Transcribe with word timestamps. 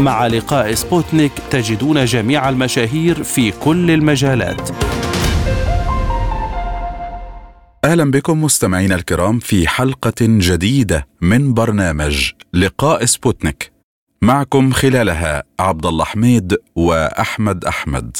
مع 0.00 0.26
لقاء 0.26 0.74
سبوتنيك 0.74 1.32
تجدون 1.50 2.04
جميع 2.04 2.48
المشاهير 2.48 3.22
في 3.22 3.50
كل 3.50 3.90
المجالات. 3.90 4.70
أهلا 7.84 8.10
بكم 8.10 8.44
مستمعينا 8.44 8.94
الكرام 8.94 9.38
في 9.38 9.68
حلقة 9.68 10.14
جديدة 10.20 11.06
من 11.20 11.54
برنامج 11.54 12.30
لقاء 12.52 13.04
سبوتنيك. 13.04 13.72
معكم 14.22 14.72
خلالها 14.72 15.42
عبد 15.60 15.86
الله 15.86 16.04
حميد 16.04 16.56
وأحمد 16.76 17.64
أحمد. 17.64 18.16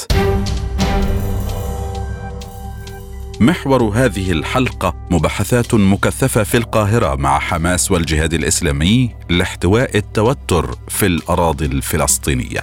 محور 3.41 3.83
هذه 3.83 4.31
الحلقة 4.31 4.95
مباحثات 5.11 5.73
مكثفة 5.73 6.43
في 6.43 6.57
القاهرة 6.57 7.15
مع 7.15 7.39
حماس 7.39 7.91
والجهاد 7.91 8.33
الإسلامي 8.33 9.09
لاحتواء 9.29 9.97
التوتر 9.97 10.75
في 10.87 11.05
الأراضي 11.05 11.65
الفلسطينية. 11.65 12.59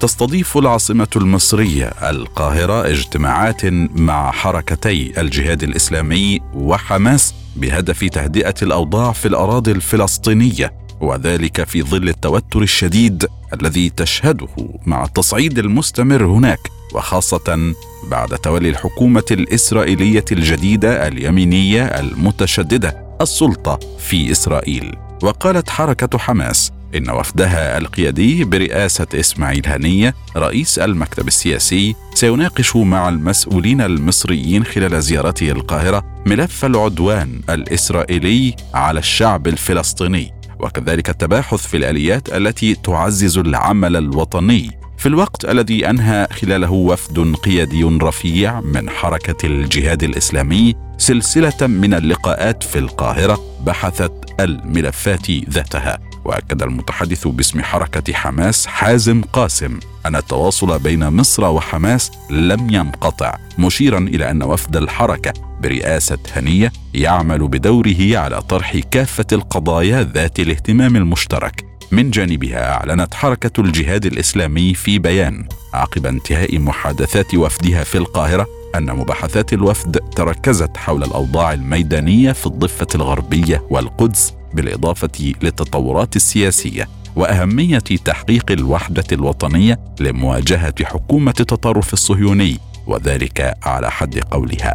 تستضيف 0.00 0.58
العاصمة 0.58 1.08
المصرية 1.16 1.86
القاهرة 1.86 2.86
اجتماعات 2.86 3.64
مع 3.94 4.30
حركتي 4.30 5.20
الجهاد 5.20 5.62
الإسلامي 5.62 6.40
وحماس 6.54 7.34
بهدف 7.56 8.04
تهدئة 8.04 8.54
الأوضاع 8.62 9.12
في 9.12 9.28
الأراضي 9.28 9.72
الفلسطينية 9.72 10.72
وذلك 11.00 11.64
في 11.64 11.82
ظل 11.82 12.08
التوتر 12.08 12.62
الشديد 12.62 13.26
الذي 13.60 13.90
تشهده 13.90 14.48
مع 14.86 15.04
التصعيد 15.04 15.58
المستمر 15.58 16.24
هناك 16.24 16.60
وخاصة 16.94 17.74
بعد 18.10 18.28
تولي 18.28 18.68
الحكومة 18.68 19.24
الإسرائيلية 19.30 20.24
الجديدة 20.32 21.08
اليمينية 21.08 21.84
المتشددة 21.84 23.16
السلطة 23.20 23.78
في 23.98 24.30
إسرائيل. 24.32 24.96
وقالت 25.22 25.70
حركة 25.70 26.18
حماس 26.18 26.72
إن 26.96 27.10
وفدها 27.10 27.78
القيادي 27.78 28.44
برئاسة 28.44 29.06
إسماعيل 29.14 29.62
هنيه 29.66 30.14
رئيس 30.36 30.78
المكتب 30.78 31.28
السياسي 31.28 31.94
سيناقش 32.14 32.76
مع 32.76 33.08
المسؤولين 33.08 33.80
المصريين 33.80 34.64
خلال 34.64 35.02
زيارته 35.02 35.50
القاهرة 35.50 36.04
ملف 36.26 36.64
العدوان 36.64 37.40
الإسرائيلي 37.50 38.56
على 38.74 38.98
الشعب 38.98 39.46
الفلسطيني. 39.46 40.33
وكذلك 40.60 41.10
التباحث 41.10 41.66
في 41.66 41.76
الآليات 41.76 42.36
التي 42.36 42.74
تعزز 42.74 43.38
العمل 43.38 43.96
الوطني. 43.96 44.70
في 44.98 45.06
الوقت 45.06 45.44
الذي 45.44 45.90
أنهى 45.90 46.26
خلاله 46.30 46.72
وفد 46.72 47.36
قيادي 47.36 47.84
رفيع 47.84 48.60
من 48.60 48.90
حركة 48.90 49.46
الجهاد 49.46 50.02
الإسلامي 50.02 50.74
سلسلة 50.98 51.66
من 51.66 51.94
اللقاءات 51.94 52.62
في 52.62 52.78
القاهرة 52.78 53.40
بحثت 53.66 54.12
الملفات 54.40 55.30
ذاتها. 55.30 56.13
وأكد 56.24 56.62
المتحدث 56.62 57.26
باسم 57.26 57.62
حركة 57.62 58.12
حماس 58.12 58.66
حازم 58.66 59.22
قاسم 59.22 59.78
أن 60.06 60.16
التواصل 60.16 60.78
بين 60.78 61.08
مصر 61.08 61.44
وحماس 61.44 62.10
لم 62.30 62.70
ينقطع 62.70 63.36
مشيرا 63.58 63.98
إلى 63.98 64.30
أن 64.30 64.42
وفد 64.42 64.76
الحركة 64.76 65.32
برئاسة 65.62 66.18
هنية 66.36 66.72
يعمل 66.94 67.48
بدوره 67.48 68.18
على 68.18 68.42
طرح 68.42 68.76
كافة 68.90 69.26
القضايا 69.32 70.02
ذات 70.02 70.40
الاهتمام 70.40 70.96
المشترك. 70.96 71.64
من 71.92 72.10
جانبها 72.10 72.72
أعلنت 72.72 73.14
حركة 73.14 73.60
الجهاد 73.60 74.06
الإسلامي 74.06 74.74
في 74.74 74.98
بيان 74.98 75.48
عقب 75.74 76.06
انتهاء 76.06 76.58
محادثات 76.58 77.34
وفدها 77.34 77.84
في 77.84 77.98
القاهرة 77.98 78.46
أن 78.74 78.96
مباحثات 78.96 79.52
الوفد 79.52 79.96
تركزت 79.96 80.76
حول 80.76 81.04
الأوضاع 81.04 81.52
الميدانية 81.52 82.32
في 82.32 82.46
الضفة 82.46 82.86
الغربية 82.94 83.62
والقدس 83.70 84.34
بالإضافة 84.54 85.34
للتطورات 85.42 86.16
السياسية 86.16 86.88
وأهمية 87.16 87.78
تحقيق 87.78 88.50
الوحدة 88.50 89.04
الوطنية 89.12 89.78
لمواجهة 90.00 90.74
حكومة 90.84 91.34
التطرف 91.40 91.92
الصهيوني 91.92 92.58
وذلك 92.86 93.54
على 93.62 93.90
حد 93.90 94.18
قولها. 94.18 94.74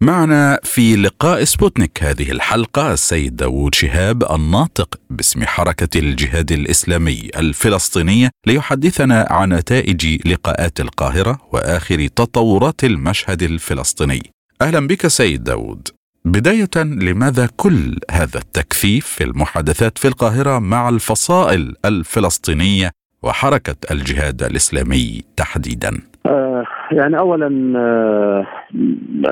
معنا 0.00 0.58
في 0.64 0.96
لقاء 0.96 1.44
سبوتنيك 1.44 2.02
هذه 2.02 2.30
الحلقة 2.30 2.92
السيد 2.92 3.36
داوود 3.36 3.74
شهاب 3.74 4.32
الناطق 4.32 5.00
باسم 5.10 5.44
حركة 5.44 5.98
الجهاد 5.98 6.52
الإسلامي 6.52 7.30
الفلسطينية 7.36 8.30
ليحدثنا 8.46 9.26
عن 9.30 9.52
نتائج 9.52 10.28
لقاءات 10.28 10.80
القاهرة 10.80 11.38
وآخر 11.52 12.06
تطورات 12.06 12.84
المشهد 12.84 13.42
الفلسطيني. 13.42 14.30
أهلا 14.62 14.86
بك 14.86 15.06
سيد 15.06 15.44
داوود. 15.44 15.88
بداية 16.24 16.76
لماذا 17.08 17.48
كل 17.56 17.98
هذا 18.10 18.38
التكثيف 18.38 19.06
في 19.06 19.24
المحادثات 19.24 19.98
في 19.98 20.08
القاهرة 20.08 20.58
مع 20.58 20.88
الفصائل 20.88 21.74
الفلسطينية 21.84 22.90
وحركة 23.22 23.76
الجهاد 23.90 24.42
الإسلامي 24.42 25.22
تحديدا؟ 25.36 25.90
آه 26.26 26.64
يعني 26.92 27.18
أولا 27.18 27.78
آه 27.78 28.46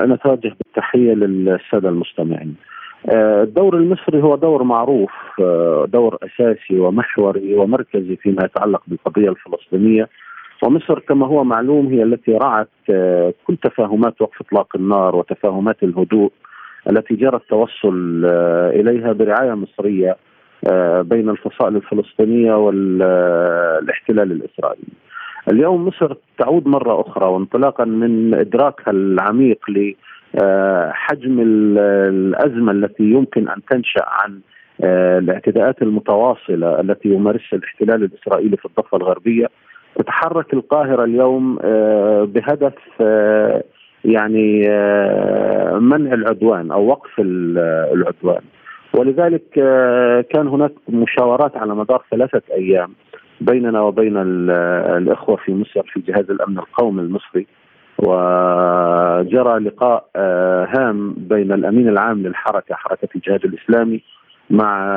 نتوجه 0.05 0.55
بالتحية 0.59 1.13
للسادة 1.13 1.89
المستمعين. 1.89 2.55
آه 3.09 3.43
الدور 3.43 3.77
المصري 3.77 4.21
هو 4.21 4.35
دور 4.35 4.63
معروف 4.63 5.11
آه 5.41 5.85
دور 5.93 6.17
أساسي 6.23 6.79
ومحوري 6.79 7.55
ومركزي 7.55 8.15
فيما 8.15 8.45
يتعلق 8.45 8.81
بالقضية 8.87 9.29
الفلسطينية. 9.29 10.09
ومصر 10.63 10.99
كما 10.99 11.27
هو 11.27 11.43
معلوم 11.43 11.87
هي 11.87 12.03
التي 12.03 12.31
رعت 12.31 12.69
آه 12.89 13.33
كل 13.47 13.57
تفاهمات 13.57 14.21
وقف 14.21 14.41
إطلاق 14.41 14.75
النار 14.75 15.15
وتفاهمات 15.15 15.83
الهدوء. 15.83 16.31
التي 16.89 17.15
جرى 17.15 17.35
التوصل 17.37 18.25
إليها 18.73 19.13
برعاية 19.13 19.53
مصرية 19.53 20.17
بين 21.01 21.29
الفصائل 21.29 21.75
الفلسطينية 21.75 22.53
والاحتلال 22.53 24.31
الإسرائيلي. 24.31 24.93
اليوم 25.51 25.85
مصر 25.87 26.13
تعود 26.37 26.67
مرة 26.67 27.01
أخرى 27.01 27.25
وانطلاقا 27.25 27.85
من 27.85 28.33
إدراكها 28.33 28.91
العميق 28.91 29.59
لحجم 29.69 31.39
الأزمة 31.39 32.71
التي 32.71 33.03
يمكن 33.03 33.49
أن 33.49 33.61
تنشأ 33.69 34.05
عن 34.07 34.39
الاعتداءات 34.83 35.81
المتواصلة 35.81 36.79
التي 36.79 37.09
يمارسها 37.09 37.57
الاحتلال 37.57 38.03
الإسرائيلي 38.03 38.57
في 38.57 38.65
الضفة 38.65 38.97
الغربية 38.97 39.47
تتحرك 39.95 40.53
القاهرة 40.53 41.03
اليوم 41.03 41.55
بهدف 42.25 42.73
يعني 44.05 44.59
منع 45.79 46.13
العدوان 46.13 46.71
أو 46.71 46.87
وقف 46.87 47.11
العدوان. 47.19 48.41
ولذلك 48.93 49.43
كان 50.29 50.47
هناك 50.47 50.71
مشاورات 50.89 51.57
على 51.57 51.75
مدار 51.75 52.03
ثلاثة 52.11 52.41
أيام 52.53 52.93
بيننا 53.41 53.81
وبين 53.81 54.17
الإخوة 54.17 55.35
في 55.35 55.53
مصر 55.53 55.83
في 55.93 55.99
جهاز 55.99 56.31
الأمن 56.31 56.57
القومي 56.57 57.01
المصري. 57.01 57.47
وجرى 57.99 59.59
لقاء 59.59 60.05
هام 60.77 61.15
بين 61.17 61.51
الأمين 61.51 61.89
العام 61.89 62.23
للحركة 62.23 62.75
حركة 62.75 63.07
الجهاد 63.15 63.45
الإسلامي 63.45 64.01
مع 64.49 64.87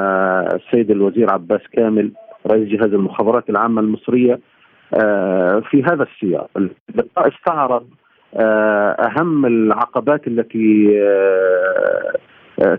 السيد 0.54 0.90
الوزير 0.90 1.32
عباس 1.32 1.60
كامل 1.72 2.10
رئيس 2.52 2.68
جهاز 2.68 2.94
المخابرات 2.94 3.50
العامة 3.50 3.80
المصرية 3.80 4.40
في 5.70 5.82
هذا 5.92 6.02
السياق. 6.02 6.50
اللقاء 6.56 7.28
استعرض 7.28 7.86
أهم 8.36 9.46
العقبات 9.46 10.26
التي 10.26 11.00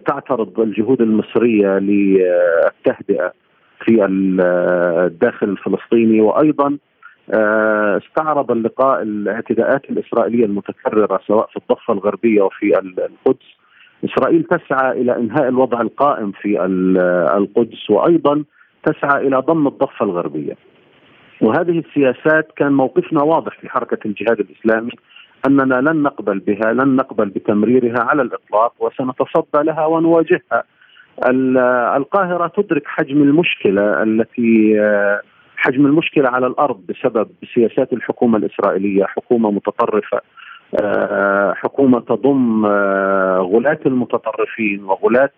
تعترض 0.08 0.60
الجهود 0.60 1.02
المصرية 1.02 1.80
للتهدئة 1.80 3.34
في 3.86 4.06
الداخل 4.06 5.50
الفلسطيني. 5.50 6.22
وأيضا 6.22 6.78
استعرض 7.98 8.52
اللقاء 8.52 9.02
الاعتداءات 9.02 9.90
الإسرائيلية 9.90 10.46
المتكررة 10.46 11.20
سواء 11.28 11.48
في 11.48 11.58
الضفة 11.58 11.94
الغربية 11.94 12.42
وفي 12.42 12.80
القدس. 12.80 13.46
إسرائيل 14.06 14.44
تسعى 14.44 15.02
إلى 15.02 15.16
إنهاء 15.16 15.48
الوضع 15.48 15.82
القائم 15.82 16.32
في 16.32 16.66
القدس 17.38 17.90
وأيضا 17.90 18.44
تسعى 18.86 19.28
إلى 19.28 19.38
ضم 19.38 19.68
الضفة 19.68 20.06
الغربية. 20.06 20.58
وهذه 21.42 21.80
السياسات 21.80 22.52
كان 22.56 22.74
موقفنا 22.74 23.24
واضح 23.24 23.60
في 23.60 23.70
حركة 23.70 23.98
الجهاد 24.06 24.40
الإسلامي 24.40 24.92
أننا 25.48 25.82
لن 25.82 26.04
نقبل 26.04 26.40
بها 26.40 26.74
لن 26.74 26.96
نقبل 26.96 27.30
بتمريرها 27.30 28.04
على 28.04 28.22
الإطلاق 28.22 28.74
وسنتصدى 28.80 29.64
لها 29.64 29.86
ونواجهها 29.86 30.64
القاهرة 31.98 32.48
تدرك 32.48 32.84
حجم 32.86 33.22
المشكلة 33.22 34.04
التي 34.04 34.76
حجم 35.58 35.86
المشكلة 35.86 36.30
على 36.30 36.48
الأرض 36.48 36.80
بسبب 36.90 37.28
سياسات 37.54 37.94
الحكومة 37.94 38.38
الإسرائيلية، 38.38 39.04
حكومة 39.06 39.52
متطرفة 39.52 40.22
آه، 40.82 41.54
حكومة 41.54 42.00
تضم 42.00 42.66
آه، 42.66 43.50
غلاة 43.54 43.80
المتطرفين 43.86 44.84
وغلاة 44.84 45.32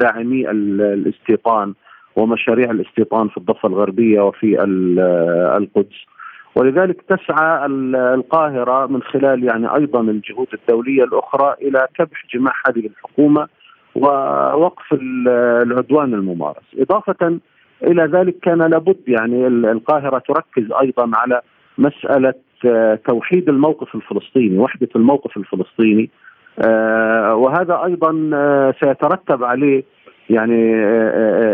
داعمي 0.00 0.50
الاستيطان 0.50 1.74
ومشاريع 2.16 2.70
الاستيطان 2.70 3.28
في 3.28 3.36
الضفة 3.36 3.68
الغربية 3.68 4.20
وفي 4.20 4.62
القدس. 5.56 6.06
ولذلك 6.56 7.02
تسعى 7.02 7.66
القاهرة 8.14 8.86
من 8.86 9.02
خلال 9.02 9.44
يعني 9.44 9.74
أيضا 9.74 10.00
الجهود 10.00 10.46
الدولية 10.54 11.04
الأخرى 11.04 11.54
إلى 11.62 11.86
كبح 11.98 12.26
جماح 12.34 12.62
هذه 12.68 12.86
الحكومة 12.86 13.48
ووقف 13.94 14.92
العدوان 15.62 16.14
الممارس، 16.14 16.64
إضافة 16.78 17.38
إلى 17.82 18.04
ذلك 18.04 18.38
كان 18.42 18.58
لابد 18.58 18.96
يعني 19.06 19.46
القاهرة 19.46 20.18
تركز 20.18 20.72
أيضا 20.72 21.10
على 21.14 21.40
مسألة 21.78 22.34
آه، 22.66 22.98
توحيد 23.08 23.48
الموقف 23.48 23.94
الفلسطيني، 23.94 24.58
وحدة 24.58 24.88
الموقف 24.96 25.36
الفلسطيني 25.36 26.10
آه، 26.66 27.34
وهذا 27.34 27.84
أيضا 27.84 28.30
آه، 28.34 28.74
سيترتب 28.80 29.44
عليه 29.44 29.84
يعني 30.30 30.84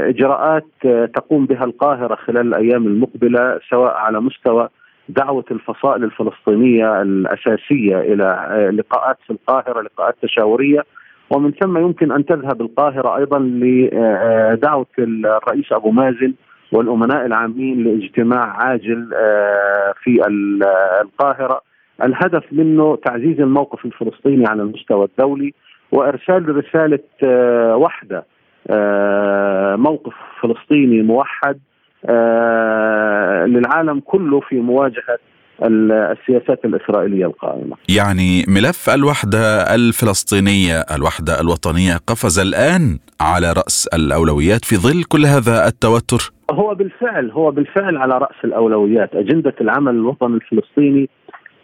إجراءات 0.08 0.66
تقوم 1.14 1.46
بها 1.46 1.64
القاهرة 1.64 2.14
خلال 2.14 2.46
الأيام 2.46 2.86
المقبلة 2.86 3.60
سواء 3.70 3.94
على 3.94 4.20
مستوى 4.20 4.68
دعوة 5.08 5.44
الفصائل 5.50 6.04
الفلسطينية 6.04 7.02
الأساسية 7.02 8.00
إلى 8.00 8.26
لقاءات 8.78 9.16
في 9.26 9.30
القاهرة 9.30 9.82
لقاءات 9.82 10.14
تشاورية. 10.22 10.84
ومن 11.30 11.52
ثم 11.52 11.78
يمكن 11.78 12.12
أن 12.12 12.26
تذهب 12.26 12.60
القاهرة 12.60 13.16
أيضا 13.16 13.38
لدعوة 13.38 14.86
الرئيس 14.98 15.72
أبو 15.72 15.90
مازن 15.90 16.34
والأمناء 16.72 17.26
العامين 17.26 17.84
لاجتماع 17.84 18.44
عاجل 18.44 19.10
آه، 19.14 19.94
في 20.02 20.20
القاهرة. 21.02 21.60
الهدف 22.02 22.44
منه 22.52 22.96
تعزيز 22.96 23.40
الموقف 23.40 23.84
الفلسطيني 23.84 24.44
على 24.48 24.62
المستوى 24.62 25.04
الدولي 25.04 25.54
وإرسال 25.92 26.56
رسالة 26.56 26.98
آه، 27.24 27.76
وحده 27.76 28.24
آه، 28.70 29.76
موقف 29.76 30.14
فلسطيني 30.40 31.02
موحد 31.02 31.60
للعالم 33.46 34.00
كله 34.00 34.40
في 34.40 34.60
مواجهة 34.60 35.18
السياسات 35.62 36.64
الإسرائيلية 36.64 37.26
القائمة. 37.26 37.76
يعني 37.88 38.44
ملف 38.48 38.90
الوحدة 38.90 39.74
الفلسطينية 39.74 40.80
الوحدة 40.96 41.40
الوطنية 41.40 41.96
قفز 42.06 42.38
الآن 42.38 42.98
على 43.20 43.52
رأس 43.52 43.88
الأولويات 43.94 44.64
في 44.64 44.76
ظل 44.76 45.04
كل 45.04 45.26
هذا 45.26 45.66
التوتر. 45.66 46.32
هو 46.50 46.74
بالفعل 46.74 47.30
هو 47.30 47.50
بالفعل 47.50 47.96
على 47.96 48.18
رأس 48.18 48.44
الأولويات. 48.44 49.14
أجندة 49.14 49.54
العمل 49.60 49.94
الوطني 49.94 50.34
الفلسطيني 50.34 51.08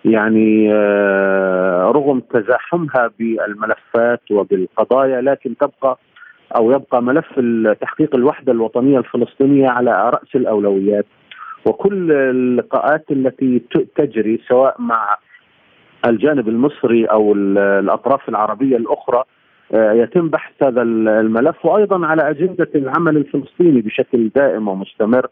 يعني 0.05 0.73
آه، 0.73 1.93
رغم 1.94 2.20
تزاحمها 2.20 3.11
بالملفات 3.19 4.20
وبالقضايا 4.31 5.20
لكن 5.20 5.55
تبقى 5.56 5.99
أو 6.56 6.73
يبقى 6.73 7.03
ملف 7.03 7.41
تحقيق 7.81 8.15
الوحدة 8.15 8.53
الوطنية 8.53 8.99
الفلسطينية 8.99 9.69
على 9.69 10.11
رأس 10.11 10.35
الأولويات. 10.35 11.06
وكل 11.67 12.12
اللقاءات 12.12 13.05
التي 13.11 13.62
تجري 13.97 14.41
سواء 14.49 14.77
مع 14.79 15.17
الجانب 16.06 16.49
المصري 16.49 17.05
أو 17.05 17.33
الأطراف 17.35 18.29
العربية 18.29 18.77
الأخرى 18.77 19.23
آه، 19.73 19.93
يتم 19.93 20.29
بحث 20.29 20.62
هذا 20.62 20.83
الملف 20.83 21.65
وأيضا 21.65 22.06
على 22.06 22.31
أجندة 22.31 22.69
العمل 22.75 23.17
الفلسطيني 23.17 23.81
بشكل 23.81 24.29
دائم 24.29 24.69
ومستمر. 24.69 25.27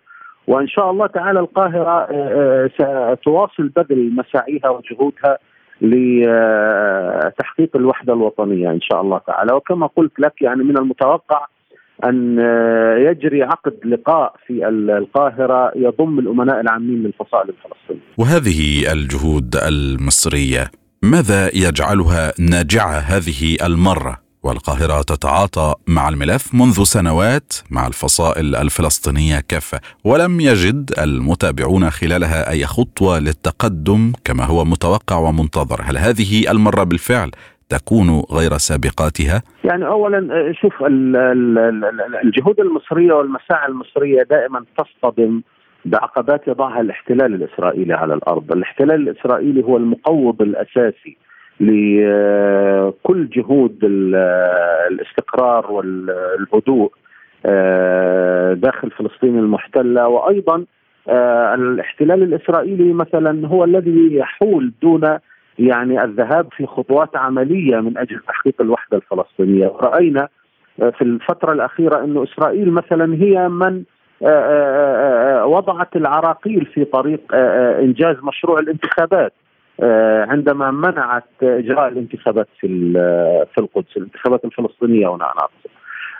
وإن 0.47 0.69
شاء 0.69 0.91
الله 0.91 1.07
تعالى 1.07 1.41
القاهرة 1.41 2.07
آه، 2.11 2.71
آه، 2.81 3.15
ستواصل 3.15 3.69
بذل 3.69 4.17
مساعيها 4.17 4.69
وجهودها 4.69 5.39
لتحقيق 5.81 7.77
الوحدة 7.77 8.13
الوطنية 8.13 8.71
إن 8.71 8.81
شاء 8.81 9.01
الله 9.01 9.19
تعالى 9.19 9.53
وكما 9.55 9.87
قلت 9.87 10.21
لك 10.21 10.43
يعني 10.43 10.63
من 10.65 10.79
المتوقع 10.79 11.47
أن 12.05 12.39
يجري 12.99 13.43
عقد 13.43 13.75
لقاء 13.85 14.35
في 14.47 14.69
القاهرة 14.69 15.73
يضم 15.77 16.19
الأمناء 16.19 16.61
العامين 16.61 17.03
للفصائل 17.03 17.49
الفلسطينية. 17.49 18.01
وهذه 18.19 18.93
الجهود 18.93 19.57
المصرية 19.57 20.71
ماذا 21.03 21.49
يجعلها 21.55 22.33
ناجعة 22.39 22.99
هذه 22.99 23.57
المرة؟ 23.67 24.26
والقاهرة 24.47 25.03
تتعاطى 25.03 25.75
مع 25.89 26.09
الملف 26.09 26.55
منذ 26.55 26.85
سنوات 26.85 27.53
مع 27.71 27.87
الفصائل 27.87 28.57
الفلسطينية 28.57 29.41
كافة 29.49 29.81
ولم 30.05 30.41
يجد 30.41 30.91
المتابعون 31.05 31.91
خلالها 31.91 32.51
أي 32.51 32.65
خطوة 32.67 33.19
للتقدم 33.19 34.13
كما 34.25 34.45
هو 34.45 34.65
متوقع 34.65 35.17
ومنتظر 35.17 35.81
هل 35.83 35.99
هذه 35.99 36.51
المرة 36.51 36.85
بالفعل 36.85 37.31
تكون 37.69 38.23
غير 38.33 38.51
سابقاتها؟ 38.51 39.43
يعني 39.65 39.87
اولا 39.87 40.53
شوف 40.61 40.73
الجهود 42.25 42.61
المصرية 42.61 43.13
والمساعي 43.13 43.69
المصرية 43.69 44.23
دائما 44.23 44.65
تصطدم 44.79 45.43
بعقبات 45.85 46.49
يضعها 46.49 46.81
الاحتلال 46.81 47.35
الإسرائيلي 47.35 47.95
على 47.95 48.15
الأرض، 48.15 48.53
الاحتلال 48.53 49.09
الإسرائيلي 49.09 49.63
هو 49.65 49.77
المقوض 49.77 50.43
الأساسي 50.43 51.17
لكل 51.61 53.29
جهود 53.29 53.79
الاستقرار 54.91 55.73
والهدوء 55.73 56.93
آه، 57.47 58.53
داخل 58.53 58.91
فلسطين 58.91 59.39
المحتلة. 59.39 60.09
وأيضا 60.09 60.65
آه، 61.09 61.55
الاحتلال 61.55 62.23
الإسرائيلي 62.23 62.93
مثلا 62.93 63.49
هو 63.49 63.65
الذي 63.65 64.17
يحول 64.17 64.73
دون 64.83 65.19
يعني 65.59 66.05
الذهاب 66.05 66.49
في 66.57 66.67
خطوات 66.67 67.17
عملية 67.17 67.81
من 67.81 67.99
أجل 67.99 68.21
تحقيق 68.29 68.55
الوحدة 68.61 68.97
الفلسطينية، 68.97 69.67
راينا 69.67 70.29
آه، 70.83 70.91
في 70.91 71.03
الفترة 71.03 71.53
الأخيرة 71.53 72.05
إنه 72.05 72.23
إسرائيل 72.23 72.71
مثلا 72.71 73.15
هي 73.15 73.49
من 73.49 73.83
وضعت 75.45 75.97
العراقيل 75.97 76.67
في 76.67 76.85
طريق 76.85 77.21
إنجاز 77.81 78.17
مشروع 78.23 78.59
الانتخابات. 78.59 79.33
عندما 80.29 80.71
منعت 80.71 81.25
إجراء 81.43 81.89
الانتخابات 81.89 82.49
في 82.61 82.93
في 83.55 83.59
القدس 83.59 83.97
الانتخابات 83.97 84.45
الفلسطينية 84.45 85.15
هنا 85.15 85.33
أنا 85.33 85.49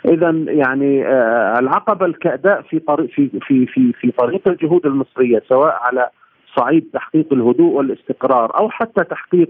اذا 0.05 0.29
يعني 0.47 1.07
آه، 1.07 1.59
العقبة 1.59 2.05
الكأداء 2.05 2.61
في 2.61 2.79
طريق 2.79 3.09
في 3.09 3.29
في 3.47 3.65
في 3.65 3.93
في 3.93 4.11
طريق 4.11 4.47
الجهود 4.47 4.85
المصرية 4.85 5.43
سواء 5.49 5.79
على 5.81 6.09
صعيد 6.55 6.89
تحقيق 6.93 7.33
الهدوء 7.33 7.73
والاستقرار 7.73 8.59
أو 8.59 8.69
حتى 8.69 9.03
تحقيق 9.03 9.49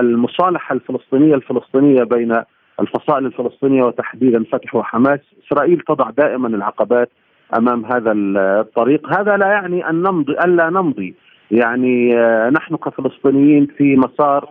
المصالحة 0.00 0.72
الفلسطينية 0.74 1.34
الفلسطينية 1.34 2.02
بين 2.02 2.42
الفصائل 2.80 3.26
الفلسطينية 3.26 3.82
وتحديدا 3.82 4.44
فتح 4.52 4.74
وحماس، 4.74 5.20
إسرائيل 5.46 5.80
تضع 5.80 6.10
دائما 6.10 6.48
العقبات 6.48 7.10
أمام 7.58 7.84
هذا 7.84 8.12
الطريق، 8.12 9.18
هذا 9.18 9.36
لا 9.36 9.46
يعني 9.46 9.88
أن 9.90 9.94
نمضي 9.94 10.32
الا 10.32 10.70
نمضي 10.70 11.14
يعني 11.52 12.18
آه، 12.18 12.50
نحن 12.50 12.76
كفلسطينيين 12.76 13.68
في 13.78 13.96
مسار 13.96 14.48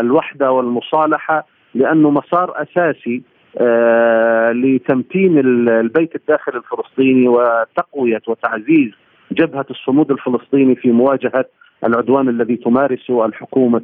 الوحدة 0.00 0.52
والمصالحة 0.52 1.46
لأنه 1.74 2.10
مسار 2.10 2.62
أساسي 2.62 3.22
آه، 3.58 4.52
لتمتين 4.52 5.38
البيت 5.68 6.14
الداخلي 6.14 6.56
الفلسطيني 6.56 7.28
وتقوية 7.28 8.22
وتعزيز 8.28 8.90
جبهة 9.32 9.66
الصمود 9.70 10.10
الفلسطيني 10.10 10.76
في 10.76 10.90
مواجهة 10.90 11.44
العدوان 11.84 12.28
الذي 12.28 12.56
تمارسه 12.56 13.26
الحكومة 13.26 13.82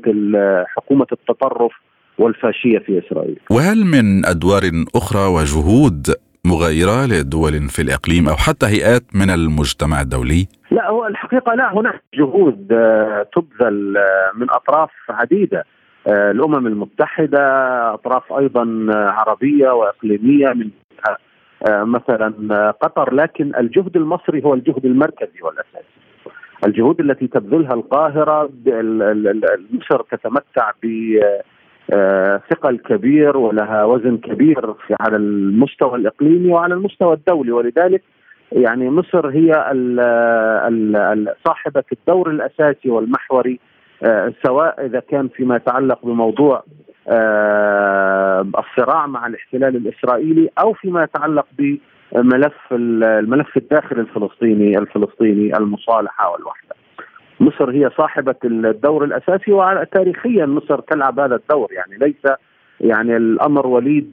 حكومة 0.76 1.06
التطرف 1.12 1.72
والفاشية 2.18 2.78
في 2.78 3.02
إسرائيل. 3.06 3.38
وهل 3.50 3.84
من 3.84 4.26
أدوار 4.26 4.62
أخرى 4.94 5.26
وجهود 5.26 6.06
مغايرة 6.46 7.06
لدول 7.06 7.68
في 7.68 7.82
الإقليم 7.82 8.28
أو 8.28 8.36
حتى 8.36 8.66
هيئات 8.66 9.02
من 9.14 9.30
المجتمع 9.30 10.00
الدولي؟ 10.00 10.46
لا 10.70 10.90
هو 10.90 11.06
الحقيقة 11.06 11.54
لا 11.54 11.74
هناك 11.74 12.02
جهود 12.14 12.72
آه، 12.72 13.26
تبذل 13.34 13.96
آه، 13.96 14.30
من 14.34 14.50
أطراف 14.50 14.90
عديدة. 15.08 15.64
آه، 16.06 16.30
الأمم 16.30 16.66
المتحدة 16.66 17.44
أطراف 17.94 18.32
أيضا 18.32 18.86
عربية 18.94 19.70
وإقليمية 19.70 20.48
من 20.48 20.70
مثلا 21.70 22.70
قطر. 22.70 23.14
لكن 23.14 23.52
الجهد 23.56 23.96
المصري 23.96 24.44
هو 24.44 24.54
الجهد 24.54 24.84
المركزي 24.84 25.42
والأساسي. 25.42 25.96
الجهود 26.66 27.00
التي 27.00 27.26
تبذلها 27.26 27.74
القاهرة 27.74 28.50
مصر 29.70 30.02
تتمتع 30.10 30.70
ب 30.82 30.86
ثقل 32.50 32.78
كبير 32.78 33.36
ولها 33.36 33.84
وزن 33.84 34.16
كبير 34.16 34.74
في 34.86 34.96
على 35.00 35.16
المستوى 35.16 35.98
الإقليمي 35.98 36.52
وعلى 36.52 36.74
المستوى 36.74 37.14
الدولي 37.14 37.52
ولذلك 37.52 38.02
يعني 38.52 38.90
مصر 38.90 39.28
هي 39.28 39.52
صاحبة 41.46 41.84
الدور 41.92 42.30
الأساسي 42.30 42.90
والمحوري 42.90 43.60
آه، 44.02 44.32
سواء 44.46 44.86
إذا 44.86 45.00
كان 45.00 45.28
فيما 45.28 45.56
يتعلق 45.56 46.06
بموضوع 46.06 46.64
آه، 47.08 48.46
الصراع 48.58 49.06
مع 49.06 49.26
الاحتلال 49.26 49.76
الإسرائيلي 49.76 50.48
أو 50.64 50.72
فيما 50.72 51.02
يتعلق 51.02 51.46
ملف 52.12 52.72
الملف 52.72 53.56
الداخلي 53.56 54.00
الفلسطيني 54.00 54.78
الفلسطيني 54.78 55.56
المصالحة 55.56 56.30
والوحدة. 56.32 56.74
مصر 57.40 57.70
هي 57.70 57.90
صاحبة 57.96 58.34
الدور 58.44 59.04
الأساسي 59.04 59.52
وتاريخيا 59.52 60.46
مصر 60.46 60.80
تلعب 60.80 61.20
هذا 61.20 61.34
الدور. 61.34 61.68
يعني 61.72 61.98
ليس 61.98 62.32
يعني 62.80 63.16
الأمر 63.16 63.66
وليد 63.66 64.12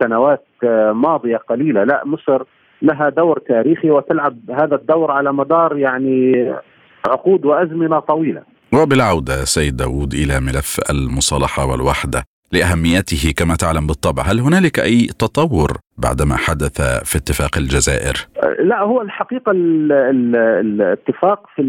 سنوات 0.00 0.46
ماضية 0.92 1.36
قليلة. 1.36 1.84
لا 1.84 2.02
مصر 2.04 2.42
لها 2.82 3.08
دور 3.08 3.38
تاريخي 3.38 3.90
وتلعب 3.90 4.36
هذا 4.50 4.74
الدور 4.74 5.10
على 5.10 5.32
مدار 5.32 5.76
يعني 5.76 6.32
عقود 7.08 7.46
وأزمنة 7.46 7.98
طويلة. 7.98 8.42
وبالعوده 8.82 9.44
سيد 9.44 9.76
داوود 9.76 10.14
إلى 10.14 10.40
ملف 10.40 10.80
المصالحة 10.90 11.66
والوحدة. 11.70 12.24
لأهميته 12.52 13.32
كما 13.38 13.54
تعلم 13.56 13.86
بالطبع، 13.86 14.22
هل 14.22 14.40
هنالك 14.40 14.78
أي 14.78 15.06
تطور 15.18 15.70
بعدما 15.98 16.36
حدث 16.36 16.80
في 17.10 17.18
اتفاق 17.18 17.58
الجزائر؟ 17.58 18.16
لا 18.58 18.80
هو 18.80 19.02
الحقيقة 19.02 19.52
الاتفاق 19.54 21.46
في 21.56 21.62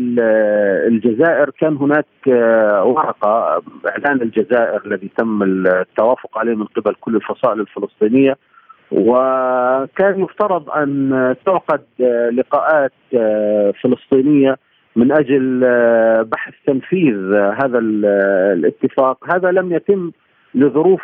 الجزائر 0.87 1.49
كان 1.49 1.77
هناك 1.77 2.05
ورقة 2.85 3.61
إعلان 3.89 4.21
الجزائر 4.21 4.85
الذي 4.85 5.09
تم 5.17 5.43
التوافق 5.43 6.37
عليه 6.37 6.55
من 6.55 6.65
قبل 6.65 6.95
كل 7.01 7.15
الفصائل 7.15 7.59
الفلسطينية 7.59 8.37
وكان 8.91 10.23
يفترض 10.23 10.69
أن 10.69 11.35
تعقد 11.45 11.81
لقاءات 12.31 12.93
فلسطينية 13.83 14.57
من 14.95 15.11
أجل 15.11 15.59
بحث 16.23 16.53
تنفيذ 16.67 17.33
هذا 17.33 17.79
الاتفاق 17.79 19.17
هذا 19.35 19.51
لم 19.51 19.73
يتم 19.73 20.11
لظروف 20.55 21.01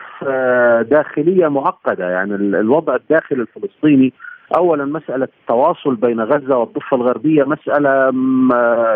داخلية 0.82 1.48
معقدة. 1.48 2.10
يعني 2.10 2.36
الوضع 2.36 2.96
الداخلي 2.96 3.42
الفلسطيني 3.42 4.14
اولا 4.58 4.86
مسألة 4.86 5.28
التواصل 5.42 5.96
بين 5.96 6.22
غزة 6.22 6.58
والضفة 6.58 6.98
الغربية 6.98 7.44
مسألة 7.44 8.12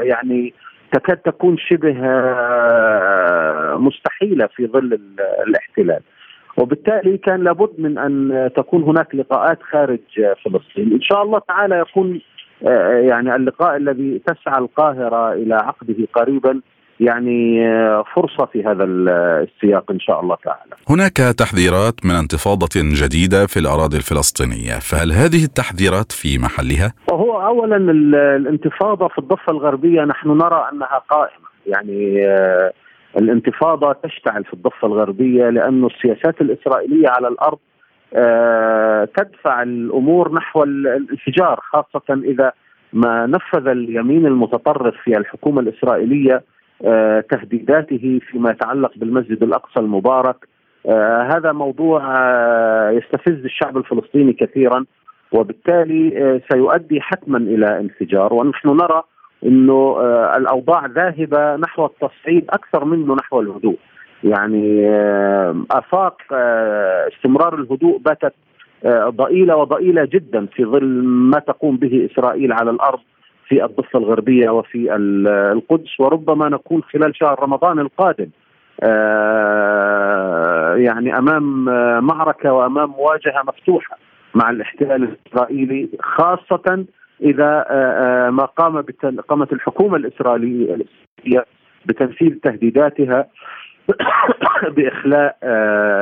يعني 0.03 0.53
تكاد 0.91 1.17
تكون 1.17 1.57
شبه 1.57 1.93
مستحيلة 3.77 4.47
في 4.55 4.67
ظل 4.67 4.99
الاحتلال. 5.47 5.99
وبالتالي 6.57 7.17
كان 7.17 7.43
لابد 7.43 7.69
من 7.77 7.97
أن 7.97 8.49
تكون 8.55 8.83
هناك 8.83 9.15
لقاءات 9.15 9.63
خارج 9.63 9.99
فلسطين. 10.45 10.93
إن 10.93 11.01
شاء 11.01 11.23
الله 11.23 11.39
تعالى 11.39 11.79
يكون 11.79 12.21
يعني 13.09 13.35
اللقاء 13.35 13.77
الذي 13.77 14.21
تسعى 14.25 14.59
القاهرة 14.59 15.33
إلى 15.33 15.55
عقده 15.55 16.07
قريبا. 16.13 16.61
يعني 17.07 17.39
فرصة 18.15 18.45
في 18.45 18.63
هذا 18.63 18.83
السياق 18.83 19.91
إن 19.91 19.99
شاء 19.99 20.19
الله 20.21 20.37
تعالى. 20.43 20.73
هناك 20.89 21.17
تحذيرات 21.37 22.05
من 22.05 22.15
انتفاضة 22.15 22.75
جديدة 22.75 23.45
في 23.47 23.57
الأراضي 23.59 23.97
الفلسطينية، 23.97 24.75
فهل 24.89 25.11
هذه 25.11 25.43
التحذيرات 25.43 26.11
في 26.11 26.37
محلها؟ 26.37 26.93
وهو 27.11 27.31
اولا 27.45 27.77
الانتفاضة 28.35 29.07
في 29.07 29.17
الضفة 29.17 29.51
الغربية 29.51 30.01
نحن 30.01 30.29
نرى 30.29 30.69
أنها 30.71 31.01
قائمة، 31.09 31.47
يعني 31.67 32.27
الانتفاضة 33.17 33.93
تشتعل 34.03 34.43
في 34.43 34.53
الضفة 34.53 34.87
الغربية 34.87 35.49
لأن 35.49 35.85
السياسات 35.85 36.41
الإسرائيلية 36.41 37.09
على 37.09 37.27
الأرض 37.27 37.59
تدفع 39.17 39.63
الأمور 39.63 40.33
نحو 40.33 40.63
الانفجار 40.63 41.59
خاصة 41.71 42.21
إذا 42.23 42.51
ما 42.93 43.25
نفذ 43.25 43.67
اليمين 43.67 44.25
المتطرف 44.25 44.95
في 45.03 45.17
الحكومة 45.17 45.61
الإسرائيلية 45.61 46.43
تهديداته 47.29 48.19
فيما 48.27 48.51
يتعلق 48.51 48.91
بالمسجد 48.95 49.43
الأقصى 49.43 49.79
المبارك. 49.79 50.47
هذا 51.31 51.51
موضوع 51.51 52.01
يستفز 52.91 53.43
الشعب 53.45 53.77
الفلسطيني 53.77 54.33
كثيرا 54.33 54.85
وبالتالي 55.31 56.41
سيؤدي 56.51 57.01
حتما 57.01 57.37
إلى 57.37 57.79
انفجار. 57.79 58.33
ونحن 58.33 58.67
نرى 58.67 59.03
إنه 59.45 59.97
الأوضاع 60.37 60.85
ذاهبة 60.85 61.55
نحو 61.55 61.85
التصعيد 61.85 62.45
أكثر 62.49 62.85
منه 62.85 63.15
نحو 63.15 63.41
الهدوء. 63.41 63.77
يعني 64.23 64.89
آفاق 65.71 66.21
استمرار 67.13 67.55
الهدوء 67.55 67.97
باتت 67.97 68.33
ضئيلة 69.07 69.55
وضئيلة 69.55 70.05
جدا 70.05 70.45
في 70.45 70.65
ظل 70.65 71.03
ما 71.03 71.39
تقوم 71.39 71.77
به 71.77 72.09
إسرائيل 72.11 72.53
على 72.53 72.71
الأرض. 72.71 72.99
في 73.47 73.65
الضفة 73.65 73.99
الغربية 73.99 74.49
وفي 74.49 74.95
القدس 75.51 75.99
وربما 75.99 76.49
نكون 76.49 76.83
خلال 76.83 77.15
شهر 77.15 77.43
رمضان 77.43 77.79
القادم 77.79 78.29
يعني 80.83 81.17
أمام 81.17 81.65
معركة 82.05 82.53
وأمام 82.53 82.89
مواجهة 82.89 83.43
مفتوحة 83.47 83.97
مع 84.35 84.49
الاحتلال 84.49 85.03
الإسرائيلي 85.03 85.89
خاصة 86.01 86.85
إذا 87.21 87.65
ما 88.29 88.45
قام 88.45 88.85
قامت 89.27 89.53
الحكومة 89.53 89.95
الإسرائيلية 89.95 90.77
بتنفيذ 91.85 92.39
تهديداتها 92.43 93.27
بإخلاء 94.75 95.37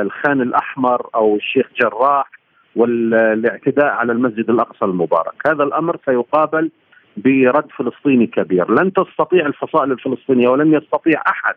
الخان 0.01 0.41
الأحمر 0.41 1.09
أو 1.15 1.35
الشيخ 1.35 1.67
جراح 1.81 2.31
والاعتداء 2.75 3.85
على 3.85 4.11
المسجد 4.11 4.49
الأقصى 4.49 4.85
المبارك، 4.85 5.47
هذا 5.47 5.63
الأمر 5.63 5.97
سيقابل 6.05 6.71
برد 7.17 7.65
فلسطيني 7.77 8.27
كبير، 8.27 8.71
لن 8.71 8.93
تستطيع 8.93 9.45
الفصائل 9.45 9.91
الفلسطينية 9.91 10.47
ولن 10.47 10.73
يستطيع 10.73 11.21
أحد 11.27 11.55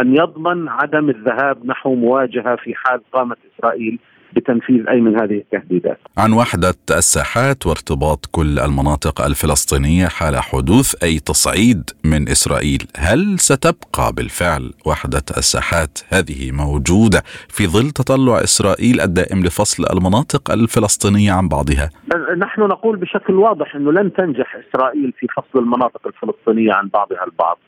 أن 0.00 0.16
يضمن 0.16 0.68
عدم 0.68 1.10
الذهاب 1.10 1.66
نحو 1.66 1.94
مواجهة 1.94 2.56
في 2.56 2.74
حال 2.74 3.00
قامت 3.12 3.38
إسرائيل 3.54 3.98
بتنفيذ 4.36 4.88
أي 4.88 5.00
من 5.00 5.20
هذه 5.20 5.38
التهديدات. 5.38 5.98
عن 6.18 6.32
وحدة 6.32 6.74
الساحات 6.90 7.66
وارتباط 7.66 8.26
كل 8.32 8.58
المناطق 8.58 9.20
الفلسطينية 9.20 10.06
حال 10.06 10.36
حدوث 10.36 11.04
أي 11.04 11.18
تصعيد 11.18 11.82
من 12.04 12.28
إسرائيل، 12.28 12.82
هل 12.96 13.38
ستبقى 13.38 14.12
بالفعل 14.16 14.72
وحدة 14.86 15.22
الساحات 15.36 15.98
هذه 16.08 16.50
موجودة 16.52 17.22
في 17.48 17.66
ظل 17.66 17.90
تطلع 17.90 18.36
إسرائيل 18.38 19.00
الدائم 19.00 19.40
لفصل 19.40 19.84
المناطق 19.96 20.50
الفلسطينية 20.50 21.32
عن 21.32 21.48
بعضها؟ 21.48 21.90
نحن 22.38 22.60
نقول 22.60 22.96
بشكل 22.96 23.34
واضح 23.34 23.74
إنه 23.76 23.92
لن 23.92 24.12
تنجح 24.12 24.56
إسرائيل 24.56 25.12
في 25.18 25.26
فصل 25.36 25.58
المناطق 25.58 26.06
الفلسطينية 26.06 26.72
عن 26.72 26.88
بعضها 26.88 27.24
البعض. 27.24 27.58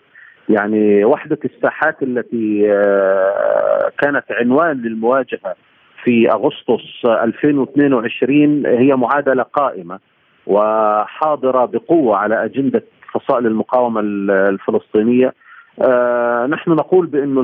يعني 0.49 1.05
وحدة 1.05 1.39
الساحات 1.45 2.03
التي 2.03 2.61
كانت 3.99 4.25
عنوان 4.31 4.77
للمواجهة 4.77 5.55
في 6.05 6.31
أغسطس 6.31 7.05
2022 7.07 8.67
هي 8.67 8.97
معادلة 8.97 9.43
قائمة 9.43 9.99
وحاضرة 10.47 11.65
بقوة 11.65 12.17
على 12.17 12.45
أجندة 12.45 12.85
فصائل 13.13 13.47
المقاومة 13.47 14.01
الفلسطينية. 14.31 15.35
آه 15.83 16.47
نحن 16.47 16.71
نقول 16.71 17.07
بأنه 17.07 17.41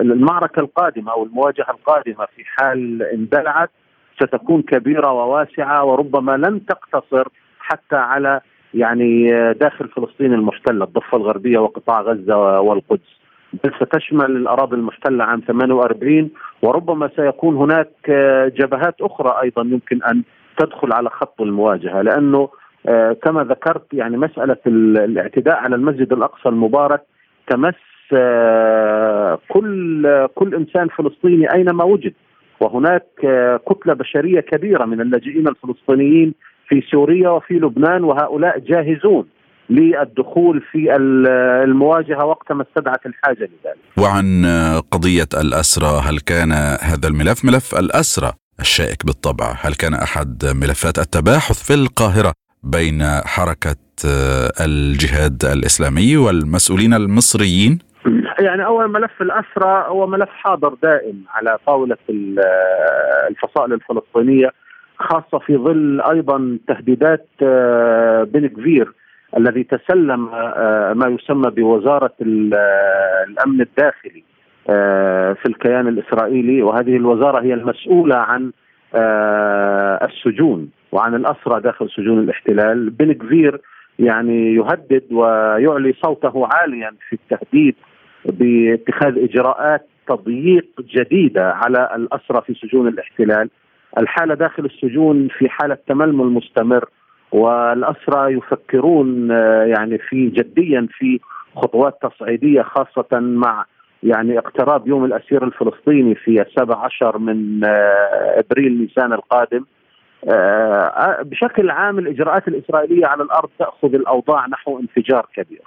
المعركة 0.00 0.60
القادمة 0.60 1.12
أو 1.12 1.24
المواجهة 1.24 1.70
القادمة 1.70 2.26
في 2.36 2.44
حال 2.44 3.02
اندلعت 3.02 3.70
ستكون 4.14 4.62
كبيرة 4.62 5.12
وواسعة 5.12 5.84
وربما 5.84 6.36
لن 6.36 6.66
تقتصر 6.66 7.28
حتى 7.58 7.96
على 7.96 8.40
يعني 8.74 9.30
داخل 9.52 9.88
فلسطين 9.88 10.34
المحتلة 10.34 10.84
الضفة 10.84 11.16
الغربية 11.16 11.58
وقطاع 11.58 12.00
غزة 12.00 12.60
والقدس. 12.60 13.21
بل 13.64 13.72
ستشمل 13.80 14.36
الأراضي 14.36 14.76
المحتلة 14.76 15.24
عام 15.24 15.42
48 15.46 16.30
وربما 16.62 17.10
سيكون 17.16 17.56
هناك 17.56 18.10
جبهات 18.58 19.00
أخرى 19.00 19.42
أيضا 19.42 19.62
يمكن 19.62 20.02
أن 20.02 20.22
تدخل 20.58 20.92
على 20.92 21.10
خط 21.10 21.40
المواجهة 21.40 22.02
لأنه 22.02 22.48
كما 23.22 23.44
ذكرت 23.44 23.94
يعني 23.94 24.16
مسألة 24.16 24.56
الاعتداء 24.66 25.56
على 25.56 25.76
المسجد 25.76 26.12
الأقصى 26.12 26.48
المبارك 26.48 27.00
تمس 27.46 27.74
كل 29.48 30.28
كل 30.34 30.54
إنسان 30.54 30.88
فلسطيني 30.88 31.54
أينما 31.54 31.84
وجد. 31.84 32.12
وهناك 32.60 33.04
كتلة 33.68 33.94
بشرية 33.94 34.40
كبيرة 34.40 34.84
من 34.84 35.00
اللاجئين 35.00 35.48
الفلسطينيين 35.48 36.34
في 36.68 36.80
سوريا 36.80 37.30
وفي 37.30 37.54
لبنان 37.54 38.04
وهؤلاء 38.04 38.58
جاهزون. 38.58 39.26
للدخول 39.76 40.62
في 40.72 40.96
المواجهة 41.64 42.24
وقت 42.24 42.52
ما 42.52 42.64
استدعت 42.68 43.06
الحاجة 43.06 43.44
لذلك. 43.52 43.78
وعن 43.96 44.46
قضية 44.90 45.28
الأسرى 45.40 46.00
هل 46.06 46.18
كان 46.18 46.52
هذا 46.90 47.08
الملف 47.08 47.44
ملف 47.44 47.74
الأسرى 47.78 48.32
الشائك 48.60 49.06
بالطبع 49.06 49.46
هل 49.60 49.74
كان 49.74 49.94
أحد 49.94 50.44
ملفات 50.62 50.98
التباحث 50.98 51.66
في 51.66 51.74
القاهرة 51.74 52.32
بين 52.62 53.02
حركة 53.24 53.76
الجهاد 54.66 55.44
الإسلامي 55.44 56.16
والمسؤولين 56.16 56.94
المصريين؟ 56.94 57.78
يعني 58.38 58.66
أول 58.66 58.92
ملف 58.92 59.22
الأسرى 59.22 59.84
هو 59.88 60.06
ملف 60.06 60.28
حاضر 60.28 60.74
دائم 60.82 61.24
على 61.28 61.58
طاولة 61.66 61.96
الفصائل 63.30 63.72
الفلسطينية 63.72 64.50
خاصة 64.98 65.38
في 65.46 65.56
ظل 65.56 66.00
أيضا 66.00 66.58
تهديدات 66.68 67.28
بن 68.32 68.46
كفير 68.46 68.92
الذي 69.36 69.64
تسلم 69.64 70.24
ما 70.98 71.16
يسمى 71.20 71.50
بوزارة 71.50 72.12
الأمن 72.20 73.60
الداخلي 73.60 74.24
في 75.34 75.46
الكيان 75.46 75.88
الإسرائيلي. 75.88 76.62
وهذه 76.62 76.96
الوزارة 76.96 77.42
هي 77.42 77.54
المسؤولة 77.54 78.16
عن 78.16 78.52
السجون 80.04 80.70
وعن 80.92 81.14
الأسرى 81.14 81.60
داخل 81.60 81.90
سجون 81.90 82.18
الاحتلال. 82.18 82.90
بن 82.90 83.12
كفير 83.12 83.60
يعني 83.98 84.54
يهدد 84.54 85.02
ويعلي 85.12 85.94
صوته 86.02 86.48
عاليا 86.54 86.94
في 87.08 87.16
التهديد 87.16 87.74
باتخاذ 88.24 89.18
إجراءات 89.18 89.86
تضييق 90.08 90.66
جديدة 90.80 91.52
على 91.52 91.90
الأسرى 91.96 92.42
في 92.46 92.54
سجون 92.54 92.88
الاحتلال. 92.88 93.50
الحالة 93.98 94.34
داخل 94.34 94.64
السجون 94.64 95.28
في 95.28 95.48
حالة 95.48 95.78
تململ 95.88 96.26
مستمر. 96.26 96.84
والأسرى 97.32 98.32
يفكرون 98.32 99.30
آه، 99.30 99.64
يعني 99.64 99.98
في 99.98 100.28
جديا 100.28 100.88
في 100.98 101.20
خطوات 101.56 101.98
تصعيدية 102.02 102.62
خاصة 102.62 103.20
مع 103.20 103.64
يعني 104.02 104.38
اقتراب 104.38 104.88
يوم 104.88 105.04
الأسير 105.04 105.44
الفلسطيني 105.44 106.14
في 106.14 106.42
السابع 106.42 106.76
عشر 106.84 107.18
من 107.18 107.64
آه، 107.64 108.38
إبريل 108.38 108.80
نيسان 108.80 109.12
القادم. 109.12 109.64
آه، 110.28 111.22
بشكل 111.22 111.70
عام 111.70 111.98
الإجراءات 111.98 112.48
الإسرائيلية 112.48 113.06
على 113.06 113.22
الأرض 113.22 113.48
تأخذ 113.58 113.94
الأوضاع 113.94 114.46
نحو 114.46 114.78
انفجار 114.78 115.26
كبير. 115.34 115.62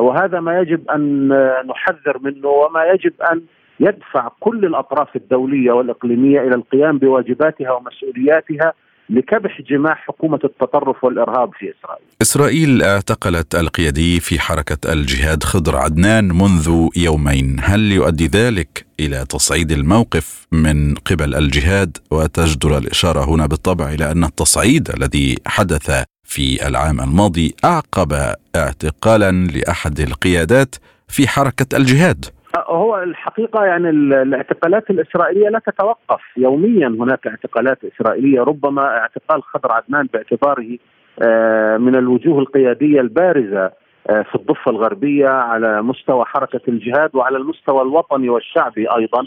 وهذا 0.00 0.40
ما 0.40 0.58
يجب 0.58 0.90
أن 0.90 1.28
نحذر 1.66 2.18
منه 2.20 2.48
وما 2.48 2.84
يجب 2.84 3.12
أن 3.32 3.42
يدفع 3.80 4.28
كل 4.40 4.64
الأطراف 4.64 5.16
الدولية 5.16 5.72
والإقليمية 5.72 6.40
إلى 6.40 6.54
القيام 6.54 6.98
بواجباتها 6.98 7.72
ومسؤولياتها 7.72 8.72
لكبح 9.10 9.60
جماح 9.70 10.04
حكومة 10.06 10.38
التطرف 10.44 11.04
والإرهاب 11.04 11.50
في 11.58 11.72
إسرائيل. 11.78 12.04
إسرائيل 12.22 12.82
اعتقلت 12.82 13.54
القيادي 13.54 14.20
في 14.20 14.40
حركة 14.40 14.92
الجهاد 14.92 15.42
خضر 15.42 15.76
عدنان 15.76 16.24
منذ 16.28 16.88
يومين، 16.96 17.56
هل 17.60 17.92
يؤدي 17.92 18.26
ذلك 18.26 18.86
إلى 19.00 19.24
تصعيد 19.28 19.72
الموقف 19.72 20.46
من 20.52 20.94
قبل 20.94 21.34
الجهاد 21.34 21.98
وتجدر 22.10 22.78
الإشارة 22.78 23.24
هنا 23.24 23.46
بالطبع 23.46 23.88
إلى 23.88 24.10
أن 24.10 24.24
التصعيد 24.24 24.90
الذي 24.90 25.36
حدث 25.46 26.04
في 26.24 26.68
العام 26.68 27.00
الماضي 27.00 27.54
أعقب 27.64 28.34
اعتقالا 28.56 29.32
لأحد 29.32 30.00
القيادات 30.00 30.74
في 31.08 31.28
حركة 31.28 31.76
الجهاد. 31.76 32.24
هو 32.58 33.02
الحقيقة 33.02 33.64
يعني 33.64 33.90
الاعتقالات 33.90 34.90
الإسرائيلية 34.90 35.48
لا 35.48 35.58
تتوقف 35.58 36.20
يوميا. 36.36 36.88
هناك 36.88 37.26
اعتقالات 37.26 37.78
إسرائيلية 37.84 38.40
ربما 38.40 38.98
اعتقال 38.98 39.42
خضر 39.42 39.72
عدنان 39.72 40.08
باعتباره 40.12 40.78
آه، 41.22 41.76
من 41.76 41.96
الوجوه 41.96 42.38
القيادية 42.38 43.00
البارزة 43.00 43.70
آه، 44.10 44.22
في 44.22 44.34
الضفة 44.34 44.70
الغربية 44.70 45.28
على 45.28 45.82
مستوى 45.82 46.24
حركة 46.24 46.60
الجهاد 46.68 47.10
وعلى 47.14 47.36
المستوى 47.36 47.82
الوطني 47.82 48.28
والشعبي 48.28 48.86
أيضا. 48.96 49.24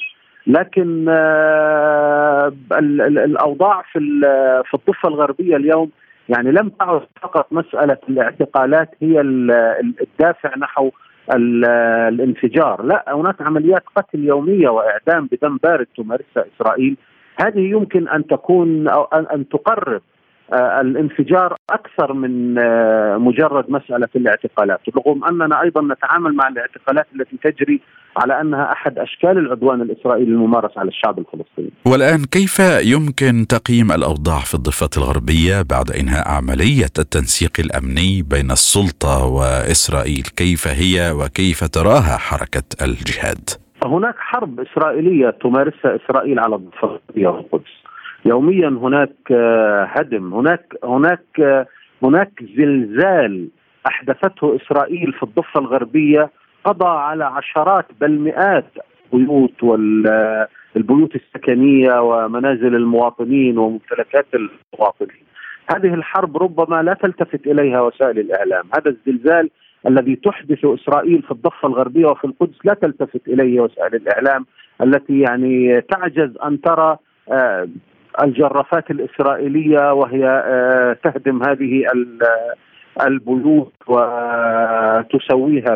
لكن 0.48 1.06
آه، 1.10 2.54
الأوضاع 3.02 3.82
في 3.82 4.00
في 4.66 4.74
الضفة 4.74 5.10
الغربية 5.10 5.56
اليوم 5.56 5.92
يعني 6.30 6.52
لم 6.52 6.70
تعد 6.70 7.02
فقط 7.22 7.54
مسألة 7.54 7.98
الاعتقالات 8.10 8.90
هي 9.02 9.22
الدافع 9.22 10.58
نحو 10.58 10.92
الانفجار. 11.34 12.84
لا 12.84 13.06
هناك 13.08 13.42
عمليات 13.42 13.84
قتل 13.96 14.26
يومية 14.26 14.70
وإعدام 14.70 15.30
بدم 15.32 15.58
بارد 15.64 15.88
تمارسها 15.98 16.46
إسرائيل. 16.56 16.98
هذه 17.42 17.60
يمكن 17.60 18.08
أن 18.08 18.28
تكون 18.28 18.88
أو 18.88 19.04
أن 19.04 19.50
تقرب 19.50 20.02
الانفجار 20.54 21.56
أكثر 21.70 22.14
من 22.14 22.58
آه، 22.58 23.18
مجرد 23.18 23.72
مسألة 23.72 24.08
الاعتقالات، 24.16 24.80
رغم 24.98 25.24
أننا 25.24 25.62
أيضا 25.62 25.82
نتعامل 25.82 26.36
مع 26.36 26.48
الاعتقالات 26.48 27.08
التي 27.16 27.38
تجري 27.44 27.82
على 28.18 28.42
أنها 28.42 28.72
أحد 28.72 29.00
أشكال 29.00 29.38
العدوان 29.38 29.82
الإسرائيلي 29.82 30.32
الممارس 30.32 30.78
على 30.78 30.90
الشعب 30.90 31.20
الفلسطيني. 31.20 31.72
والآن 31.86 32.26
كيف 32.32 32.60
يمكن 32.84 33.48
تقييم 33.48 33.92
الأوضاع 33.92 34.40
في 34.40 34.56
الضفه 34.56 34.90
الغربية 34.98 35.62
بعد 35.62 35.92
إنهاء 35.92 36.28
عملية 36.28 36.94
التنسيق 37.00 37.52
الأمني 37.60 38.22
بين 38.22 38.52
السلطة 38.52 39.26
وإسرائيل؟ 39.26 40.24
كيف 40.38 40.68
هي 40.68 41.12
وكيف 41.12 41.64
تراها 41.64 42.18
حركة 42.18 42.68
الجهاد؟ 42.82 43.50
هناك 43.86 44.16
حرب 44.18 44.60
إسرائيلية 44.60 45.30
تمارسها 45.30 45.96
إسرائيل 45.96 46.40
على 46.40 46.56
الضفه 46.56 46.88
الغربية 46.88 47.28
والقدس. 47.28 47.87
يوميا 48.28 48.70
هناك 48.70 49.16
آه، 49.32 49.84
هدم. 49.84 50.34
هناك 50.34 50.76
هناك 50.84 51.26
آه، 51.40 51.66
هناك 52.04 52.32
زلزال 52.58 53.48
أحدثته 53.88 54.56
إسرائيل 54.56 55.14
في 55.14 55.24
الضفة 55.24 55.60
الغربية. 55.60 56.30
قضى 56.64 56.90
على 56.90 57.26
عشرات 57.26 57.86
بل 58.02 58.20
مئات 58.20 58.72
بيوت 59.14 59.64
والبيوت 59.64 61.16
السكنية 61.16 62.02
ومنازل 62.02 62.76
المواطنين 62.76 63.58
وممتلكات 63.58 64.26
المواطنين. 64.34 65.24
هذه 65.76 65.94
الحرب 65.94 66.38
ربما 66.38 66.82
لا 66.82 66.94
تلتفت 66.94 67.48
إليها 67.48 67.82
وسائل 67.82 68.20
الإعلام، 68.20 68.66
هذا 68.78 68.90
الزلزال 68.90 69.50
الذي 69.88 70.16
تحدثه 70.16 70.74
إسرائيل 70.74 71.22
في 71.22 71.32
الضفة 71.32 71.68
الغربية 71.68 72.06
وفي 72.06 72.26
القدس 72.26 72.66
لا 72.66 72.74
تلتفت 72.74 73.28
إليه 73.28 73.60
وسائل 73.60 73.96
الإعلام 73.96 74.46
التي 74.82 75.20
يعني 75.20 75.82
تعجز 75.82 76.38
أن 76.46 76.62
ترى 76.62 76.98
آه، 77.32 77.68
الجرافات 78.24 78.92
الإسرائيلية 78.92 79.94
وهي 79.94 80.44
آه، 80.46 80.98
تهدم 81.04 81.44
هذه 81.44 81.84
البيوت 83.08 83.74
وتسويها 83.88 85.76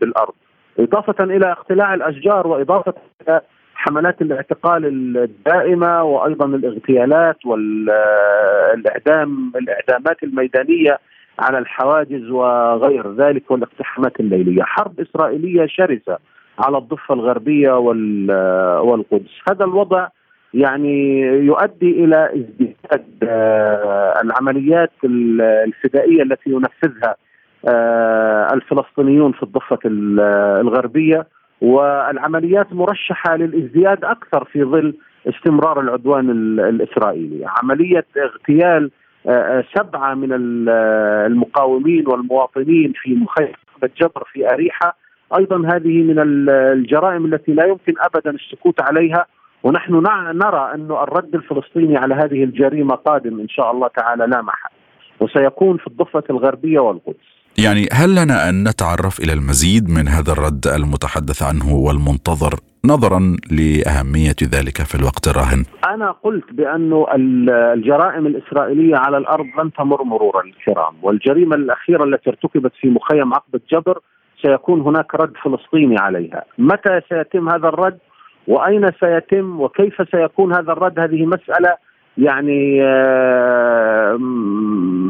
بالأرض. 0.00 0.34
إضافة 0.78 1.24
إلى 1.24 1.52
اقتلاع 1.52 1.94
الأشجار 1.94 2.46
وإضافة 2.46 2.94
إلى 3.22 3.40
حملات 3.74 4.22
الاعتقال 4.22 4.86
الدائمة 5.16 6.02
وأيضا 6.02 6.46
الاغتيالات 6.46 7.46
والإعدام 7.46 9.52
الإعدامات 9.56 10.22
الميدانية 10.22 10.98
على 11.38 11.58
الحواجز 11.58 12.30
وغير 12.30 13.14
ذلك 13.14 13.50
والاقتحامات 13.50 14.20
الليلية، 14.20 14.62
حرب 14.62 15.00
إسرائيلية 15.00 15.66
شرسة 15.66 16.18
على 16.58 16.78
الضفة 16.78 17.14
الغربية 17.14 17.72
والقدس، 18.80 19.30
هذا 19.50 19.64
الوضع 19.64 20.08
يعني 20.54 21.20
يؤدي 21.20 22.04
إلى 22.04 22.26
ازدياد 22.26 23.04
آه، 23.22 24.20
العمليات 24.24 24.92
الفدائية 25.44 26.22
التي 26.22 26.50
ينفذها 26.50 27.16
آه، 27.68 28.54
الفلسطينيون 28.54 29.32
في 29.32 29.42
الضفة 29.42 29.78
الغربية. 30.60 31.26
والعمليات 31.60 32.72
مرشحة 32.72 33.36
للازدياد 33.36 34.04
أكثر 34.04 34.44
في 34.44 34.64
ظل 34.64 34.94
استمرار 35.28 35.80
العدوان 35.80 36.30
الإسرائيلي، 36.60 37.46
عملية 37.46 38.06
اغتيال 38.16 38.90
آه، 39.28 39.64
سبعة 39.76 40.14
من 40.14 40.28
المقاومين 41.26 42.04
والمواطنين 42.08 42.92
في 43.02 43.14
مخيم 43.14 43.52
جبر 44.00 44.24
في 44.32 44.52
أريحة. 44.52 44.96
أيضا 45.38 45.56
هذه 45.56 46.02
من 46.02 46.48
الجرائم 46.48 47.24
التي 47.24 47.52
لا 47.52 47.64
يمكن 47.64 47.94
ابدا 47.98 48.30
السكوت 48.30 48.82
عليها. 48.82 49.26
ونحن 49.62 49.92
نرى 50.34 50.74
أن 50.74 50.90
الرد 50.90 51.34
الفلسطيني 51.34 51.96
على 51.96 52.14
هذه 52.14 52.44
الجريمة 52.44 52.94
قادم 52.94 53.40
إن 53.40 53.48
شاء 53.48 53.70
الله 53.70 53.88
تعالى 53.96 54.26
لا 54.26 54.42
محل 54.42 54.70
وسيكون 55.20 55.76
في 55.76 55.86
الضفة 55.86 56.22
الغربية 56.30 56.80
والقدس. 56.80 57.28
يعني 57.58 57.86
هل 57.92 58.10
لنا 58.10 58.48
أن 58.48 58.68
نتعرف 58.68 59.20
إلى 59.20 59.32
المزيد 59.32 59.90
من 59.90 60.08
هذا 60.08 60.32
الرد 60.32 60.66
المتحدث 60.66 61.42
عنه 61.42 61.74
والمنتظر 61.74 62.54
نظرا 62.84 63.36
لأهمية 63.50 64.40
ذلك 64.54 64.76
في 64.82 64.94
الوقت 64.94 65.28
الراهن؟ 65.28 65.64
أنا 65.94 66.10
قلت 66.10 66.52
بأن 66.52 67.04
الجرائم 67.74 68.26
الإسرائيلية 68.26 68.96
على 68.96 69.18
الأرض 69.18 69.46
لن 69.58 69.72
تمر 69.72 70.02
مرورا 70.02 70.42
الكرام 70.44 70.94
والجريمة 71.02 71.56
الأخيرة 71.56 72.04
التي 72.04 72.30
ارتكبت 72.30 72.72
في 72.80 72.88
مخيم 72.88 73.34
عقبة 73.34 73.60
جبر 73.72 73.98
سيكون 74.42 74.80
هناك 74.80 75.14
رد 75.14 75.32
فلسطيني 75.44 75.96
عليها. 75.98 76.44
متى 76.58 77.00
سيتم 77.08 77.48
هذا 77.48 77.68
الرد؟ 77.68 77.98
وأين 78.48 78.90
سيتم 79.00 79.60
وكيف 79.60 80.08
سيكون 80.10 80.54
هذا 80.54 80.72
الرد؟ 80.72 80.98
هذه 80.98 81.26
مسألة 81.26 81.76
يعني 82.18 82.82
آه، 82.82 84.18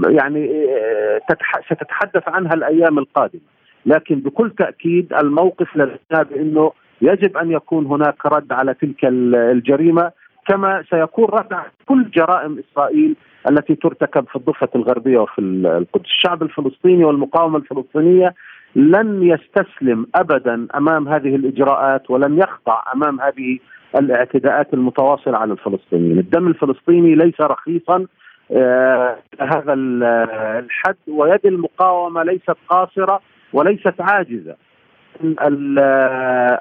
يعني 0.09 0.51
آه، 0.51 1.21
ستتحدث 1.67 2.29
عنها 2.29 2.55
الأيام 2.55 2.99
القادمة. 2.99 3.41
لكن 3.87 4.15
بكل 4.21 4.51
تأكيد 4.51 5.13
الموقف 5.13 5.77
لدينا 5.77 6.23
بانه 6.31 6.73
يجب 7.03 7.37
أن 7.37 7.51
يكون 7.51 7.87
هناك 7.87 8.27
رد 8.27 8.53
على 8.53 8.75
تلك 8.75 9.05
الجريمة 9.05 10.11
كما 10.49 10.85
سيكون 10.91 11.25
رد 11.25 11.53
على 11.53 11.71
كل 11.87 12.11
جرائم 12.11 12.59
إسرائيل 12.59 13.17
التي 13.51 13.75
ترتكب 13.75 14.27
في 14.29 14.37
الضفة 14.37 14.69
الغربية 14.77 15.19
وفي 15.19 15.41
القدس، 15.41 16.05
الشعب 16.05 16.43
الفلسطيني 16.43 17.05
والمقاومة 17.05 17.59
الفلسطينية 17.59 18.35
لن 18.77 19.23
يستسلم 19.23 20.07
ابدا 20.15 20.67
أمام 20.75 21.09
هذه 21.09 21.37
الإجراءات 21.37 22.11
ولن 22.11 22.39
يخضع 22.39 22.83
أمام 22.95 23.21
هذه 23.21 23.59
الاعتداءات 23.99 24.75
المتواصلة 24.75 25.39
على 25.39 25.53
الفلسطينيين، 25.53 26.19
الدم 26.19 26.49
الفلسطيني 26.49 27.15
ليس 27.15 27.41
رخيصا 27.41 28.07
آه 28.53 29.17
هذا 29.41 29.73
الحد 29.73 30.97
ويد 31.09 31.47
المقاومة 31.47 32.23
ليست 32.23 32.57
قاصرة 32.69 33.21
وليست 33.53 33.95
عاجزة. 34.01 34.57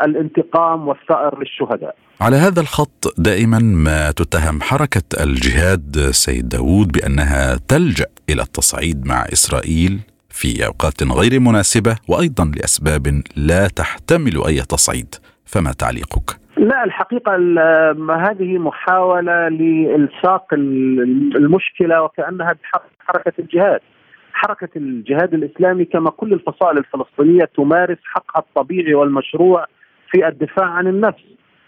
الانتقام 0.06 0.88
والثأر 0.88 1.40
للشهداء. 1.40 1.96
على 2.22 2.36
هذا 2.36 2.62
الخط 2.62 3.14
دائما 3.18 3.60
ما 3.60 4.12
تتهم 4.12 4.62
حركة 4.62 5.24
الجهاد 5.24 5.96
سيد 6.12 6.50
داود 6.50 6.92
بأنها 6.92 7.56
تلجأ 7.68 8.06
إلى 8.30 8.42
التصعيد 8.42 9.06
مع 9.08 9.26
إسرائيل. 9.34 10.00
في 10.40 10.66
أوقات 10.66 11.00
غير 11.20 11.40
مناسبة 11.40 11.96
وأيضا 12.10 12.46
لأسباب 12.58 13.06
لا 13.50 13.68
تحتمل 13.80 14.36
أي 14.48 14.60
تصعيد. 14.74 15.16
فما 15.46 15.72
تعليقك؟ 15.72 16.28
لا 16.58 16.84
الحقيقة 16.84 17.36
هذه 18.28 18.58
محاولة 18.58 19.48
لإلصاق 19.48 20.46
المشكلة 20.54 22.02
وكأنها 22.04 22.56
حركة 23.08 23.34
الجهاد. 23.40 23.80
حركة 24.34 24.70
الجهاد 24.76 25.34
الإسلامي 25.34 25.86
كما 25.86 26.10
كل 26.10 26.34
الفصائل 26.34 26.78
الفلسطينية 26.78 27.50
تمارس 27.58 27.98
حقها 28.04 28.40
الطبيعي 28.40 28.94
والمشروع 28.94 29.66
في 30.12 30.28
الدفاع 30.28 30.66
عن 30.66 30.88
النفس. 30.88 31.24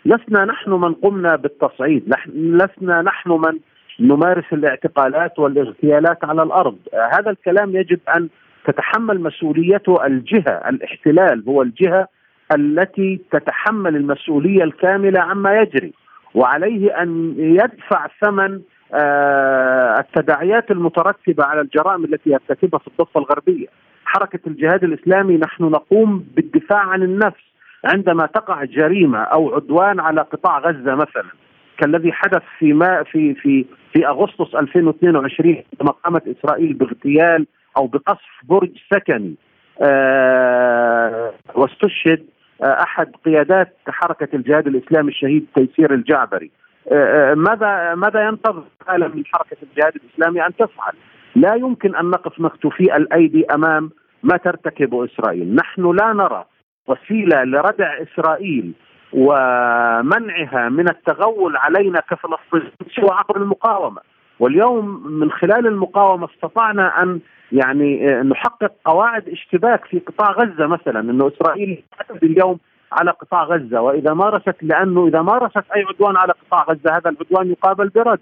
لسنا 0.05 0.45
نحن 0.45 0.71
من 0.71 0.93
قمنا 0.93 1.35
بالتصعيد. 1.35 2.15
لسنا 2.35 3.01
نحن 3.01 3.29
من 3.31 3.59
نمارس 3.99 4.45
الاعتقالات 4.53 5.39
والاغتيالات 5.39 6.23
على 6.23 6.43
الأرض. 6.43 6.77
هذا 7.13 7.29
الكلام 7.31 7.75
يجب 7.75 7.99
أن 8.15 8.29
تتحمل 8.69 9.21
مسؤوليته 9.21 10.05
الجهة 10.05 10.69
الاحتلال 10.69 11.43
هو 11.47 11.61
الجهة 11.61 12.07
التي 12.55 13.21
تتحمل 13.31 13.95
المسؤولية 13.95 14.63
الكاملة 14.63 15.21
عما 15.21 15.61
يجري 15.61 15.93
وعليه 16.35 17.01
أن 17.01 17.35
يدفع 17.37 18.07
ثمن 18.21 18.61
آه، 18.93 19.99
التداعيات 19.99 20.71
المترتبة 20.71 21.43
على 21.43 21.61
الجرائم 21.61 22.05
التي 22.05 22.29
يرتكبها 22.29 22.79
في 22.79 22.87
الضفة 22.87 23.19
الغربية. 23.19 23.67
حركة 24.05 24.39
الجهاد 24.47 24.83
الإسلامي 24.83 25.37
نحن 25.37 25.63
نقوم 25.63 26.25
بالدفاع 26.35 26.79
عن 26.79 27.03
النفس 27.03 27.43
عندما 27.85 28.25
تقع 28.25 28.63
جريمة 28.63 29.19
أو 29.19 29.55
عدوان 29.55 29.99
على 29.99 30.21
قطاع 30.21 30.59
غزة 30.59 30.95
مثلا 30.95 31.29
كالذي 31.77 32.11
حدث 32.11 32.41
في 32.59 32.73
ما 32.73 33.03
في 33.03 33.33
في 33.33 33.65
في 33.93 34.07
أغسطس 34.07 34.55
2022 34.55 35.63
عندما 35.73 35.91
قامت 35.91 36.23
إسرائيل 36.27 36.73
باغتيال 36.73 37.47
أو 37.77 37.87
بقصف 37.87 38.29
برج 38.43 38.71
سكني. 38.93 39.35
آه 39.81 41.33
واستشهد 41.55 42.25
آه 42.61 42.83
أحد 42.83 43.11
قيادات 43.25 43.77
حركة 43.87 44.27
الجهاد 44.33 44.67
الإسلامي 44.67 45.09
الشهيد 45.09 45.47
تيسير 45.55 45.93
الجعبري. 45.93 46.51
آه, 46.91 47.33
ماذا 47.33 47.95
ماذا 47.95 48.27
ينتظر 48.27 48.63
العالم 48.81 49.17
من 49.17 49.23
حركة 49.25 49.57
الجهاد 49.63 49.93
الإسلامي 49.95 50.45
أن 50.45 50.55
تفعل؟ 50.55 50.93
لا 51.35 51.55
يمكن 51.55 51.95
أن 51.95 52.05
نقف 52.05 52.39
مكتوفي 52.39 52.95
الأيدي 52.97 53.45
أمام 53.45 53.91
ما 54.23 54.37
ترتكبه 54.37 55.05
إسرائيل، 55.05 55.55
نحن 55.55 55.91
لا 55.95 56.13
نرى 56.13 56.45
وسيلة 56.87 57.43
لردع 57.43 57.97
إسرائيل 58.01 58.73
ومنعها 59.13 60.69
من 60.69 60.89
التغول 60.89 61.57
علينا 61.57 61.99
كفلسطينيين 61.99 62.71
سوى 62.95 63.09
عبر 63.11 63.37
المقاومة. 63.37 64.01
واليوم 64.39 65.07
من 65.07 65.31
خلال 65.31 65.67
المقاومة 65.67 66.27
استطعنا 66.35 67.03
أن 67.03 67.19
يعني 67.51 68.21
نحقق 68.21 68.71
قواعد 68.85 69.29
اشتباك 69.29 69.85
في 69.85 69.99
قطاع 69.99 70.31
غزة 70.31 70.67
مثلا 70.67 70.99
إنه 70.99 71.27
إسرائيل 71.27 71.83
اليوم 72.23 72.59
على 72.91 73.11
قطاع 73.11 73.43
غزة 73.43 73.81
وإذا 73.81 74.13
مارست 74.13 74.55
لأنه 74.61 75.07
إذا 75.07 75.21
مارست 75.21 75.71
أي 75.75 75.83
عدوان 75.83 76.17
على 76.17 76.33
قطاع 76.33 76.63
غزة 76.63 76.97
هذا 76.97 77.09
العدوان 77.09 77.51
يقابل 77.51 77.89
برد. 77.89 78.19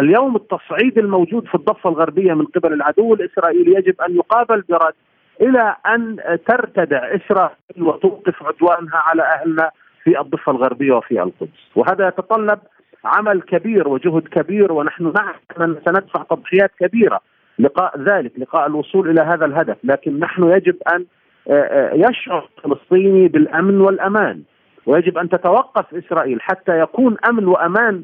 اليوم 0.00 0.36
التصعيد 0.36 0.98
الموجود 0.98 1.46
في 1.46 1.54
الضفة 1.54 1.90
الغربية 1.90 2.34
من 2.34 2.44
قبل 2.44 2.72
العدو 2.72 3.14
الإسرائيلي 3.14 3.74
يجب 3.74 4.00
أن 4.00 4.16
يقابل 4.16 4.64
برد 4.68 4.94
إلى 5.40 5.76
أن 5.86 6.16
ترتدع 6.46 6.98
إسرائيل 6.98 7.82
وتوقف 7.82 8.42
عدوانها 8.42 8.96
على 8.96 9.22
أهلنا 9.22 9.70
في 10.04 10.20
الضفة 10.20 10.52
الغربية 10.52 10.92
وفي 10.92 11.22
القدس، 11.22 11.70
وهذا 11.76 12.08
يتطلب 12.08 12.58
عمل 13.04 13.42
كبير 13.42 13.88
وجهد 13.88 14.28
كبير 14.28 14.72
ونحن 14.72 15.12
نعلم 15.12 15.36
ان 15.60 15.76
سندفع 15.86 16.22
تضحيات 16.22 16.70
كبيرة 16.80 17.20
لقاء 17.58 18.00
ذلك 18.00 18.32
لقاء 18.38 18.66
الوصول 18.66 19.10
إلى 19.10 19.20
هذا 19.20 19.46
الهدف، 19.46 19.76
لكن 19.84 20.18
نحن 20.18 20.44
يجب 20.44 20.76
أن 20.94 21.04
آه، 21.50 21.52
آه، 21.52 21.94
يشعر 21.94 22.48
الفلسطيني 22.58 23.28
بالأمن 23.28 23.80
والأمان. 23.80 24.42
ويجب 24.86 25.18
أن 25.18 25.28
تتوقف 25.28 25.94
إسرائيل 25.94 26.42
حتى 26.42 26.80
يكون 26.80 27.16
أمن 27.28 27.46
وأمان 27.46 28.02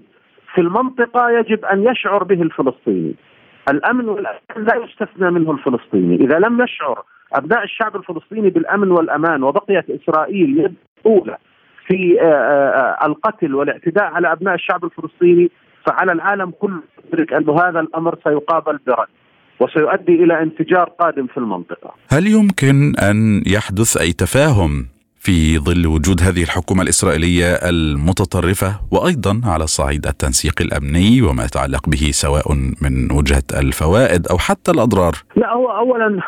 في 0.54 0.60
المنطقة 0.60 1.30
يجب 1.30 1.64
أن 1.64 1.84
يشعر 1.84 2.24
به 2.24 2.42
الفلسطيني. 2.42 3.14
الأمن 3.70 4.08
والأمان 4.08 4.38
لا 4.56 4.84
يستثنى 4.84 5.30
منه 5.30 5.50
الفلسطيني، 5.50 6.14
إذا 6.14 6.38
لم 6.38 6.62
يشعر 6.62 7.04
أبناء 7.32 7.64
الشعب 7.64 7.96
الفلسطيني 7.96 8.50
بالأمن 8.50 8.90
والأمان 8.90 9.42
وبقيت 9.42 9.90
إسرائيل 9.90 10.58
يد 10.58 10.74
أولى 11.06 11.36
في 11.86 12.20
آه، 12.20 13.06
القتل 13.06 13.54
والاعتداء 13.54 14.04
على 14.04 14.32
أبناء 14.32 14.54
الشعب 14.54 14.84
الفلسطيني 14.84 15.50
فعلى 15.86 16.12
العالم 16.12 16.50
كله 16.50 16.82
يدرك 17.06 17.32
أن 17.32 17.50
هذا 17.50 17.80
الأمر 17.80 18.18
سيقابل 18.24 18.78
برد. 18.86 19.08
وسيؤدي 19.60 20.24
إلى 20.24 20.42
انفجار 20.42 20.90
قادم 21.00 21.26
في 21.26 21.38
المنطقة. 21.38 21.94
هل 22.08 22.26
يمكن 22.26 22.96
أن 22.96 23.42
يحدث 23.46 23.96
أي 23.96 24.12
تفاهم 24.12 24.86
في 25.24 25.58
ظل 25.58 25.86
وجود 25.86 26.20
هذه 26.22 26.42
الحكومة 26.42 26.82
الإسرائيلية 26.82 27.50
المتطرفة 27.70 28.70
وأيضا 28.92 29.40
على 29.52 29.66
صعيد 29.66 30.06
التنسيق 30.06 30.54
الأمني 30.60 31.22
وما 31.22 31.44
يتعلق 31.44 31.88
به 31.88 32.10
سواء 32.12 32.46
من 32.84 33.12
وجهة 33.18 33.42
الفوائد 33.62 34.26
أو 34.26 34.38
حتى 34.38 34.70
الأضرار؟ 34.70 35.14
لا 35.36 35.52
هو 35.52 35.66
اولا 35.66 36.20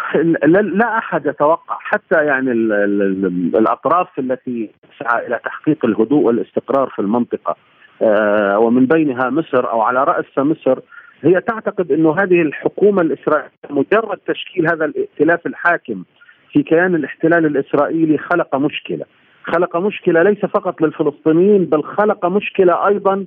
لا 0.80 0.98
أحد 0.98 1.26
يتوقع 1.26 1.78
حتى 1.80 2.24
يعني 2.24 2.50
ال 2.52 2.72
ال 2.72 3.56
الأطراف 3.56 4.08
التي 4.18 4.70
تسعى 4.82 5.26
إلى 5.26 5.40
تحقيق 5.44 5.84
الهدوء 5.84 6.22
والاستقرار 6.22 6.88
في 6.96 6.98
المنطقة 7.02 7.56
آه، 8.02 8.58
ومن 8.58 8.86
بينها 8.86 9.30
مصر 9.30 9.70
أو 9.70 9.80
على 9.80 10.04
رأس 10.04 10.38
مصر 10.38 10.78
هي 11.22 11.40
تعتقد 11.40 11.92
إنه 11.92 12.16
هذه 12.18 12.42
الحكومة 12.42 13.02
الإسرائيلية 13.02 13.50
مجرد 13.70 14.18
تشكيل 14.26 14.66
هذا 14.66 14.85
الائتلاف 14.85 15.46
الحاكم 15.46 16.05
في 16.52 16.62
كيان 16.62 16.94
الاحتلال 16.94 17.46
الإسرائيلي 17.46 18.18
خلق 18.18 18.57
مشكلة، 18.57 19.05
خلق 19.44 19.76
مشكلة 19.76 20.22
ليس 20.22 20.38
فقط 20.38 20.83
للفلسطينيين 20.83 21.64
بل 21.64 21.83
خلق 21.83 22.26
مشكلة 22.26 22.87
أيضا 22.88 23.24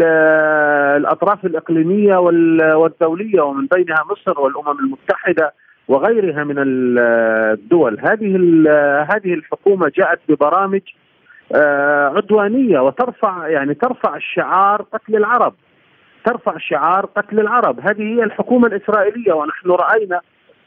للاطراف 0.00 1.44
الإقليمية 1.44 2.16
والدولية 2.76 3.40
ومن 3.40 3.66
بينها 3.66 4.04
مصر 4.10 4.40
والأمم 4.40 4.78
المتحدة 4.78 5.52
وغيرها 5.88 6.44
من 6.44 6.54
الدول، 6.58 8.00
هذه 8.00 8.36
هذه 9.14 9.34
الحكومة 9.34 9.92
جاءت 9.96 10.20
ببرامج 10.28 10.80
آه، 11.54 12.08
عدوانية 12.16 12.80
وترفع 12.80 13.48
يعني 13.48 13.74
ترفع 13.74 14.16
الشعار 14.16 14.82
قتل 14.82 15.16
العرب. 15.16 15.54
ترفع 16.24 16.58
شعار 16.58 17.06
قتل 17.06 17.40
العرب. 17.40 17.80
هذه 17.80 18.02
هي 18.02 18.22
الحكومة 18.22 18.66
الإسرائيلية 18.66 19.32
ونحن 19.32 19.70
رأينا 19.70 20.20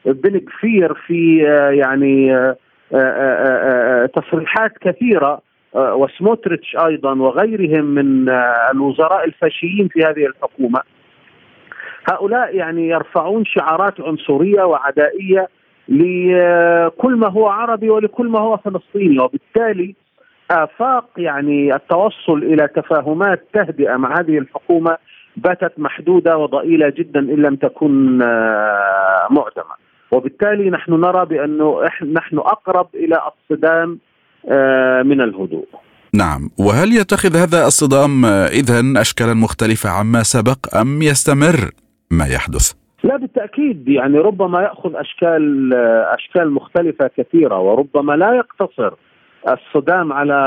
بن 0.05 0.39
كفير 0.39 0.93
في 0.93 1.47
آه، 1.49 1.69
يعني 1.69 2.35
آه، 2.35 2.55
آه، 2.93 4.05
تصريحات 4.05 4.71
كثيرة 4.81 5.41
وسموتريتش 5.75 6.75
أيضا 6.85 7.13
وغيرهم 7.13 7.85
من 7.85 8.29
الوزراء 8.71 9.25
الفاشيين 9.25 9.87
في 9.87 9.99
هذه 9.99 10.25
الحكومة. 10.25 10.81
هؤلاء 12.11 12.55
يعني 12.55 12.87
يرفعون 12.87 13.45
شعارات 13.45 14.01
عنصرية 14.01 14.63
وعدائية 14.63 15.47
لكل 15.87 17.15
ما 17.15 17.29
هو 17.29 17.47
عربي 17.47 17.89
ولكل 17.89 18.27
ما 18.27 18.39
هو 18.39 18.57
فلسطيني 18.57 19.19
وبالتالي 19.19 19.95
آفاق 20.51 21.09
يعني 21.17 21.75
التوصل 21.75 22.37
إلى 22.37 22.67
تفاهمات 22.67 23.43
تهدئة 23.53 23.95
مع 23.95 24.19
هذه 24.19 24.37
الحكومة 24.37 24.97
باتت 25.37 25.73
محدودة 25.77 26.37
وضئيلة 26.37 26.89
جدا 26.89 27.19
إن 27.19 27.41
لم 27.41 27.55
تكن 27.55 28.17
معدمه. 29.29 29.83
وبالتالي 30.11 30.69
نحن 30.69 30.91
نرى 30.93 31.25
بانه 31.25 31.79
نحن 32.13 32.37
أقرب 32.37 32.87
إلى 32.95 33.21
الصدام 33.31 33.99
آه، 34.49 35.01
من 35.01 35.21
الهدوء. 35.21 35.65
نعم، 36.13 36.49
وهل 36.59 36.93
يتخذ 36.93 37.35
هذا 37.35 37.65
الصدام 37.67 38.25
آه، 38.25 38.47
اذا 38.47 39.01
اشكالا 39.01 39.33
مختلفة 39.33 39.89
عما 39.89 40.23
سبق 40.23 40.77
أم 40.81 41.01
يستمر 41.01 41.71
ما 42.11 42.25
يحدث؟ 42.27 42.73
لا 43.03 43.17
بالتأكيد 43.17 43.87
يعني 43.87 44.17
ربما 44.17 44.61
يأخذ 44.61 44.95
أشكال 44.95 45.73
آه، 45.73 46.15
أشكال 46.15 46.51
مختلفة 46.51 47.09
كثيرة 47.17 47.59
وربما 47.59 48.13
لا 48.13 48.33
يقتصر 48.33 48.93
الصدام 49.47 50.13
على 50.13 50.37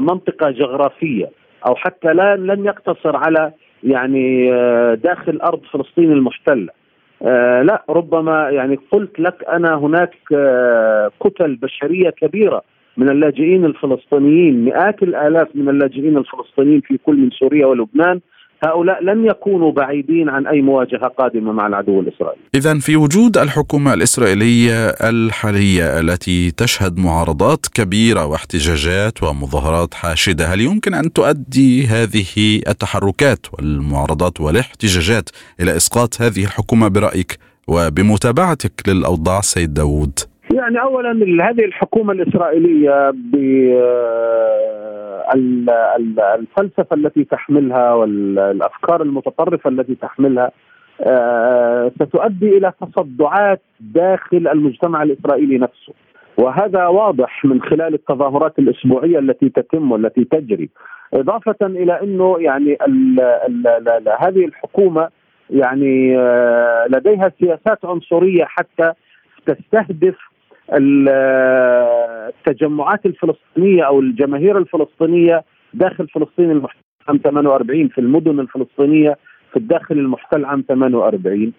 منطقة 0.00 0.50
جغرافية 0.50 1.30
أو 1.66 1.74
حتى 1.76 2.08
لا 2.12 2.36
لن 2.36 2.64
يقتصر 2.64 3.16
على 3.16 3.52
يعني 3.84 4.50
داخل 4.96 5.40
أرض 5.40 5.60
فلسطين 5.72 6.12
المحتلة. 6.12 6.68
آه 7.22 7.62
لا 7.62 7.84
ربما 7.90 8.50
يعني 8.50 8.78
قلت 8.92 9.20
لك 9.20 9.44
أنا 9.48 9.74
هناك 9.74 10.14
آه 10.34 11.10
كتل 11.20 11.56
بشرية 11.56 12.10
كبيرة 12.10 12.62
من 12.96 13.08
اللاجئين 13.08 13.64
الفلسطينيين 13.64 14.64
مئات 14.64 15.02
الآلاف 15.02 15.48
من 15.54 15.68
اللاجئين 15.68 16.16
الفلسطينيين 16.16 16.80
في 16.80 16.98
كل 16.98 17.16
من 17.16 17.30
سوريا 17.30 17.66
ولبنان. 17.66 18.20
هؤلاء 18.64 19.04
لن 19.04 19.26
يكونوا 19.26 19.72
بعيدين 19.72 20.28
عن 20.28 20.46
أي 20.46 20.62
مواجهة 20.62 21.08
قادمة 21.18 21.52
مع 21.52 21.66
العدو 21.66 22.00
الإسرائيلي. 22.00 22.42
إذا 22.54 22.78
في 22.78 22.96
وجود 22.96 23.38
الحكومة 23.38 23.94
الإسرائيلية 23.94 24.88
الحالية 24.88 26.00
التي 26.00 26.50
تشهد 26.50 26.98
معارضات 26.98 27.66
كبيرة 27.74 28.26
واحتجاجات 28.26 29.22
ومظاهرات 29.22 29.94
حاشدة، 29.94 30.46
هل 30.46 30.60
يمكن 30.60 30.94
أن 30.94 31.12
تؤدي 31.12 31.86
هذه 31.86 32.60
التحركات 32.68 33.46
والمعارضات 33.52 34.40
والاحتجاجات 34.40 35.30
إلى 35.60 35.76
إسقاط 35.76 36.22
هذه 36.22 36.44
الحكومة 36.44 36.88
برأيك 36.88 37.38
وبمتابعتك 37.68 38.88
للأوضاع 38.88 39.40
سيد 39.40 39.74
داوود؟ 39.74 40.18
يعني 40.54 40.80
اولا 40.80 41.10
هذه 41.50 41.64
الحكومة 41.64 42.12
الإسرائيلية 42.12 43.10
ب 43.10 43.36
الفلسفة 46.34 46.96
التي 46.96 47.24
تحملها 47.24 47.92
والأفكار 47.92 49.02
المتطرفة 49.02 49.70
التي 49.70 49.94
تحملها 49.94 50.50
آه، 51.00 51.92
ستؤدي 51.94 52.56
إلى 52.56 52.72
تصدعات 52.80 53.60
داخل 53.80 54.48
المجتمع 54.48 55.02
الإسرائيلي 55.02 55.58
نفسه. 55.58 55.92
وهذا 56.38 56.86
واضح 56.86 57.44
من 57.44 57.62
خلال 57.62 57.94
التظاهرات 57.94 58.58
الأسبوعية 58.58 59.18
التي 59.18 59.48
تتم 59.48 59.92
والتي 59.92 60.24
تجري. 60.24 60.68
إضافة 61.14 61.56
إلى 61.62 62.00
أنه 62.02 62.36
يعني 62.40 62.72
ال 62.72 63.20
ال 63.20 63.68
ال 63.88 64.08
هذه 64.20 64.44
الحكومة 64.44 65.08
يعني 65.50 66.18
آه، 66.18 66.86
لديها 66.88 67.32
سياسات 67.40 67.84
عنصرية 67.84 68.44
حتى 68.44 68.92
تستهدف 69.46 70.33
التجمعات 72.48 73.06
الفلسطينية 73.06 73.82
أو 73.82 74.00
الجماهير 74.00 74.58
الفلسطينية 74.58 75.44
داخل 75.74 76.08
فلسطين 76.08 76.50
المحتل 76.50 76.78
عام 77.08 77.20
48 77.24 77.88
في 77.88 77.98
المدن 77.98 78.40
الفلسطينية 78.40 79.18
في 79.50 79.56
الداخل 79.56 79.98
المحتل 79.98 80.44
عام 80.44 80.64
48 80.68 81.52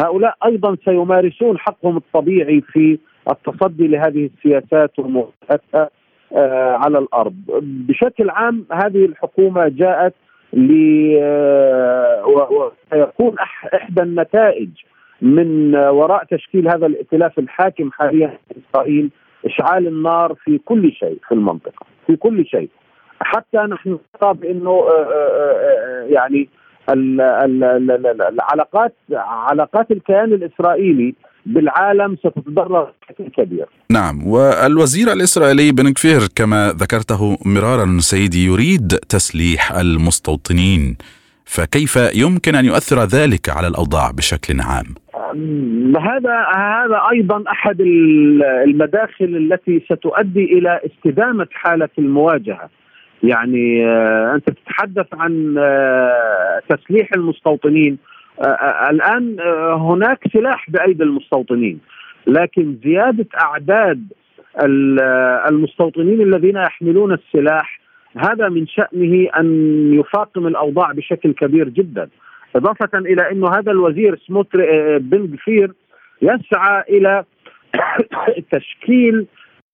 هؤلاء 0.00 0.34
أيضا 0.46 0.76
سيمارسون 0.84 1.58
حقهم 1.58 1.96
الطبيعي 1.96 2.60
في 2.60 2.98
التصدي 3.30 3.86
لهذه 3.86 4.30
السياسات 4.36 4.98
ومواجهتها 4.98 5.90
آه، 6.36 6.72
على 6.72 6.98
الأرض. 6.98 7.34
بشكل 7.62 8.30
عام 8.30 8.64
هذه 8.72 9.04
الحكومة 9.04 9.68
جاءت 9.68 10.14
ل 10.52 10.72
آه، 11.22 12.26
وسيكون 12.26 13.36
إحدى 13.74 14.02
النتائج 14.02 14.68
من 15.22 15.74
وراء 15.74 16.24
تشكيل 16.24 16.68
هذا 16.68 16.86
الائتلاف 16.86 17.38
الحاكم 17.38 17.90
حاليا 17.92 18.38
في 18.48 18.54
إسرائيل 18.70 19.10
إشعال 19.46 19.86
النار 19.86 20.34
في 20.44 20.58
كل 20.58 20.92
شيء 20.92 21.18
في 21.28 21.34
المنطقة 21.34 21.86
في 22.06 22.16
كل 22.16 22.46
شيء 22.46 22.68
حتى 23.20 23.58
نحن 23.58 23.98
نرى 24.22 24.34
بأنه 24.34 24.70
آه، 24.70 25.06
آه، 25.12 25.32
آه، 25.32 26.06
يعني 26.08 26.48
العلاقات 28.30 28.94
علاقات 29.50 29.90
الكيان 29.90 30.32
الإسرائيلي 30.32 31.14
بالعالم 31.46 32.16
ستتضرر 32.16 32.92
بشكل 33.02 33.28
كبير. 33.28 33.66
نعم 33.90 34.26
والوزير 34.26 35.12
الإسرائيلي 35.12 35.72
بن 35.72 35.92
كفير 35.92 36.20
كما 36.36 36.72
ذكرته 36.76 37.38
مرارا 37.46 37.98
سيدي 38.00 38.46
يريد 38.46 38.88
تسليح 38.88 39.72
المستوطنين 39.72 40.96
فكيف 41.44 41.98
يمكن 42.14 42.54
أن 42.54 42.64
يؤثر 42.64 43.04
ذلك 43.04 43.48
على 43.48 43.66
الأوضاع 43.66 44.10
بشكل 44.10 44.60
عام؟ 44.60 45.01
هذا 45.98 46.46
هذا 46.56 47.02
أيضا 47.12 47.44
أحد 47.48 47.80
المداخل 47.80 49.24
التي 49.24 49.80
ستؤدي 49.80 50.44
إلى 50.44 50.80
استدامة 50.86 51.46
حالة 51.52 51.88
المواجهة. 51.98 52.70
يعني 53.22 53.86
آه، 53.86 54.34
أنت 54.34 54.50
تتحدث 54.50 55.06
عن 55.12 55.54
آه، 55.58 56.60
تسليح 56.68 57.10
المستوطنين. 57.16 57.98
آه، 58.40 58.90
الآن 58.90 59.36
هناك 59.72 60.18
سلاح 60.32 60.70
بأيدي 60.70 61.02
المستوطنين. 61.02 61.78
لكن 62.26 62.76
زيادة 62.84 63.26
أعداد 63.40 64.04
المستوطنين 65.48 66.20
الذين 66.20 66.56
يحملون 66.56 67.12
السلاح 67.12 67.80
هذا 68.16 68.48
من 68.48 68.66
شأنه 68.66 69.28
أن 69.36 69.48
يفاقم 69.94 70.46
الأوضاع 70.46 70.92
بشكل 70.92 71.32
كبير 71.32 71.68
جدا. 71.68 72.08
إضافة 72.56 72.98
إلى 72.98 73.30
أنه 73.30 73.48
هذا 73.48 73.72
الوزير 73.72 74.20
سموتر 74.26 74.60
آه، 74.62 74.98
بن 74.98 75.34
غفير 75.34 75.72
يسعى 76.22 76.82
إلى 76.88 77.24
تشكيل 78.52 79.26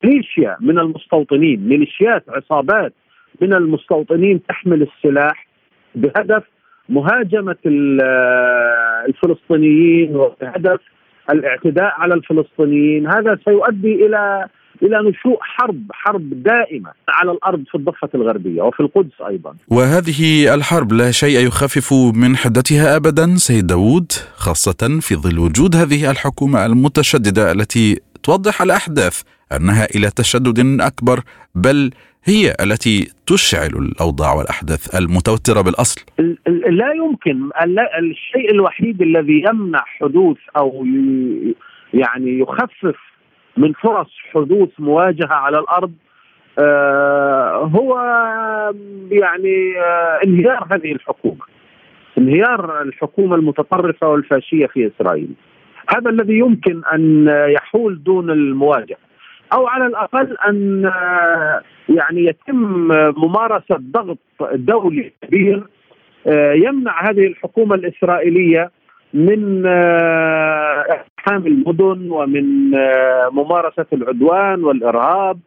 ميليشيا 0.04 0.56
من 0.60 0.78
المستوطنين 0.78 1.68
ميليشيات 1.68 2.24
عصابات 2.28 2.92
من 3.40 3.52
المستوطنين 3.54 4.46
تحمل 4.48 4.82
السلاح 4.82 5.46
بهدف 5.94 6.44
مهاجمة 6.88 7.56
آه، 8.02 9.04
الفلسطينيين 9.08 10.16
وبهدف 10.16 10.80
الاعتداء 11.30 11.94
على 11.98 12.14
الفلسطينيين. 12.14 13.06
هذا 13.06 13.38
سيؤدي 13.44 14.06
إلى 14.06 14.46
إلى 14.82 15.10
نشوء 15.10 15.38
حرب 15.40 15.82
حرب 15.92 16.42
دائمة 16.42 16.90
على 17.08 17.32
الأرض 17.32 17.64
في 17.68 17.74
الضفة 17.74 18.08
الغربية 18.14 18.62
وفي 18.62 18.80
القدس 18.80 19.20
أيضا. 19.28 19.54
وهذه 19.68 20.54
الحرب 20.54 20.92
لا 20.92 21.10
شيء 21.10 21.46
يخفف 21.46 21.92
من 21.92 22.36
حدتها 22.36 22.96
ابدا 22.96 23.36
سيد 23.36 23.66
داوود 23.66 24.12
خاصة 24.36 24.98
في 25.00 25.14
ظل 25.14 25.38
وجود 25.38 25.76
هذه 25.76 26.10
الحكومة 26.10 26.66
المتشددة 26.66 27.52
التي 27.52 28.00
توضح 28.22 28.62
الأحداث 28.62 29.22
أنها 29.52 29.86
إلى 29.96 30.10
تشدد 30.10 30.80
أكبر 30.80 31.20
بل 31.54 31.90
هي 32.24 32.56
التي 32.60 33.08
تشعل 33.26 33.70
الأوضاع 33.70 34.34
والأحداث 34.34 34.94
المتوترة 34.94 35.60
بالأصل. 35.60 36.00
لا 36.68 36.92
يمكن 36.92 37.50
الشيء 37.98 38.50
الوحيد 38.50 39.02
الذي 39.02 39.42
يمنع 39.50 39.84
حدوث 39.86 40.36
أو 40.56 40.86
يعني 41.94 42.38
يخفف 42.38 42.96
من 43.58 43.72
فرص 43.72 44.08
حدوث 44.32 44.68
مواجهة 44.78 45.32
على 45.34 45.58
الأرض 45.58 45.92
آه 46.58 47.70
هو 47.74 48.00
يعني 49.10 49.78
آه 49.80 50.20
انهيار 50.24 50.66
هذه 50.70 50.92
الحكومة 50.92 51.44
انهيار 52.18 52.82
الحكومة 52.82 53.36
المتطرفة 53.36 54.08
والفاشية 54.08 54.66
في 54.66 54.86
إسرائيل. 54.86 55.28
هذا 55.96 56.10
الذي 56.10 56.38
يمكن 56.38 56.82
أن 56.92 57.28
يحول 57.48 58.02
دون 58.02 58.30
المواجهة 58.30 58.96
أو 59.52 59.66
على 59.66 59.86
الأقل 59.86 60.36
أن 60.48 60.86
آه 60.86 61.62
يعني 61.88 62.24
يتم 62.24 62.88
ممارسة 63.16 63.76
ضغط 63.80 64.18
دولي 64.52 65.12
كبير 65.22 65.62
يمنع 66.54 67.10
هذه 67.10 67.26
الحكومة 67.26 67.74
الإسرائيلية 67.74 68.70
من 69.14 69.66
آه، 69.66 70.84
إقحام 70.88 71.46
المدن 71.46 72.10
ومن 72.10 72.74
آه، 72.74 73.28
ممارسة 73.32 73.86
العدوان 73.92 74.64
والإرهاب 74.64 75.38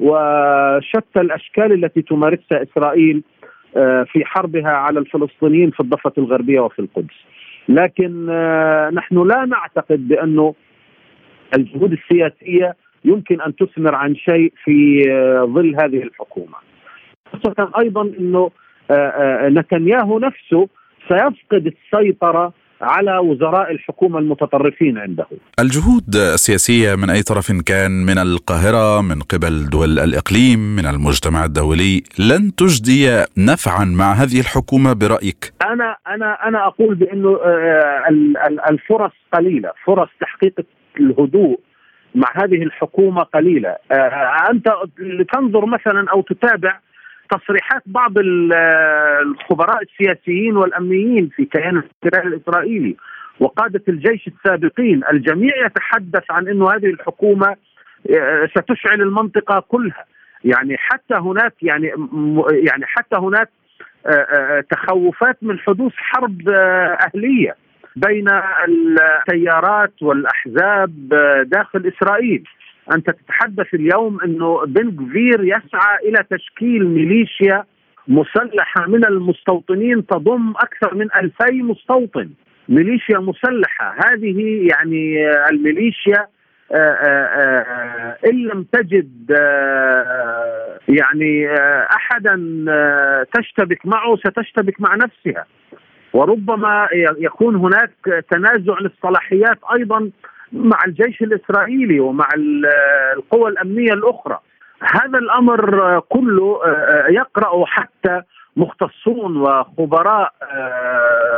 وشتى 0.00 1.20
الأشكال 1.20 1.84
التي 1.84 2.02
تمارسها 2.02 2.62
إسرائيل 2.62 3.22
آه، 3.76 4.02
في 4.02 4.24
حربها 4.24 4.70
على 4.70 4.98
الفلسطينيين 4.98 5.70
في 5.70 5.80
الضفة 5.80 6.12
الغربية 6.18 6.60
وفي 6.60 6.78
القدس. 6.78 7.14
لكن 7.68 8.26
نحن 8.94 9.28
لا 9.28 9.44
نعتقد 9.44 10.08
بانه 10.08 10.54
الجهود 11.58 11.92
السياسية 11.92 12.76
يمكن 13.04 13.40
أن 13.40 13.56
تثمر 13.56 13.94
عن 13.94 14.16
شيء 14.16 14.52
في 14.64 15.02
ظل 15.44 15.76
هذه 15.82 16.02
الحكومة. 16.02 16.54
خاصة 17.32 17.70
أيضا 17.80 18.02
إنه 18.02 18.50
نتنياهو 19.48 20.18
نفسه 20.18 20.68
سيفقد 21.08 21.74
السيطرة 21.74 22.52
على 22.80 23.18
وزراء 23.18 23.70
الحكومة 23.72 24.18
المتطرفين 24.18 24.98
عنده. 24.98 25.26
الجهود 25.58 26.16
السياسية 26.16 26.94
من 26.94 27.10
أي 27.10 27.22
طرف 27.22 27.52
كان 27.66 27.90
من 27.90 28.18
القاهرة 28.18 29.00
من 29.02 29.20
قبل 29.22 29.70
دول 29.70 29.98
الإقليم 29.98 30.58
من 30.76 30.86
المجتمع 30.86 31.44
الدولي 31.44 32.02
لن 32.18 32.54
تجدي 32.54 33.24
نفعا 33.38 33.84
مع 33.84 34.12
هذه 34.12 34.40
الحكومة 34.40 34.92
برأيك؟ 34.92 35.52
أنا 35.62 35.96
أنا 36.06 36.48
أنا 36.48 36.66
أقول 36.66 36.94
بأنه 36.94 37.38
آه، 37.44 38.02
الفرص 38.70 39.12
قليلة، 39.32 39.72
فرص 39.84 40.08
تحقيق 40.20 40.54
الهدوء 41.00 41.60
مع 42.14 42.28
هذه 42.36 42.62
الحكومة 42.62 43.22
قليلة، 43.22 43.76
آه، 43.92 44.50
أنت 44.50 44.66
تنظر 45.32 45.66
مثلا 45.66 46.10
أو 46.12 46.22
تتابع 46.22 46.78
تصريحات 47.30 47.82
بعض 47.86 48.12
الخبراء 48.18 49.82
السياسيين 49.82 50.56
والأمنيين 50.56 51.30
في 51.36 51.44
كيان 51.44 51.76
الاحتلال 51.76 52.34
الإسرائيلي 52.34 52.96
وقادة 53.40 53.82
الجيش 53.88 54.28
السابقين. 54.28 55.00
الجميع 55.12 55.66
يتحدث 55.66 56.30
عن 56.30 56.48
إنه 56.48 56.70
هذه 56.70 56.86
الحكومة 56.86 57.56
آه، 58.10 58.46
ستشعل 58.46 59.02
المنطقة 59.02 59.64
كلها. 59.68 60.04
يعني 60.44 60.76
حتى 60.76 61.14
هناك 61.14 61.54
يعني 61.62 61.92
يعني 62.52 62.86
حتى 62.86 63.16
هناك 63.16 63.48
آه، 64.06 64.10
آه، 64.10 64.64
تخوفات 64.70 65.36
من 65.42 65.58
حدوث 65.58 65.92
حرب 65.96 66.48
أهلية 66.48 67.56
بين 67.96 68.28
التيارات 68.68 69.92
والأحزاب 70.02 71.08
داخل 71.46 71.92
إسرائيل. 71.96 72.44
انت 72.94 73.10
تتحدث 73.10 73.74
اليوم 73.74 74.20
إنه 74.24 74.64
بن 74.66 74.96
جفير 74.96 75.44
يسعى 75.44 76.08
إلى 76.08 76.24
تشكيل 76.30 76.86
ميليشيا 76.86 77.64
مسلحة 78.08 78.86
من 78.86 79.04
المستوطنين 79.04 80.06
تضم 80.06 80.50
أكثر 80.50 80.94
من 80.94 81.08
2000 81.16 81.52
مستوطن. 81.52 82.30
ميليشيا 82.68 83.18
مسلحة. 83.18 83.96
هذه 84.04 84.68
يعني 84.70 85.30
الميليشيا 85.50 86.26
آه، 86.72 86.76
آه، 86.76 87.26
آه، 87.40 88.16
إن 88.26 88.46
لم 88.46 88.66
تجد 88.72 89.30
يعني 90.88 91.54
احدا 91.96 92.34
تشتبك 93.34 93.86
معه 93.86 94.16
ستشتبك 94.16 94.80
مع 94.80 94.94
نفسها. 94.94 95.46
وربما 96.12 96.88
يكون 97.18 97.56
هناك 97.56 98.24
تنازع 98.30 98.78
للصلاحيات 98.80 99.58
أيضا 99.76 100.10
مع 100.52 100.78
الجيش 100.86 101.22
الإسرائيلي 101.22 102.00
ومع 102.00 102.28
القوى 103.16 103.50
الأمنية 103.50 103.92
الأخرى. 103.92 104.40
هذا 104.94 105.18
الأمر 105.18 106.00
كله 106.08 106.60
يقرأ 107.08 107.64
حتى 107.66 108.22
مختصون 108.56 109.36
وخبراء 109.36 110.32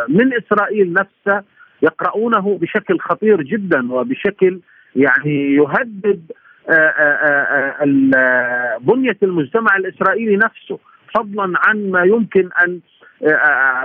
من 0.09 0.31
إسرائيل 0.35 0.92
نفسه 0.92 1.42
يقرؤونه 1.83 2.59
بشكل 2.61 2.98
خطير 2.98 3.42
جدا 3.42 3.92
وبشكل 3.92 4.61
يعني 4.96 5.55
يهدد 5.55 6.33
آه، 6.68 6.72
آه، 6.72 7.77
آه، 8.16 8.79
بنية 8.81 9.16
المجتمع 9.22 9.77
الإسرائيلي 9.77 10.37
نفسه 10.37 10.79
فضلا 11.14 11.53
عن 11.57 11.90
ما 11.90 12.03
يمكن 12.03 12.48
أن 12.64 12.81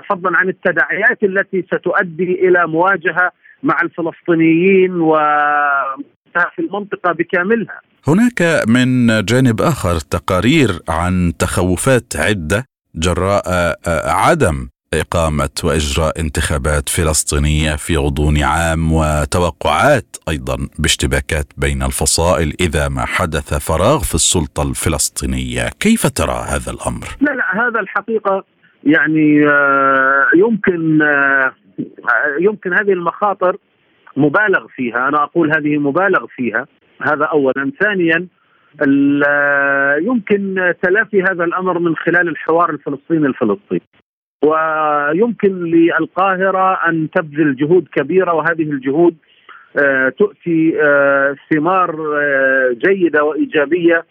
فضلا 0.09 0.37
عن 0.37 0.49
التداعيات 0.49 1.23
التي 1.23 1.61
ستؤدي 1.61 2.47
إلى 2.47 2.67
مواجهة 2.67 3.31
مع 3.63 3.81
الفلسطينيين 3.81 5.01
و 5.01 5.17
في 6.55 6.59
المنطقة 6.59 7.11
بكاملها. 7.11 7.81
هناك 8.07 8.63
من 8.67 9.07
جانب 9.25 9.61
آخر 9.61 9.99
تقارير 9.99 10.69
عن 10.89 11.33
تخوفات 11.39 12.13
عدة 12.15 12.65
جراء 12.95 13.43
عدم 14.07 14.67
إقامة 14.93 15.49
وإجراء 15.63 16.19
انتخابات 16.19 16.89
فلسطينية 16.89 17.75
في 17.75 17.97
غضون 17.97 18.43
عام 18.43 18.93
وتوقعات 18.93 20.17
أيضا 20.29 20.57
باشتباكات 20.79 21.47
بين 21.57 21.83
الفصائل 21.83 22.53
إذا 22.59 22.89
ما 22.89 23.05
حدث 23.05 23.53
فراغ 23.53 23.99
في 23.99 24.15
السلطة 24.15 24.63
الفلسطينية 24.63 25.69
كيف 25.79 26.07
ترى 26.07 26.45
هذا 26.49 26.71
الأمر؟ 26.71 27.07
لا 27.21 27.31
لا 27.31 27.67
هذا 27.67 27.79
الحقيقة 27.79 28.43
يعني 28.83 29.47
آه، 29.47 30.27
يمكن 30.35 31.01
آه، 31.01 31.51
يمكن 32.39 32.73
هذه 32.73 32.93
المخاطر 32.93 33.57
مبالغ 34.17 34.67
فيها 34.67 35.07
أنا 35.07 35.23
أقول 35.23 35.51
هذه 35.57 35.77
مبالغ 35.77 36.25
فيها 36.27 36.67
هذا 37.01 37.25
أولا. 37.25 37.71
ثانيا 37.79 38.27
يمكن 40.01 40.73
تلافي 40.81 41.23
هذا 41.23 41.43
الأمر 41.43 41.79
من 41.79 41.95
خلال 41.95 42.27
الحوار 42.27 42.69
الفلسطيني 42.69 43.27
الفلسطيني 43.27 43.81
ويمكن 44.45 45.63
للقاهرة 45.63 46.89
أن 46.89 47.09
تبذل 47.15 47.55
جهود 47.55 47.87
كبيرة 47.95 48.33
وهذه 48.33 48.71
الجهود 48.71 49.15
آه، 49.83 50.09
تؤتي 50.09 50.81
آه، 50.81 51.35
ثمار 51.53 52.17
آه، 52.21 52.75
جيدة 52.85 53.23
وإيجابية 53.23 54.05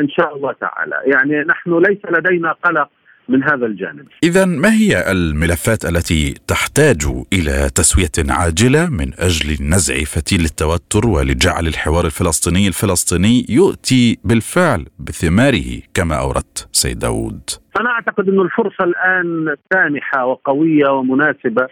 إن 0.00 0.08
شاء 0.08 0.36
الله 0.36 0.52
تعالى، 0.52 0.96
يعني 1.04 1.40
نحن 1.40 1.78
ليس 1.78 1.98
لدينا 2.10 2.52
قلق 2.52 2.88
من 3.28 3.42
هذا 3.44 3.66
الجانب. 3.66 4.06
اذا 4.24 4.44
ما 4.44 4.72
هي 4.72 5.12
الملفات 5.12 5.84
التي 5.84 6.34
تحتاج 6.48 7.02
إلى 7.32 7.70
تسوية 7.74 8.16
عاجلة 8.30 8.90
من 8.90 9.08
أجل 9.18 9.48
نزع 9.74 9.94
فتيل 9.94 10.40
التوتر 10.40 11.08
ولجعل 11.08 11.66
الحوار 11.66 12.04
الفلسطيني 12.04 12.68
الفلسطيني 12.68 13.46
يؤتي 13.48 14.18
بالفعل 14.24 14.84
بثماره 14.98 15.70
كما 15.94 16.14
اوردت 16.20 16.68
سيد 16.72 16.98
داوود؟ 16.98 17.40
أنا 17.80 17.90
أعتقد 17.90 18.28
إنه 18.28 18.42
الفرصة 18.42 18.84
الآن 18.84 19.56
سانحة 19.72 20.26
وقوية 20.26 20.88
ومناسبة 20.90 21.68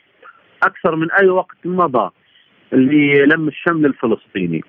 أكثر 0.63 0.97
من 0.97 1.11
أي 1.11 1.29
وقت 1.29 1.57
مضى 1.65 2.11
للم 2.73 3.49
الشمل 3.49 3.87
الفلسطيني. 3.87 4.63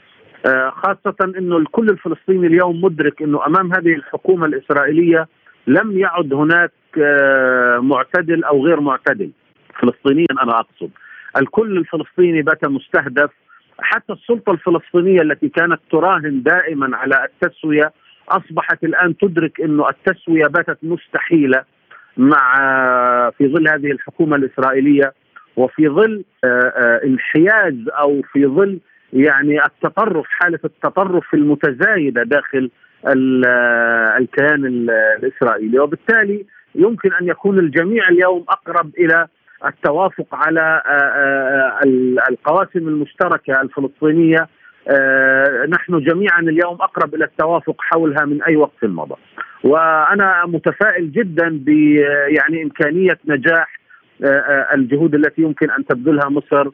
آه، 0.46 0.70
خاصة 0.70 1.34
إنه 1.38 1.58
الكل 1.58 1.90
الفلسطيني 1.90 2.48
اليوم 2.48 2.82
مدرك 2.82 3.22
إنه 3.22 3.46
أمام 3.48 3.74
هذه 3.74 3.94
الحكومة 3.96 4.46
الإسرائيلية 4.46 5.28
لم 5.68 5.98
يعد 5.98 6.34
هناك 6.34 6.72
آه، 6.98 7.80
معتدل 7.80 8.44
أو 8.44 8.66
غير 8.66 8.80
معتدل. 8.80 9.32
فلسطينيا 9.80 10.28
أنا 10.44 10.60
أقصد. 10.60 10.90
الكل 11.38 11.78
الفلسطيني 11.78 12.42
بات 12.42 12.66
مستهدف. 12.66 13.30
حتى 13.80 14.14
السلطة 14.14 14.52
الفلسطينية 14.52 15.22
التي 15.22 15.50
كانت 15.50 15.80
تراهن 15.92 16.44
دائما 16.44 16.98
على 16.98 17.26
التسوية 17.26 17.92
أصبحت 18.30 18.84
الآن 18.84 19.18
تدرك 19.18 19.62
إنه 19.62 19.90
التسوية 19.90 20.48
باتت 20.48 20.78
مستحيلة 20.84 21.64
مع 22.18 22.60
آه، 22.62 23.30
في 23.38 23.48
ظل 23.48 23.68
هذه 23.68 23.92
الحكومة 23.92 24.36
الإسرائيلية 24.36 25.14
وفي 25.56 25.90
ظل 25.90 26.24
آه، 26.44 27.02
انحياز 27.06 27.76
أو 27.88 28.22
في 28.34 28.46
ظل 28.46 28.80
يعني 29.14 29.66
التطرف 29.66 30.26
حالة 30.30 30.60
التطرف 30.66 31.34
المتزايدة 31.34 32.24
داخل 32.24 32.70
الكيان 33.08 34.66
الإسرائيلي. 34.66 35.80
وبالتالي 35.80 36.46
يمكن 36.76 37.14
أن 37.14 37.28
يكون 37.28 37.60
الجميع 37.60 38.10
اليوم 38.10 38.46
أقرب 38.50 38.90
إلى 38.98 39.28
التوافق 39.66 40.36
على 40.36 40.82
آه، 40.86 40.90
آه، 40.90 41.80
القواسم 42.30 42.88
المشتركة 42.88 43.62
الفلسطينية. 43.62 44.48
آه، 44.88 45.66
نحن 45.70 46.00
جميعا 46.00 46.40
اليوم 46.40 46.74
أقرب 46.82 47.16
إلى 47.16 47.26
التوافق 47.26 47.76
حولها 47.80 48.26
من 48.26 48.44
أي 48.44 48.56
وقت 48.56 48.84
مضى. 48.84 49.16
وأنا 49.64 50.44
متفائل 50.46 51.12
جدا 51.12 51.50
ب 51.50 51.70
يعني 52.28 52.64
إمكانية 52.64 53.20
نجاح 53.26 53.80
الجهود 54.74 55.16
التي 55.16 55.42
يمكن 55.42 55.72
أن 55.72 55.86
تبذلها 55.86 56.30
مصر 56.30 56.70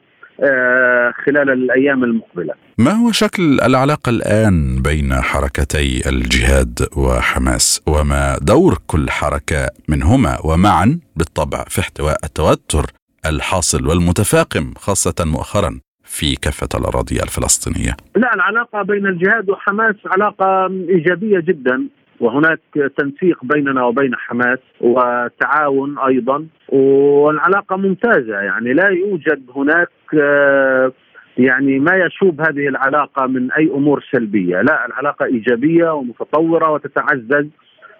خلال 1.26 1.50
الأيام 1.50 2.04
المقبلة. 2.04 2.54
ما 2.78 2.92
هو 2.92 3.12
شكل 3.12 3.60
العلاقة 3.60 4.10
الآن 4.10 4.82
بين 4.82 5.14
حركتي 5.14 6.08
الجهاد 6.08 6.88
وحماس؟ 6.96 7.82
وما 7.86 8.38
دور 8.42 8.78
كل 8.86 9.10
حركة 9.10 9.70
منهما؟ 9.88 10.38
ومعا 10.44 10.98
بالطبع 11.16 11.64
في 11.68 11.80
احتواء 11.80 12.16
التوتر 12.24 12.86
الحاصل 13.26 13.86
والمتفاقم 13.86 14.74
خاصة 14.76 15.14
مؤخرا 15.20 15.80
في 16.04 16.36
كافة 16.36 16.68
الأراضي 16.74 17.22
الفلسطينية. 17.22 17.96
لا 18.16 18.34
العلاقة 18.34 18.82
بين 18.82 19.06
الجهاد 19.06 19.50
وحماس 19.50 19.94
علاقة 20.06 20.66
إيجابية 20.88 21.40
جدا. 21.40 21.88
وهناك 22.20 22.60
تنسيق 22.98 23.44
بيننا 23.44 23.84
وبين 23.84 24.14
حماس 24.14 24.58
وتعاون 24.80 25.98
أيضا 25.98 26.46
والعلاقة 26.68 27.76
ممتازة. 27.76 28.40
يعني 28.40 28.72
لا 28.72 28.88
يوجد 28.88 29.42
هناك 29.56 29.90
آه، 30.22 30.92
يعني 31.38 31.78
ما 31.78 31.96
يشوب 31.96 32.40
هذه 32.40 32.68
العلاقة 32.68 33.26
من 33.26 33.52
أي 33.52 33.70
أمور 33.74 34.04
سلبية، 34.12 34.60
لا 34.60 34.86
العلاقة 34.86 35.24
إيجابية 35.24 35.94
ومتطورة 35.94 36.70
وتتعزز. 36.70 37.46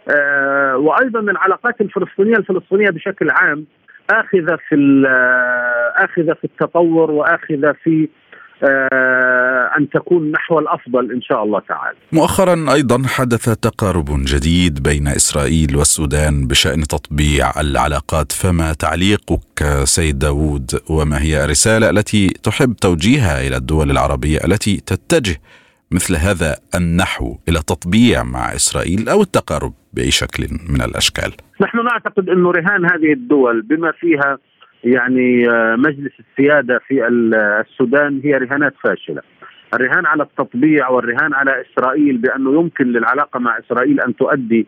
آه، 0.09 0.77
وأيضا 0.77 1.21
العلاقات 1.21 1.81
الفلسطينية 1.81 2.37
الفلسطينية 2.37 2.91
بشكل 2.91 3.31
عام 3.31 3.67
آخذة 4.11 4.59
في 4.69 5.05
آه، 5.09 6.05
آخذة 6.05 6.33
في 6.33 6.45
التطور 6.45 7.11
وآخذة 7.11 7.75
في 7.83 8.09
آه، 8.62 9.70
أن 9.79 9.88
تكون 9.88 10.31
نحو 10.31 10.59
الأفضل 10.59 11.12
إن 11.12 11.23
شاء 11.23 11.42
الله 11.44 11.61
تعالى. 11.68 11.96
مؤخرا 12.12 12.73
أيضا 12.73 13.03
حدث 13.07 13.49
تقارب 13.49 14.07
جديد 14.25 14.83
بين 14.83 15.09
إسرائيل 15.09 15.77
والسودان 15.77 16.46
بشأن 16.46 16.81
تطبيع 16.81 17.61
العلاقات 17.61 18.33
فما 18.33 18.73
تعليقك 18.73 19.85
سيد 19.85 20.18
داوود 20.18 20.70
وما 20.90 21.23
هي 21.23 21.44
الرسالة 21.44 21.90
التي 21.90 22.29
تحب 22.29 22.73
توجيهها 22.77 23.46
إلى 23.46 23.57
الدول 23.57 23.90
العربية 23.90 24.38
التي 24.44 24.77
تتجه 24.77 25.37
مثل 25.92 26.16
هذا 26.16 26.57
النحو 26.75 27.37
إلى 27.49 27.59
تطبيع 27.59 28.23
مع 28.23 28.55
إسرائيل 28.55 29.09
أو 29.09 29.23
التقارب 29.23 29.73
بأي 29.92 30.11
شكل 30.11 30.42
من 30.68 30.83
الأشكال؟ 30.83 31.33
نحن 31.61 31.85
نعتقد 31.85 32.29
إنه 32.29 32.51
رهان 32.51 32.85
هذه 32.85 33.12
الدول 33.12 33.62
بما 33.62 33.92
فيها 33.92 34.38
يعني 34.85 35.51
آه، 35.51 35.77
مجلس 35.77 36.12
السيادة 36.21 36.79
في 36.79 37.07
السودان 37.07 38.21
هي 38.25 38.33
رهانات 38.33 38.75
فاشلة. 38.85 39.23
الرهان 39.75 40.07
على 40.07 40.23
التطبيع 40.23 40.88
والرهان 40.88 41.35
على 41.35 41.61
إسرائيل 41.61 42.16
بأنه 42.16 42.61
يمكن 42.61 42.85
للعلاقة 42.85 43.40
مع 43.40 43.59
إسرائيل 43.59 44.01
أن 44.01 44.16
تؤدي 44.16 44.66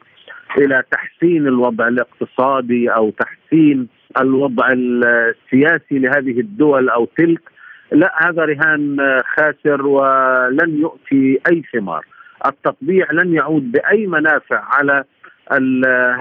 إلى 0.59 0.83
تحسين 0.91 1.47
الوضع 1.47 1.89
الاقتصادي 1.89 2.89
أو 2.89 3.11
تحسين 3.11 3.89
الوضع 4.21 4.69
السياسي 4.73 5.99
لهذه 5.99 6.41
الدول 6.41 6.89
أو 6.89 7.05
تلك 7.05 7.41
لا 7.93 8.29
هذا 8.29 8.45
رهان 8.45 8.97
خاسر 9.37 9.87
ولن 9.87 10.81
يؤتي 10.81 11.41
أي 11.51 11.63
ثمار 11.73 12.05
التطبيع 12.47 13.13
لن 13.13 13.35
يعود 13.35 13.73
بأي 13.73 14.07
منافع 14.07 14.65
على 14.65 15.05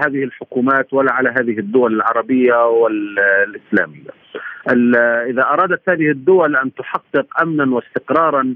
هذه 0.04 0.24
الحكومات 0.24 0.92
ولا 0.92 1.12
على 1.12 1.28
هذه 1.28 1.58
الدول 1.58 1.94
العربية 1.94 2.66
والإسلامية. 2.66 4.10
إذا 5.30 5.42
أرادت 5.42 5.88
هذه 5.88 6.10
الدول 6.10 6.56
أن 6.56 6.74
تحقق 6.74 7.40
امنا 7.42 7.74
واستقرارا 7.74 8.54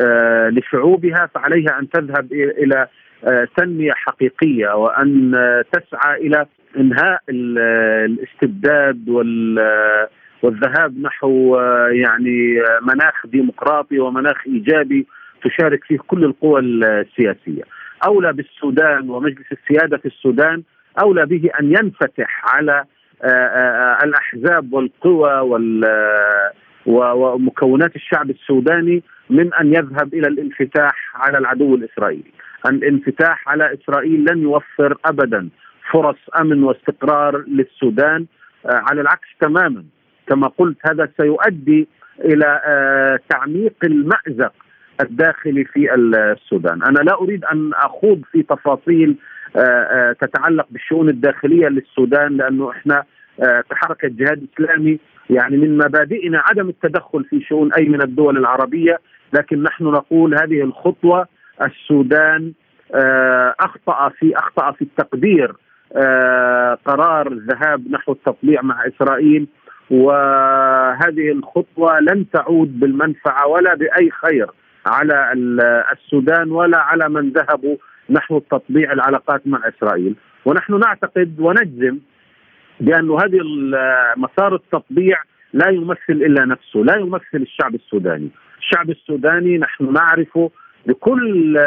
آه، 0.00 0.48
لشعوبها 0.48 1.30
فعليها 1.34 1.78
أن 1.78 1.90
تذهب 1.90 2.32
إلى 2.32 2.86
آه، 3.24 3.48
تنمية 3.56 3.92
حقيقية 3.92 4.76
وأن 4.76 5.32
تسعى 5.72 6.26
إلى 6.26 6.46
إنهاء 6.76 7.20
الاستبداد 7.28 9.08
والذهاب 10.42 11.00
نحو 11.02 11.56
يعني 11.90 12.62
مناخ 12.82 13.26
ديمقراطي 13.26 13.98
ومناخ 13.98 14.46
إيجابي 14.46 15.06
تشارك 15.44 15.84
فيه 15.84 15.98
كل 16.06 16.24
القوى 16.24 16.60
السياسية. 16.60 17.62
أولى 18.06 18.32
بالسودان 18.32 19.10
ومجلس 19.10 19.46
السيادة 19.52 19.96
في 19.96 20.06
السودان 20.06 20.62
أولى 21.02 21.26
به 21.26 21.50
أن 21.60 21.72
ينفتح 21.72 22.42
على 22.54 22.84
الأحزاب 24.04 24.72
والقوى 24.72 25.40
ومكونات 26.86 27.96
الشعب 27.96 28.30
السوداني 28.30 29.02
من 29.30 29.54
أن 29.54 29.74
يذهب 29.74 30.14
إلى 30.14 30.28
الانفتاح 30.28 31.12
على 31.14 31.38
العدو 31.38 31.74
الإسرائيلي. 31.74 32.32
الانفتاح 32.66 33.48
على 33.48 33.74
إسرائيل 33.74 34.24
لن 34.30 34.42
يوفر 34.42 34.98
ابدا 35.04 35.48
فرص 35.92 36.18
أمن 36.40 36.62
واستقرار 36.62 37.44
للسودان 37.48 38.26
آه، 38.66 38.82
على 38.90 39.00
العكس 39.00 39.28
تماما 39.40 39.84
كما 40.26 40.48
قلت 40.58 40.76
هذا 40.90 41.08
سيؤدي 41.20 41.88
إلى 42.24 42.60
آه، 42.66 43.18
تعميق 43.28 43.74
المأزق 43.84 44.52
الداخلي 45.00 45.64
في 45.64 45.94
السودان، 45.94 46.82
أنا 46.82 46.98
لا 46.98 47.14
أريد 47.20 47.44
أن 47.44 47.70
أخوض 47.74 48.22
في 48.32 48.42
تفاصيل 48.42 49.16
آه، 49.56 50.12
تتعلق 50.12 50.66
بالشؤون 50.70 51.08
الداخلية 51.08 51.68
للسودان 51.68 52.36
لأنه 52.36 52.70
إحنا 52.70 53.04
كحركة 53.70 54.08
جهاد 54.08 54.46
إسلامي 54.54 54.98
يعني 55.30 55.56
من 55.56 55.78
مبادئنا 55.78 56.42
عدم 56.44 56.68
التدخل 56.68 57.24
في 57.24 57.40
شؤون 57.40 57.72
أي 57.72 57.88
من 57.88 58.02
الدول 58.02 58.36
العربية، 58.36 58.98
لكن 59.32 59.62
نحن 59.62 59.84
نقول 59.84 60.34
هذه 60.34 60.62
الخطوة 60.62 61.26
السودان 61.62 62.52
أخطأ 63.60 64.08
في 64.08 64.38
أخطأ 64.38 64.72
في 64.72 64.82
التقدير 64.82 65.54
آه، 65.96 66.78
قرار 66.84 67.32
الذهاب 67.32 67.90
نحو 67.90 68.12
التطبيع 68.12 68.62
مع 68.62 68.86
إسرائيل 68.86 69.46
وهذه 69.90 71.32
الخطوة 71.32 72.00
لن 72.00 72.26
تعود 72.32 72.80
بالمنفعة 72.80 73.46
ولا 73.46 73.74
بأي 73.74 74.10
خير. 74.10 74.46
على 74.86 75.32
السودان 75.92 76.50
ولا 76.50 76.78
على 76.78 77.08
من 77.08 77.30
ذهبوا 77.30 77.76
نحو 78.10 78.38
تطبيع 78.38 78.92
العلاقات 78.92 79.46
مع 79.46 79.60
إسرائيل. 79.68 80.14
ونحن 80.44 80.78
نعتقد 80.78 81.40
ونجزم 81.40 81.98
بأن 82.80 83.10
هذه 83.10 83.40
مسار 84.16 84.54
التطبيع 84.54 85.22
لا 85.52 85.68
يمثل 85.70 85.98
إلا 86.08 86.44
نفسه، 86.44 86.80
لا 86.80 86.96
يمثل 86.98 87.24
الشعب 87.34 87.74
السوداني، 87.74 88.28
الشعب 88.58 88.90
السوداني 88.90 89.58
نحن 89.58 89.92
نعرفه 89.92 90.50
بكل 90.86 91.58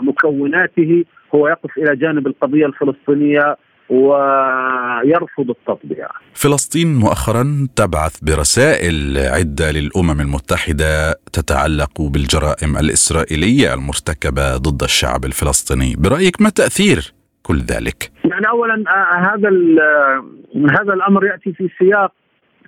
مكوناته 0.00 1.04
هو 1.34 1.48
يقف 1.48 1.78
إلى 1.78 1.96
جانب 1.96 2.26
القضية 2.26 2.66
الفلسطينية 2.66 3.56
ويرفض 3.92 5.50
التطبيع. 5.50 6.08
فلسطين 6.34 6.94
مؤخرا 6.94 7.68
تبعث 7.76 8.24
برسائل 8.24 9.18
عدة 9.18 9.70
للأمم 9.70 10.20
المتحدة 10.20 11.12
تتعلق 11.32 12.02
بالجرائم 12.02 12.76
الإسرائيلية 12.76 13.74
المرتكبة 13.74 14.56
ضد 14.56 14.82
الشعب 14.82 15.24
الفلسطيني، 15.24 15.94
برأيك 15.98 16.42
ما 16.42 16.50
تأثير 16.50 17.12
كل 17.42 17.58
ذلك؟ 17.58 18.10
يعني 18.24 18.48
اولا 18.48 18.84
آه، 18.88 19.34
هذا 19.34 19.50
هذا 20.80 20.94
الأمر 20.94 21.24
يأتي 21.24 21.52
في 21.52 21.68
سياق 21.78 22.12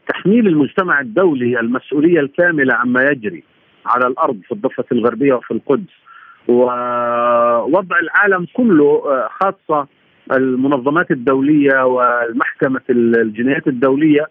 تحميل 0.09 0.47
المجتمع 0.47 1.01
الدولي 1.01 1.61
المسؤولية 1.61 2.21
الكاملة 2.21 2.75
عما 2.75 3.03
يجري 3.03 3.45
على 3.87 4.07
الأرض 4.07 4.41
في 4.49 4.53
الضفة 4.53 4.85
الغربية 4.93 5.35
وفي 5.35 5.51
القدس 5.51 5.93
ووضع 6.49 7.99
العالم 8.03 8.47
كله 8.55 9.03
آه، 9.07 9.29
خاصة 9.41 9.87
المنظمات 10.33 11.11
الدولية 11.11 11.85
والمحكمة 11.85 12.81
الجنايات 12.91 13.67
الدولية 13.67 14.27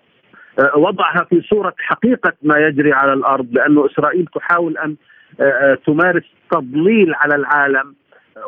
آه، 0.60 0.78
وضعها 0.78 1.24
في 1.30 1.42
صورة 1.42 1.74
حقيقة 1.78 2.34
ما 2.42 2.58
يجري 2.58 2.94
على 2.94 3.14
الأرض 3.14 3.48
لأنه 3.52 3.86
إسرائيل 3.86 4.28
تحاول 4.36 4.78
أن 4.78 4.96
آه، 5.40 5.78
تمارس 5.88 6.24
تضليل 6.52 7.14
على 7.16 7.36
العالم. 7.36 7.96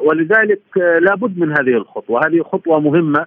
ولذلك 0.03 0.61
لابد 0.77 1.39
من 1.39 1.51
هذه 1.51 1.77
الخطوة، 1.77 2.27
هذه 2.27 2.41
خطوة 2.41 2.79
مهمة. 2.79 3.25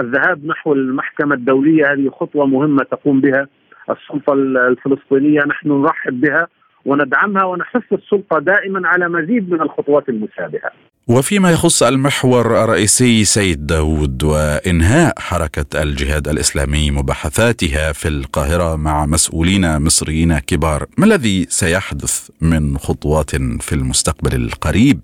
الذهاب 0.00 0.46
نحو 0.46 0.72
المحكمة 0.72 1.34
الدولية 1.34 1.92
هذه 1.92 2.08
خطوة 2.08 2.46
مهمة 2.46 2.84
تقوم 2.90 3.20
بها 3.20 3.46
السلطة 3.90 4.32
الفلسطينية. 4.32 5.40
نحن 5.46 5.68
نرحب 5.68 6.20
بها 6.20 6.46
وندعمها 6.84 7.44
ونحث 7.44 7.92
السلطة 7.92 8.38
دائما 8.38 8.88
على 8.88 9.08
مزيد 9.08 9.50
من 9.50 9.60
الخطوات 9.60 10.08
المشابهه. 10.08 10.70
وفيما 11.10 11.50
يخص 11.50 11.82
المحور 11.82 12.64
الرئيسي 12.64 13.24
سيد 13.24 13.66
داود 13.66 14.24
وإنهاء 14.24 15.14
حركة 15.18 15.82
الجهاد 15.82 16.28
الإسلامي 16.28 16.90
مباحثاتها 16.90 17.92
في 17.92 18.08
القاهرة 18.08 18.76
مع 18.76 19.06
مسؤولين 19.06 19.82
مصريين 19.82 20.38
كبار 20.38 20.86
ما 20.98 21.06
الذي 21.06 21.46
سيحدث 21.48 22.30
من 22.42 22.76
خطوات 22.76 23.30
في 23.66 23.72
المستقبل 23.72 24.34
القريب 24.34 25.00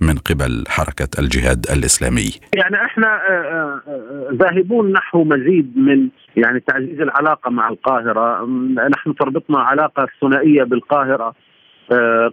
من 0.00 0.14
قبل 0.14 0.64
حركة 0.68 1.08
الجهاد 1.18 1.66
الإسلامي؟ 1.70 2.30
يعني 2.54 2.76
إحنا 2.84 3.06
آه، 3.06 3.30
آه، 3.30 3.80
آه، 3.88 4.28
ذاهبون 4.32 4.92
نحو 4.92 5.24
مزيد 5.24 5.72
من 5.76 6.08
يعني 6.36 6.60
تعزيز 6.60 7.00
العلاقة 7.00 7.50
مع 7.50 7.68
القاهرة. 7.68 8.46
نحن 8.96 9.14
تربطنا 9.14 9.58
علاقة 9.58 10.08
ثنائية 10.20 10.62
بالقاهرة 10.62 11.34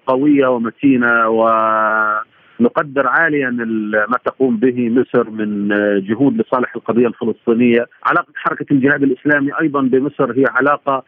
قوية 0.07 0.47
ومتينة 0.47 1.28
ونقدر 2.59 3.07
عاليا 3.07 3.49
ما 4.09 4.17
تقوم 4.25 4.57
به 4.57 4.89
مصر 4.89 5.29
من 5.29 5.69
جهود 6.01 6.41
لصالح 6.41 6.75
القضية 6.75 7.07
الفلسطينية. 7.07 7.85
علاقة 8.03 8.33
حركة 8.35 8.65
الجهاد 8.71 9.03
الإسلامي 9.03 9.51
أيضا 9.61 9.81
بمصر 9.81 10.31
هي 10.31 10.45
علاقة 10.49 11.03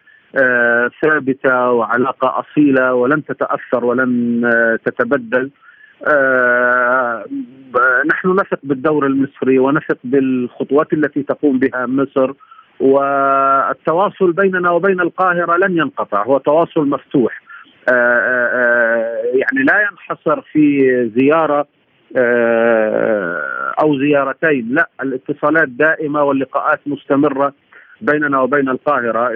ثابتة 1.03 1.71
وعلاقة 1.71 2.39
أصيلة 2.39 2.93
ولن 2.93 3.25
تتأثر 3.25 3.85
ولن 3.85 4.41
تتبدل. 4.85 5.49
آه 6.07 7.25
نحن 8.05 8.31
نثق 8.31 8.59
بالدور 8.63 9.05
المصري 9.05 9.59
ونثق 9.59 9.97
بالخطوات 10.03 10.93
التي 10.93 11.23
تقوم 11.23 11.59
بها 11.59 11.85
مصر 11.85 12.33
والتواصل 12.79 14.31
بيننا 14.31 14.71
وبين 14.71 15.01
القاهرة 15.01 15.57
لن 15.57 15.77
ينقطع 15.77 16.23
هو 16.23 16.37
تواصل 16.37 16.89
مفتوح. 16.89 17.33
آه 17.33 17.45
آه, 17.45 17.45
آه، 17.45 17.48
يعني 19.33 19.63
لا 19.63 19.81
ينحصر 19.81 20.41
في 20.41 21.11
زيارة 21.15 21.67
آه، 22.17 23.73
أو 23.81 23.99
زيارتين 23.99 24.67
لا 24.71 24.89
الاتصالات 25.01 25.69
دائمة 25.69 26.23
واللقاءات 26.23 26.79
مستمرة 26.85 27.53
بيننا 28.01 28.39
وبين 28.41 28.69
القاهرة. 28.69 29.29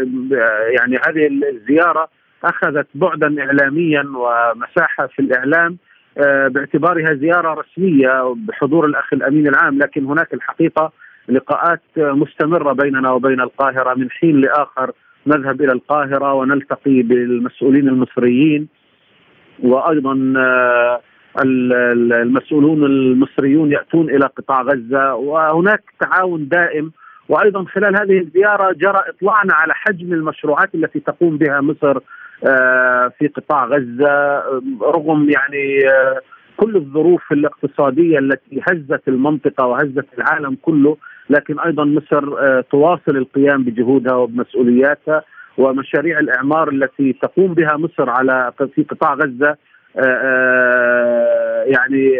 يعني 0.79 0.97
هذه 1.07 1.27
الزيارة 1.27 2.07
أخذت 2.43 2.87
بعدا 2.95 3.35
إعلاميا 3.39 4.01
ومساحة 4.01 5.07
في 5.07 5.19
الإعلام 5.19 5.77
آه، 6.17 6.47
باعتبارها 6.47 7.13
زيارة 7.13 7.53
رسمية 7.53 8.35
بحضور 8.47 8.85
الأخ 8.85 9.13
الأمين 9.13 9.47
العام 9.47 9.79
لكن 9.79 10.05
هناك 10.05 10.33
الحقيقة 10.33 10.91
لقاءات 11.29 11.81
مستمرة 11.97 12.73
بيننا 12.73 13.11
وبين 13.11 13.41
القاهرة 13.41 13.93
من 13.93 14.11
حين 14.11 14.41
لآخر. 14.41 14.91
نذهب 15.27 15.61
إلى 15.61 15.71
القاهرة 15.71 16.33
ونلتقي 16.33 17.01
بالمسؤولين 17.01 17.87
المصريين 17.87 18.67
وأيضا 19.63 20.33
آه، 20.37 21.01
المسؤولون 21.41 22.85
المصريون 22.85 23.71
يأتون 23.71 24.09
إلى 24.09 24.25
قطاع 24.25 24.61
غزة 24.61 25.15
وهناك 25.15 25.83
تعاون 25.99 26.47
دائم. 26.47 26.91
وأيضا 27.29 27.65
خلال 27.65 27.95
هذه 28.01 28.19
الزيارة 28.19 28.73
جرى 28.73 29.01
اطلاعنا 29.07 29.53
على 29.53 29.73
حجم 29.73 30.13
المشروعات 30.13 30.75
التي 30.75 30.99
تقوم 30.99 31.37
بها 31.37 31.61
مصر 31.61 31.97
آه، 32.47 33.11
في 33.19 33.27
قطاع 33.27 33.65
غزة 33.65 34.43
رغم 34.81 35.29
يعني 35.29 35.87
آه، 35.87 36.19
كل 36.57 36.75
الظروف 36.75 37.31
الاقتصادية 37.31 38.19
التي 38.19 38.61
هزت 38.69 39.01
المنطقة 39.07 39.65
وهزت 39.65 40.05
العالم 40.17 40.57
كله. 40.61 40.97
لكن 41.29 41.59
أيضا 41.59 41.85
مصر 41.85 42.39
آه، 42.39 42.63
تواصل 42.71 43.17
القيام 43.17 43.63
بجهودها 43.63 44.13
وبمسؤولياتها 44.13 45.23
ومشاريع 45.57 46.19
الإعمار 46.19 46.69
التي 46.69 47.13
تقوم 47.13 47.53
بها 47.53 47.77
مصر 47.77 48.09
على 48.09 48.51
في 48.75 48.83
قطاع 48.83 49.13
غزة 49.13 49.57
يعني 51.65 52.11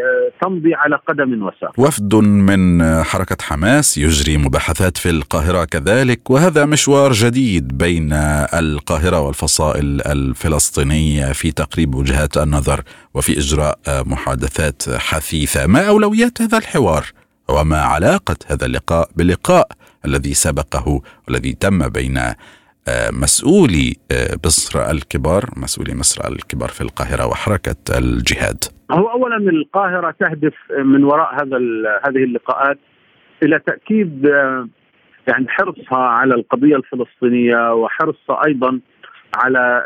تمضي 0.42 0.76
على 0.76 0.96
قدم 1.08 1.44
وساق. 1.44 1.80
وفد 1.80 2.16
من 2.16 2.84
حركة 3.04 3.38
حماس 3.42 3.98
يجري 3.98 4.38
مباحثات 4.38 4.98
في 4.98 5.10
القاهرة 5.10 5.66
كذلك 5.66 6.30
وهذا 6.30 6.66
مشوار 6.66 7.12
جديد 7.12 7.78
بين 7.78 8.14
القاهرة 8.54 9.22
والفصائل 9.22 10.02
الفلسطينية 10.06 11.32
في 11.32 11.52
تقريب 11.52 11.96
وجهات 11.96 12.38
النظر 12.38 12.82
وفي 13.14 13.38
إجراء 13.38 13.80
محادثات 14.06 14.84
حثيثة. 14.90 15.68
ما 15.68 15.88
أولويات 15.88 16.42
هذا 16.42 16.58
الحوار؟ 16.58 17.23
وما 17.50 17.78
علاقة 17.78 18.36
هذا 18.48 18.66
اللقاء 18.66 19.10
باللقاء 19.18 19.68
الذي 20.06 20.34
سبقه 20.34 21.02
والذي 21.28 21.54
تم 21.54 21.90
بين 21.90 22.18
آه، 22.88 23.10
مسؤولي 23.12 23.96
آه، 24.12 24.38
مصر 24.46 24.92
الكبار 24.92 25.44
مسؤولي 25.58 25.96
مصر 25.96 26.32
الكبار 26.32 26.70
في 26.70 26.82
القاهرة 26.82 27.28
وحركة 27.28 27.98
الجهاد. 27.98 28.64
هو 28.92 29.12
أولا 29.12 29.38
القاهرة 29.38 30.16
تهدف 30.20 30.54
من 30.80 31.04
وراء 31.04 31.34
هذا 31.36 31.58
هذه 32.08 32.24
اللقاءات 32.24 32.78
إلى 33.44 33.60
تأكيد 33.60 34.26
يعني 35.28 35.50
حرصها 35.50 35.98
على 35.98 36.36
القضية 36.36 36.76
الفلسطينية 36.76 37.74
وحرصها 37.74 38.46
أيضا 38.48 38.80
على 39.36 39.84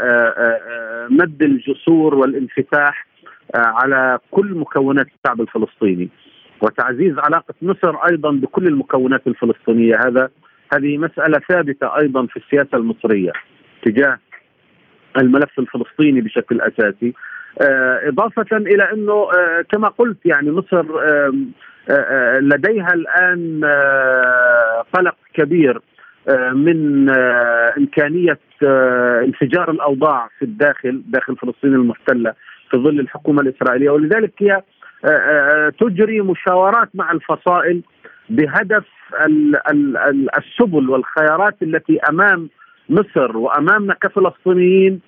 مد 1.10 1.44
الجسور 1.44 2.16
والانفتاح 2.16 3.08
على 3.56 4.20
كل 4.32 4.56
مكونات 4.56 5.08
الشعب 5.08 5.42
الفلسطيني. 5.42 6.10
وتعزيز 6.62 7.20
علاقة 7.20 7.54
مصر 7.62 7.96
أيضا 8.12 8.32
بكل 8.32 8.68
المكونات 8.68 9.28
الفلسطينية. 9.28 9.96
هذا 10.08 10.30
هذه 10.74 10.98
مسألة 10.98 11.40
ثابتة 11.50 11.98
أيضا 11.98 12.26
في 12.26 12.38
السياسة 12.38 12.78
المصرية 12.78 13.32
تجاه 13.84 14.20
الملف 15.18 15.60
الفلسطيني 15.60 16.22
بشكل 16.22 16.62
أساسي. 16.62 17.14
إضافة 18.08 18.58
إلى 18.58 18.92
أنه 18.94 19.28
كما 19.72 19.88
قلت 19.88 20.18
يعني 20.26 20.52
مصر 20.52 20.86
لديها 22.40 22.94
الآن 22.94 23.62
قلق 24.94 25.16
كبير 25.34 25.82
من 26.54 27.10
إمكانية 27.78 28.40
انفجار 29.24 29.72
الأوضاع 29.72 30.30
في 30.40 30.46
الداخل 30.46 31.02
داخل 31.08 31.36
فلسطين 31.36 31.74
المحتلة 31.74 32.34
في 32.72 32.78
ظل 32.78 33.00
الحكومة 33.00 33.42
الإسرائيلية. 33.42 33.90
ولذلك 33.90 34.34
هي 34.38 34.62
تجري 35.80 36.22
مشاورات 36.22 36.90
مع 36.94 37.12
الفصائل 37.12 37.82
بهدف 38.30 38.86
السبل 40.38 40.90
والخيارات 40.90 41.56
التي 41.62 42.00
أمام 42.10 42.50
مصر 42.90 43.38
وأمامنا 43.38 43.94
كفلسطينيين 43.94 45.02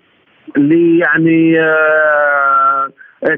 ليعني 0.57 1.55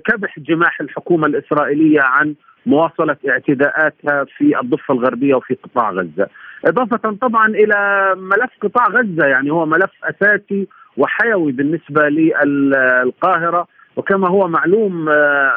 كبح 0.06 0.40
جماح 0.40 0.82
الحكومة 0.82 1.28
الإسرائيلية 1.28 2.00
عن 2.04 2.36
مواصلة 2.66 3.18
اعتداءاتها 3.30 4.26
في 4.38 4.60
الضفة 4.60 4.94
الغربية 4.94 5.36
وفي 5.36 5.54
قطاع 5.64 5.92
غزة. 5.92 6.28
إضافة 6.66 7.18
طبعا 7.22 7.48
إلى 7.48 8.12
ملف 8.18 8.50
قطاع 8.62 8.88
غزة 8.88 9.28
يعني 9.28 9.52
هو 9.52 9.66
ملف 9.66 9.92
أساسي 10.04 10.68
وحيوي 10.98 11.52
بالنسبة 11.52 12.10
للقاهرة 12.10 13.68
وكما 13.96 14.28
هو 14.30 14.48
معلوم 14.48 15.06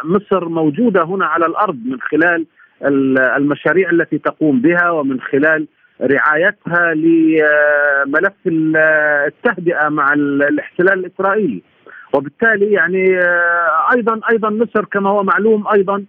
مصر 0.05 0.49
موجودة 0.49 1.03
هنا 1.03 1.27
على 1.27 1.47
الأرض 1.47 1.79
من 1.85 2.01
خلال 2.01 2.47
المشاريع 3.37 3.91
التي 3.91 4.19
تقوم 4.19 4.61
بها 4.61 4.91
ومن 4.91 5.21
خلال 5.21 5.67
رعايتها 6.01 6.95
لملف 6.95 8.33
التهدئة 8.47 9.89
مع 9.89 10.13
الاحتلال 10.13 10.93
الإسرائيلي. 10.93 11.63
وبالتالي 12.15 12.73
يعني 12.73 13.19
أيضا 13.97 14.21
أيضا 14.31 14.51
مصر 14.51 14.85
كما 14.85 15.11
هو 15.11 15.23
معلوم 15.23 15.65
أيضا 15.75 16.05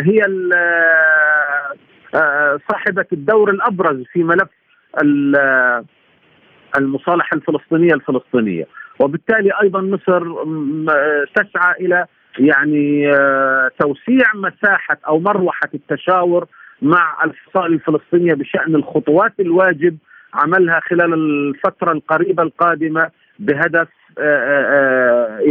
هي 0.00 0.20
صاحبة 2.70 3.06
الدور 3.12 3.50
الأبرز 3.50 4.02
في 4.12 4.24
ملف 4.24 4.48
المصالحة 6.78 7.34
الفلسطينية 7.36 7.94
الفلسطينية. 7.94 8.66
وبالتالي 9.00 9.50
أيضا 9.62 9.80
مصر 9.80 10.22
تسعى 11.34 11.74
إلى 11.80 12.06
يعني 12.38 13.12
توسيع 13.80 14.26
مساحة 14.34 14.98
أو 15.08 15.18
مروحة 15.18 15.68
التشاور 15.74 16.46
مع 16.82 17.16
الفصائل 17.24 17.72
الفلسطينية 17.72 18.34
بشأن 18.34 18.74
الخطوات 18.74 19.32
الواجب 19.40 19.96
عملها 20.34 20.80
خلال 20.80 21.14
الفترة 21.14 21.92
القريبة 21.92 22.42
القادمة 22.42 23.10
بهدف 23.38 23.88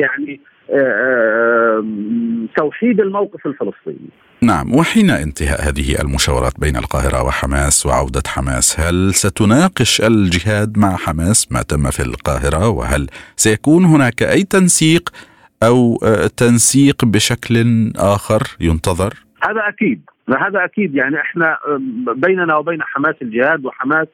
يعني 0.02 0.42
توحيد 2.58 3.00
الموقف 3.00 3.48
الفلسطيني. 3.48 4.10
نعم 4.42 4.76
وحين 4.76 5.10
انتهاء 5.10 5.62
هذه 5.70 6.02
المشاورات 6.02 6.60
بين 6.60 6.76
القاهرة 6.76 7.24
وحماس 7.24 7.86
وعودة 7.86 8.22
حماس 8.28 8.80
هل 8.80 9.14
ستناقش 9.14 10.02
الجهاد 10.02 10.78
مع 10.78 10.96
حماس 10.96 11.52
ما 11.52 11.62
تم 11.62 11.90
في 11.92 12.04
القاهرة 12.04 12.70
وهل 12.70 13.08
سيكون 13.36 13.86
هناك 13.86 14.24
أي 14.24 14.44
تنسيق 14.44 15.10
أو 15.64 15.98
تنسيق 16.38 17.06
بشكل 17.06 17.56
آخر 17.96 18.42
ينتظر؟ 18.60 19.14
هذا 19.44 19.62
أكيد 19.68 20.02
هذا 20.30 20.66
أكيد 20.66 20.96
يعني 20.96 21.22
إحنا 21.22 21.58
بيننا 22.16 22.56
وبين 22.56 22.82
حماس 22.82 23.16
الجهاد 23.22 23.66
وحماس 23.66 24.08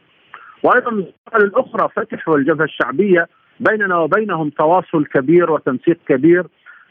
وأيضا 0.63 0.91
الأخرى 1.35 1.89
فتح 1.95 2.29
والجبهة 2.29 2.65
الشعبية 2.65 3.27
بيننا 3.69 3.97
وبينهم 3.97 4.49
تواصل 4.49 5.05
كبير 5.05 5.51
وتنسيق 5.51 5.97
كبير 6.07 6.43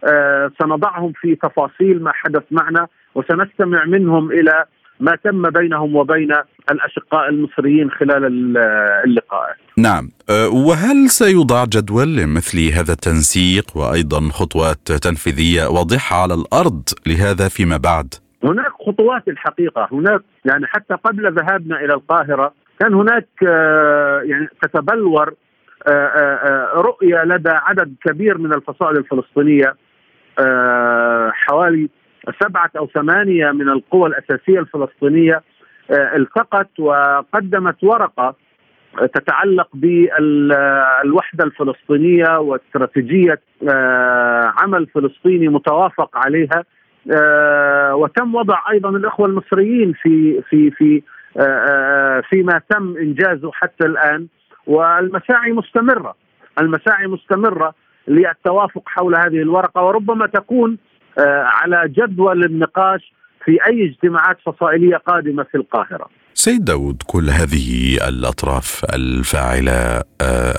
آه 0.05 0.51
سنضعهم 0.63 1.13
في 1.21 1.35
تفاصيل 1.35 2.03
ما 2.03 2.13
حدث 2.13 2.43
معنا 2.51 2.87
وسنستمع 3.15 3.85
منهم 3.85 4.33
إلى 4.33 4.65
ما 5.01 5.17
تم 5.25 5.43
بينهم 5.43 5.97
وبين 5.97 6.33
الأشقاء 6.71 7.29
المصريين 7.29 7.91
خلال 7.91 8.25
اللقاءات. 9.05 9.57
نعم، 9.79 10.09
وهل 10.67 11.09
سيوضع 11.09 11.65
جدول 11.65 12.17
لمثل 12.17 12.59
هذا 12.79 12.93
التنسيق 12.93 13.77
وأيضا 13.77 14.21
خطوات 14.33 14.93
تنفيذية 14.93 15.67
واضحة 15.67 16.23
على 16.23 16.35
الأرض 16.35 16.83
لهذا 17.07 17.49
فيما 17.49 17.77
بعد؟ 17.77 18.15
هناك 18.45 18.73
خطوات 18.87 19.29
الحقيقة، 19.29 19.89
هناك 19.93 20.21
يعني 20.45 20.67
حتى 20.67 20.95
قبل 20.95 21.35
ذهابنا 21.35 21.77
إلى 21.85 21.95
القاهرة 21.95 22.53
كان 22.81 22.95
هناك 22.95 23.29
يعني 24.31 24.49
تتبلور 24.63 25.35
رؤية 26.75 27.25
لدى 27.25 27.51
عدد 27.51 27.95
كبير 28.05 28.39
من 28.39 28.55
الفصائل 28.55 28.97
الفلسطينية 28.97 29.75
حوالي 31.33 31.89
سبعة 32.43 32.71
أو 32.79 32.87
ثمانية 32.87 33.51
من 33.51 33.69
القوى 33.69 34.09
الأساسية 34.09 34.59
الفلسطينية 34.59 35.43
التقت 35.91 36.81
وقدمت 36.81 37.85
ورقة 37.85 38.35
تتعلق 39.15 39.69
بالوحدة 39.75 41.45
الفلسطينية 41.45 42.39
واستراتيجية 42.39 43.41
عمل 44.63 44.87
فلسطيني 44.87 45.49
متوافق 45.49 46.17
عليها 46.17 46.65
وتم 47.95 48.35
وضع 48.35 48.59
أيضا 48.71 48.89
الأخوة 48.89 49.27
المصريين 49.27 49.93
في 49.93 50.43
في 50.51 50.71
في 50.71 51.03
فيما 52.31 52.61
تم 52.71 52.97
إنجازه 52.97 53.51
حتى 53.53 53.87
الآن. 53.87 54.27
والمساعي 54.67 55.53
مستمرة 55.53 56.15
المساعي 56.59 57.07
مستمرة 57.07 57.75
للتوافق 58.09 58.83
حول 58.87 59.17
هذه 59.17 59.43
الورقة 59.43 59.83
وربما 59.83 60.27
تكون 60.27 60.79
على 61.19 61.89
جدول 61.89 62.45
النقاش 62.45 63.13
في 63.45 63.59
أي 63.67 63.85
اجتماعات 63.85 64.39
فصائلية 64.47 64.97
قادمة 64.97 65.43
في 65.43 65.55
القاهرة. 65.55 66.07
سيد 66.35 66.65
داود 66.65 67.03
كل 67.07 67.31
هذه 67.31 67.97
الأطراف 68.09 68.85
الفاعلة 68.95 70.03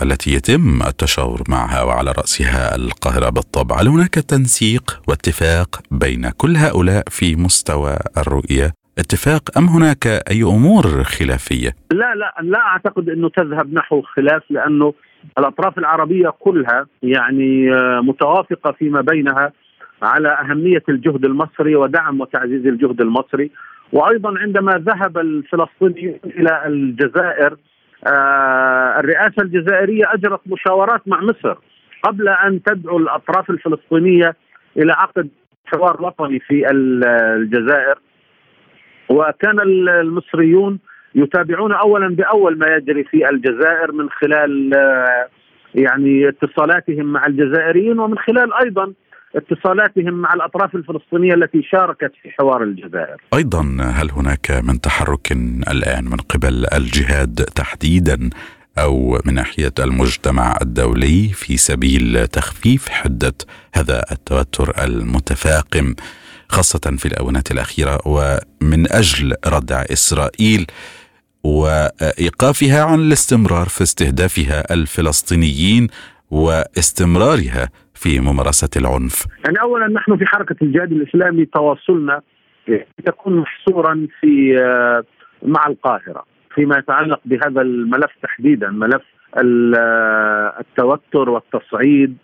التي 0.02 0.34
يتم 0.34 0.82
التشاور 0.88 1.42
معها 1.50 1.84
وعلى 1.84 2.12
رأسها 2.12 2.76
القاهرة 2.76 3.30
بالطبع، 3.30 3.82
هل 3.82 3.88
هناك 3.88 4.14
تنسيق 4.14 5.02
واتفاق 5.08 5.82
بين 5.92 6.30
كل 6.30 6.58
هؤلاء 6.58 7.04
في 7.10 7.36
مستوى 7.36 7.98
الرؤية؟ 8.18 8.83
اتفاق 9.00 9.58
أم 9.58 9.66
هناك 9.66 10.08
أي 10.08 10.44
أمور 10.44 11.04
خلافية؟ 11.04 11.76
لا 11.92 12.16
لا 12.16 12.34
لا 12.42 12.60
أعتقد 12.60 13.10
أنه 13.10 13.30
تذهب 13.30 13.74
نحو 13.74 14.02
خلاف 14.02 14.44
لأنه 14.50 14.94
الأطراف 15.38 15.78
العربية 15.78 16.30
كلها 16.30 16.86
يعني 17.04 17.70
متوافقة 18.02 18.72
فيما 18.72 19.02
بينها 19.02 19.52
على 20.02 20.30
أهمية 20.30 20.84
الجهد 20.90 21.26
المصري 21.26 21.76
ودعم 21.76 22.22
وتعزيز 22.22 22.68
الجهد 22.68 23.02
المصري 23.02 23.52
وأيضا 23.94 24.40
عندما 24.40 24.72
ذهب 24.72 25.18
الفلسطينيون 25.18 26.20
إلى 26.26 26.64
الجزائر 26.66 27.58
الرئاسة 29.00 29.42
الجزائرية 29.42 30.14
أجرت 30.14 30.42
مشاورات 30.46 31.02
مع 31.08 31.22
مصر 31.22 31.56
قبل 32.04 32.30
أن 32.30 32.64
تدعو 32.64 32.98
الأطراف 32.98 33.50
الفلسطينية 33.50 34.36
إلى 34.78 34.94
عقد 34.94 35.30
حوار 35.66 36.02
وطني 36.02 36.40
في 36.40 36.72
الجزائر 36.72 37.98
وكان 39.10 39.60
المصريون 39.60 40.80
يتابعون 41.16 41.72
اولا 41.74 42.16
بأول 42.16 42.58
ما 42.58 42.68
يجري 42.68 43.04
في 43.04 43.30
الجزائر 43.30 43.92
من 43.92 44.10
خلال 44.10 44.72
يعني 45.76 46.30
اتصالاتهم 46.30 47.06
مع 47.06 47.26
الجزائريين 47.26 48.00
ومن 48.00 48.18
خلال 48.18 48.54
أيضا 48.54 48.94
اتصالاتهم 49.36 50.14
مع 50.14 50.34
الأطراف 50.34 50.76
الفلسطينية 50.76 51.34
التي 51.34 51.64
شاركت 51.64 52.12
في 52.22 52.32
حوار 52.32 52.64
الجزائر. 52.64 53.18
أيضا 53.34 53.78
هل 53.82 54.12
هناك 54.12 54.52
من 54.64 54.82
تحرك 54.82 55.32
الآن 55.72 56.04
من 56.06 56.18
قبل 56.18 56.66
الجهاد 56.74 57.36
تحديدا 57.36 58.30
أو 58.78 59.20
من 59.26 59.34
ناحية 59.34 59.74
المجتمع 59.80 60.58
الدولي 60.62 61.30
في 61.34 61.58
سبيل 61.58 62.28
تخفيف 62.28 62.90
حدة 62.90 63.34
هذا 63.76 64.04
التوتر 64.12 64.84
المتفاقم 64.84 65.96
خاصة 66.58 66.98
في 66.98 67.06
الاونه 67.06 67.44
الأخيرة 67.52 67.98
ومن 68.06 68.82
أجل 68.92 69.34
ردع 69.56 69.82
إسرائيل 69.98 70.66
وإيقافها 71.44 72.84
عن 72.84 73.00
الاستمرار 73.00 73.68
في 73.76 73.82
استهدافها 73.84 74.74
الفلسطينيين 74.74 75.88
واستمرارها 76.32 77.70
في 77.94 78.20
ممارسة 78.20 78.70
العنف. 78.78 79.26
يعني 79.46 79.62
اولا 79.62 79.88
نحن 79.88 80.18
في 80.18 80.26
حركة 80.26 80.56
الجهاد 80.62 80.92
الإسلامي 80.92 81.46
تواصلنا 81.46 82.22
تكون 83.06 83.38
محصورا 83.38 84.08
في 84.20 84.54
مع 85.46 85.68
القاهرة 85.68 86.24
فيما 86.56 86.78
يتعلق 86.78 87.20
بهذا 87.26 87.62
الملف 87.62 88.12
تحديدا 88.24 88.70
ملف 88.70 89.02
التوتر 90.60 91.30
والتصعيد 91.30 92.18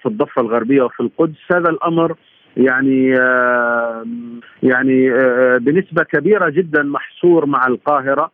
في 0.00 0.06
الضفة 0.06 0.42
الغربية 0.42 0.82
وفي 0.82 1.00
القدس 1.00 1.36
هذا 1.52 1.70
الأمر 1.70 2.16
يعني 2.56 3.08
يعني 4.62 5.10
بنسبة 5.58 6.02
كبيرة 6.02 6.48
جدا 6.48 6.82
محصور 6.82 7.46
مع 7.46 7.66
القاهرة 7.66 8.30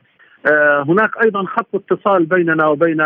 هناك 0.89 1.11
أيضا 1.25 1.45
خط 1.45 1.75
اتصال 1.75 2.27
بيننا 2.27 2.67
وبين 2.67 3.03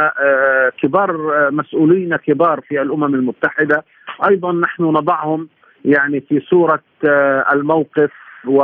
كبار 0.82 1.16
مسؤولين 1.50 2.16
كبار 2.16 2.60
في 2.68 2.82
الأمم 2.82 3.14
المتحدة 3.14 3.84
أيضا 4.28 4.52
نحن 4.52 4.82
نضعهم 4.82 5.48
يعني 5.84 6.20
في 6.20 6.40
صورة 6.50 6.82
الموقف 7.52 8.10
و 8.46 8.62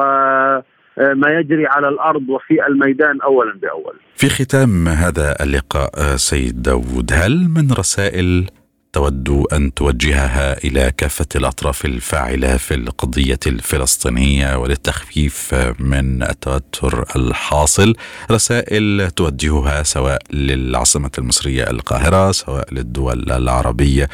ما 0.99 1.29
يجري 1.29 1.67
على 1.67 1.89
الأرض 1.89 2.29
وفي 2.29 2.67
الميدان 2.67 3.21
اولا 3.21 3.59
بأول. 3.63 3.95
في 4.15 4.29
ختام 4.29 4.89
هذا 4.89 5.37
اللقاء 5.43 5.91
سيد 6.17 6.63
داود 6.63 7.11
هل 7.13 7.49
من 7.57 7.73
رسائل 7.79 8.47
تود 8.95 9.47
أن 9.53 9.75
توجهها 9.75 10.65
إلى 10.65 10.93
كافة 10.97 11.27
الأطراف 11.37 11.85
الفاعلة 11.85 12.57
في 12.57 12.75
القضية 12.75 13.39
الفلسطينية 13.47 14.57
وللتخفيف 14.57 15.55
من 15.81 16.23
التوتر 16.23 17.05
الحاصل. 17.17 17.95
رسائل 18.31 19.11
توجهها 19.11 19.83
سواء 19.83 20.19
للعاصمة 20.33 21.11
المصرية 21.19 21.71
القاهرة 21.71 22.31
سواء 22.31 22.75
للدول 22.75 23.33
العربية 23.33 24.09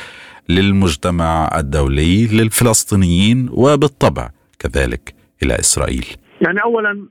للمجتمع 0.48 1.58
الدولي 1.58 2.26
للفلسطينيين 2.26 3.48
وبالطبع 3.52 4.30
كذلك 4.58 5.14
إلى 5.42 5.60
إسرائيل. 5.60 6.06
يعني 6.40 6.62
اولا 6.62 7.06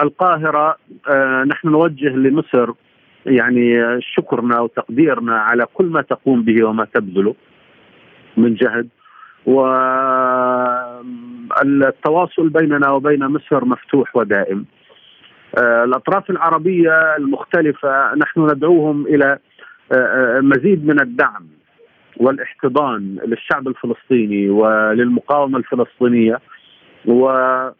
القاهرة 0.00 0.76
نحن 1.46 1.68
نوجه 1.68 2.08
لمصر 2.08 2.72
يعني 3.28 4.00
شكرنا 4.00 4.60
وتقديرنا 4.60 5.38
على 5.38 5.66
كل 5.74 5.86
ما 5.86 6.02
تقوم 6.02 6.42
به 6.42 6.64
وما 6.64 6.84
تبذله 6.94 7.34
من 8.36 8.54
جهد. 8.54 8.88
والتواصل 11.62 12.48
بيننا 12.48 12.90
وبين 12.90 13.26
مصر 13.26 13.64
مفتوح 13.64 14.16
ودائم. 14.16 14.64
الأطراف 15.58 16.30
العربية 16.30 17.16
المختلفة 17.16 18.14
نحن 18.14 18.40
ندعوهم 18.40 19.06
إلى 19.06 19.38
مزيد 20.42 20.86
من 20.86 21.00
الدعم 21.00 21.46
والاحتضان 22.16 23.18
للشعب 23.26 23.68
الفلسطيني 23.68 24.50
وللمقاومة 24.50 25.58
الفلسطينية 25.58 26.40
وأن 27.06 27.72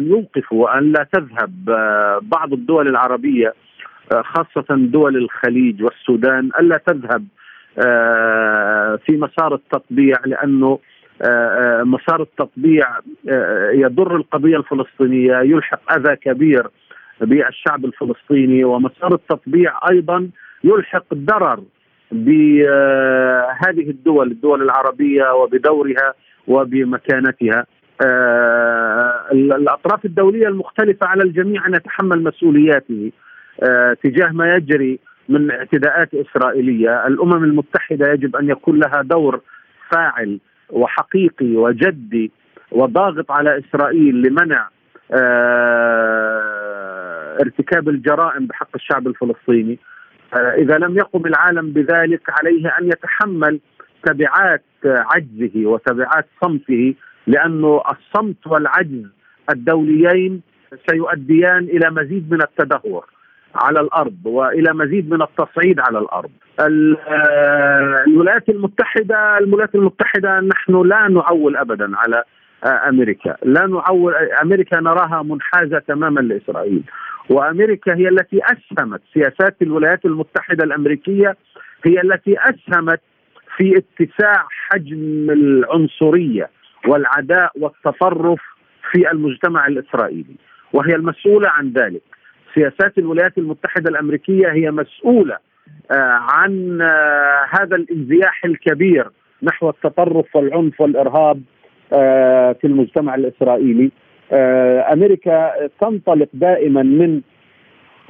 يوقفوا 0.00 0.64
وأن 0.64 0.92
لا 0.92 1.06
تذهب 1.12 1.64
بعض 2.22 2.52
الدول 2.52 2.88
العربية 2.88 3.54
خاصة 4.12 4.66
دول 4.70 5.16
الخليج 5.16 5.82
والسودان 5.82 6.50
ألا 6.60 6.80
تذهب 6.86 7.24
في 9.06 9.16
مسار 9.16 9.54
التطبيع 9.54 10.16
لأنه 10.26 10.78
مسار 11.84 12.22
التطبيع 12.22 12.86
يضر 13.72 14.16
القضية 14.16 14.56
الفلسطينية 14.56 15.36
يلحق 15.40 15.92
أذى 15.92 16.16
كبير 16.16 16.66
بالشعب 17.20 17.84
الفلسطيني 17.84 18.64
ومسار 18.64 19.14
التطبيع 19.14 19.72
أيضا 19.90 20.28
يلحق 20.64 21.14
ضرر 21.14 21.60
بهذه 22.12 23.90
الدول 23.90 24.30
الدول 24.30 24.62
العربية 24.62 25.32
وبدورها 25.32 26.14
وبمكانتها. 26.46 27.66
الأطراف 29.32 30.04
الدولية 30.04 30.48
المختلفة 30.48 31.06
على 31.06 31.22
الجميع 31.22 31.66
أن 31.66 31.74
يتحمل 31.74 32.22
مسؤولياته. 32.24 33.12
آه 33.12 33.27
تجاه 34.02 34.30
ما 34.32 34.54
يجري 34.54 34.98
من 35.28 35.50
اعتداءات 35.50 36.14
إسرائيلية، 36.14 37.06
الأمم 37.06 37.44
المتحدة 37.44 38.12
يجب 38.12 38.36
أن 38.36 38.48
يكون 38.48 38.78
لها 38.78 39.02
دور 39.02 39.40
فاعل 39.90 40.38
وحقيقي 40.70 41.56
وجدي 41.56 42.30
وضاغط 42.72 43.30
على 43.30 43.58
إسرائيل 43.58 44.22
لمنع 44.22 44.68
آه 45.12 46.58
ارتكاب 47.40 47.88
الجرائم 47.88 48.46
بحق 48.46 48.68
الشعب 48.74 49.06
الفلسطيني. 49.06 49.78
آه 50.34 50.54
إذا 50.54 50.78
لم 50.78 50.96
يقم 50.96 51.26
العالم 51.26 51.70
بذلك 51.72 52.22
عليه 52.28 52.68
أن 52.80 52.86
يتحمل 52.86 53.60
تبعات 54.02 54.64
عجزه 54.84 55.66
وتبعات 55.66 56.26
صمته 56.44 56.94
لأنه 57.26 57.82
الصمت 57.90 58.46
والعجز 58.46 59.06
الدوليين 59.50 60.40
سيؤديان 60.90 61.58
إلى 61.58 61.90
مزيد 61.90 62.32
من 62.32 62.42
التدهور. 62.42 63.17
على 63.54 63.80
الأرض 63.80 64.16
وإلى 64.24 64.72
مزيد 64.74 65.10
من 65.10 65.22
التصعيد 65.22 65.80
على 65.80 65.98
الأرض. 65.98 66.30
الولايات 68.06 68.48
المتحدة 68.48 69.38
الولايات 69.38 69.74
المتحدة 69.74 70.40
نحن 70.40 70.82
لا 70.82 71.08
نعول 71.08 71.56
ابدا 71.56 71.96
على 71.96 72.22
أمريكا، 72.88 73.36
لا 73.42 73.66
نعول 73.66 74.14
أمريكا 74.42 74.80
نراها 74.80 75.22
منحازة 75.22 75.78
تماما 75.78 76.20
لإسرائيل. 76.20 76.82
وأمريكا 77.30 77.94
هي 77.94 78.08
التي 78.08 78.40
أسهمت 78.44 79.00
سياسات 79.14 79.56
الولايات 79.62 80.04
المتحدة 80.04 80.64
الأمريكية 80.64 81.36
هي 81.86 82.00
التي 82.00 82.36
أسهمت 82.38 83.00
في 83.56 83.76
اتساع 83.76 84.46
حجم 84.50 85.30
العنصرية 85.30 86.50
والعداء 86.88 87.52
والتطرف 87.60 88.40
في 88.92 89.10
المجتمع 89.10 89.66
الإسرائيلي 89.66 90.36
وهي 90.72 90.94
المسؤولة 90.94 91.48
عن 91.48 91.72
ذلك. 91.72 92.07
سياسات 92.54 92.98
الولايات 92.98 93.38
المتحدة 93.38 93.90
الأمريكية 93.90 94.52
هي 94.52 94.70
مسؤولة 94.70 95.38
عن 96.30 96.82
هذا 97.50 97.76
الانزياح 97.76 98.44
الكبير 98.44 99.10
نحو 99.42 99.70
التطرف 99.70 100.36
والعنف 100.36 100.80
والإرهاب 100.80 101.42
في 102.60 102.64
المجتمع 102.64 103.14
الإسرائيلي. 103.14 103.90
أمريكا 104.92 105.52
تنطلق 105.80 106.28
دائما 106.32 106.82
من 106.82 107.20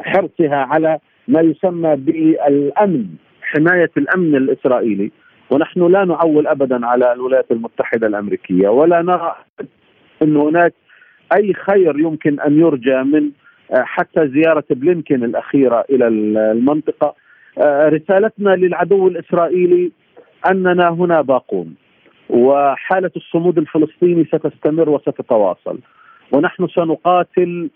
حرصها 0.00 0.56
على 0.56 0.98
ما 1.28 1.40
يسمى 1.40 1.96
بالأمن 1.96 3.06
حماية 3.42 3.90
الأمن 3.96 4.36
الإسرائيلي. 4.36 5.12
ونحن 5.50 5.86
لا 5.92 6.04
نعول 6.04 6.46
أبدا 6.46 6.86
على 6.86 7.12
الولايات 7.12 7.50
المتحدة 7.50 8.06
الأمريكية 8.06 8.68
ولا 8.68 9.02
نرى 9.02 9.34
أن 10.22 10.36
هناك 10.36 10.74
أي 11.36 11.54
خير 11.54 11.98
يمكن 11.98 12.40
أن 12.40 12.60
يرجى 12.60 13.02
من 13.02 13.30
حتى 13.72 14.28
زيارة 14.28 14.64
بلينكين 14.70 15.24
الأخيرة 15.24 15.84
إلى 15.90 16.08
المنطقة. 16.08 17.14
رسالتنا 17.88 18.50
للعدو 18.50 19.08
الإسرائيلي 19.08 19.92
أننا 20.50 20.88
هنا 20.88 21.20
باقون 21.20 21.74
وحالة 22.28 23.10
الصمود 23.16 23.58
الفلسطيني 23.58 24.24
ستستمر 24.24 24.90
وستتواصل 24.90 25.78
ونحن 26.32 26.66
سنقاتل 26.66 27.70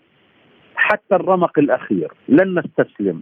حتى 0.75 1.15
الرمق 1.15 1.59
الأخير. 1.59 2.11
لن 2.29 2.59
نستسلم 2.59 3.21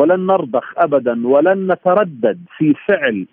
ولن 0.00 0.26
نرضخ 0.26 0.74
أبدا 0.76 1.26
ولن 1.28 1.72
نتردد 1.72 2.38
في 2.56 2.74
فعل 2.88 3.26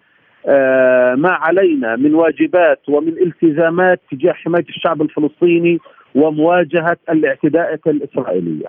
ما 1.18 1.32
علينا 1.32 1.96
من 1.96 2.16
واجبات 2.16 2.90
ومن 2.90 3.14
التزامات 3.22 4.02
تجاه 4.12 4.32
حماية 4.32 4.66
الشعب 4.70 5.02
الفلسطيني 5.02 5.80
ومواجهة 6.16 6.98
الاعتداءات 7.10 7.88
الإسرائيلية. 7.88 8.68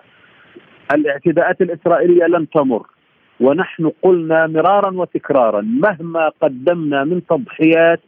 الاعتداءات 0.95 1.61
الإسرائيلية 1.61 2.25
لن 2.25 2.49
تمر 2.49 2.87
ونحن 3.39 3.91
قلنا 4.01 4.47
مرارا 4.47 4.91
وتكرارا 4.93 5.61
مهما 5.61 6.29
قدمنا 6.41 7.03
من 7.03 7.21
تضحيات 7.25 7.99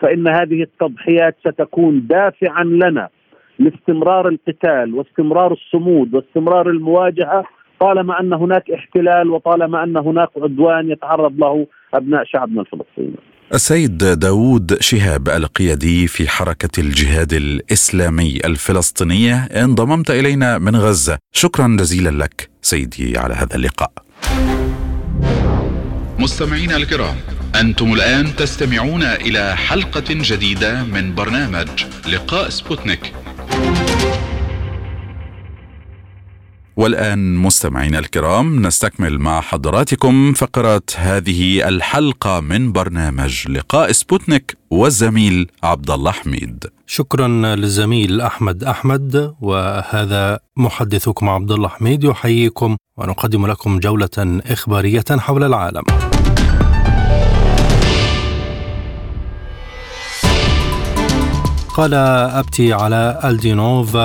فإن 0.00 0.28
هذه 0.28 0.62
التضحيات 0.62 1.36
ستكون 1.40 2.06
دافعا 2.06 2.64
لنا 2.64 3.08
لاستمرار 3.58 4.28
القتال 4.28 4.94
واستمرار 4.94 5.52
الصمود 5.52 6.14
واستمرار 6.14 6.70
المواجهة 6.70 7.44
طالما 7.80 8.20
أن 8.20 8.32
هناك 8.32 8.70
احتلال 8.70 9.30
وطالما 9.30 9.82
أن 9.84 9.96
هناك 9.96 10.28
عدوان 10.36 10.90
يتعرض 10.90 11.38
له 11.38 11.66
أبناء 11.94 12.24
شعبنا 12.24 12.60
الفلسطيني. 12.60 13.16
السيد 13.54 13.98
داود 13.98 14.80
شهاب 14.80 15.28
القيادي 15.28 16.06
في 16.06 16.28
حركة 16.28 16.80
الجهاد 16.80 17.32
الإسلامي 17.32 18.40
الفلسطينية 18.44 19.34
انضممت 19.44 20.10
إلينا 20.10 20.58
من 20.58 20.76
غزة. 20.76 21.18
شكرا 21.32 21.76
جزيلا 21.80 22.10
لك 22.10 22.50
سيدي 22.62 23.18
على 23.18 23.34
هذا 23.34 23.56
اللقاء. 23.56 23.92
مستمعينا 26.18 26.76
الكرام 26.76 27.16
أنتم 27.54 27.92
الآن 27.92 28.36
تستمعون 28.36 29.02
إلى 29.02 29.56
حلقة 29.56 30.04
جديدة 30.08 30.84
من 30.84 31.14
برنامج 31.14 31.68
لقاء 32.08 32.48
سبوتنيك. 32.48 33.12
والآن 36.80 37.36
مستمعينا 37.36 37.98
الكرام 37.98 38.66
نستكمل 38.66 39.18
مع 39.18 39.40
حضراتكم 39.40 40.32
فقرات 40.32 40.90
هذه 40.96 41.68
الحلقة 41.68 42.40
من 42.40 42.72
برنامج 42.72 43.48
لقاء 43.48 43.92
سبوتنيك 43.92 44.56
والزميل 44.70 45.50
عبد 45.62 45.90
الله 45.90 46.12
حميد. 46.12 46.64
شكرا 46.86 47.28
للزميل 47.28 48.20
أحمد 48.20 48.64
أحمد 48.64 49.34
وهذا 49.40 50.38
محدثكم 50.56 51.28
عبد 51.28 51.50
الله 51.52 51.68
حميد 51.68 52.04
يحييكم 52.04 52.76
ونقدم 52.96 53.46
لكم 53.46 53.78
جولة 53.78 54.40
إخبارية 54.46 55.04
حول 55.10 55.44
العالم. 55.44 55.82
قال 61.74 61.94
أبتي 61.94 62.72
على 62.72 63.20
ألدينوف 63.24 63.96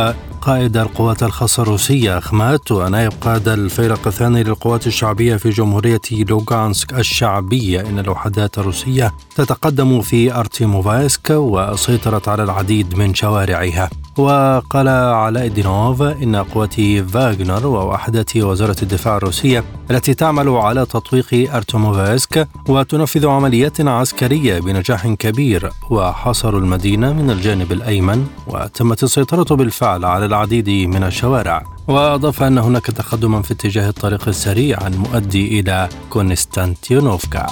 قائد 0.45 0.77
القوات 0.77 1.23
الخاصة 1.23 1.63
الروسية 1.63 2.17
أخمات 2.17 2.71
ونائب 2.71 3.11
قائد 3.21 3.47
الفيلق 3.47 4.07
الثاني 4.07 4.43
للقوات 4.43 4.87
الشعبية 4.87 5.35
في 5.35 5.49
جمهورية 5.49 6.01
لوغانسك 6.11 6.93
الشعبية 6.93 7.81
إن 7.81 7.99
الوحدات 7.99 8.57
الروسية 8.57 9.13
تتقدم 9.35 10.01
في 10.01 10.33
أرتيموفاسك 10.33 11.29
وسيطرت 11.29 12.27
على 12.27 12.43
العديد 12.43 12.97
من 12.97 13.13
شوارعها. 13.13 13.89
وقال 14.17 14.87
علاء 14.87 15.47
الدينوف 15.47 16.01
إن 16.01 16.35
قوات 16.35 16.81
فاغنر 16.81 17.67
ووحدات 17.67 18.37
وزارة 18.37 18.75
الدفاع 18.81 19.17
الروسية 19.17 19.63
التي 19.91 20.13
تعمل 20.13 20.49
على 20.49 20.85
تطويق 20.85 21.55
أرتوموفاسك 21.55 22.47
وتنفذ 22.69 23.27
عمليات 23.27 23.81
عسكرية 23.81 24.59
بنجاح 24.59 25.07
كبير 25.07 25.69
وحصروا 25.89 26.59
المدينة 26.59 27.13
من 27.13 27.31
الجانب 27.31 27.71
الأيمن 27.71 28.27
وتمت 28.47 29.03
السيطرة 29.03 29.55
بالفعل 29.55 30.05
على 30.05 30.25
العديد 30.25 30.69
من 30.69 31.03
الشوارع. 31.03 31.63
وأضاف 31.87 32.43
أن 32.43 32.57
هناك 32.57 32.85
تقدما 32.85 33.41
في 33.41 33.53
اتجاه 33.53 33.89
الطريق 33.89 34.27
السريع 34.27 34.87
المؤدي 34.87 35.59
إلى 35.59 35.89
كونستانتينوفكا. 36.09 37.47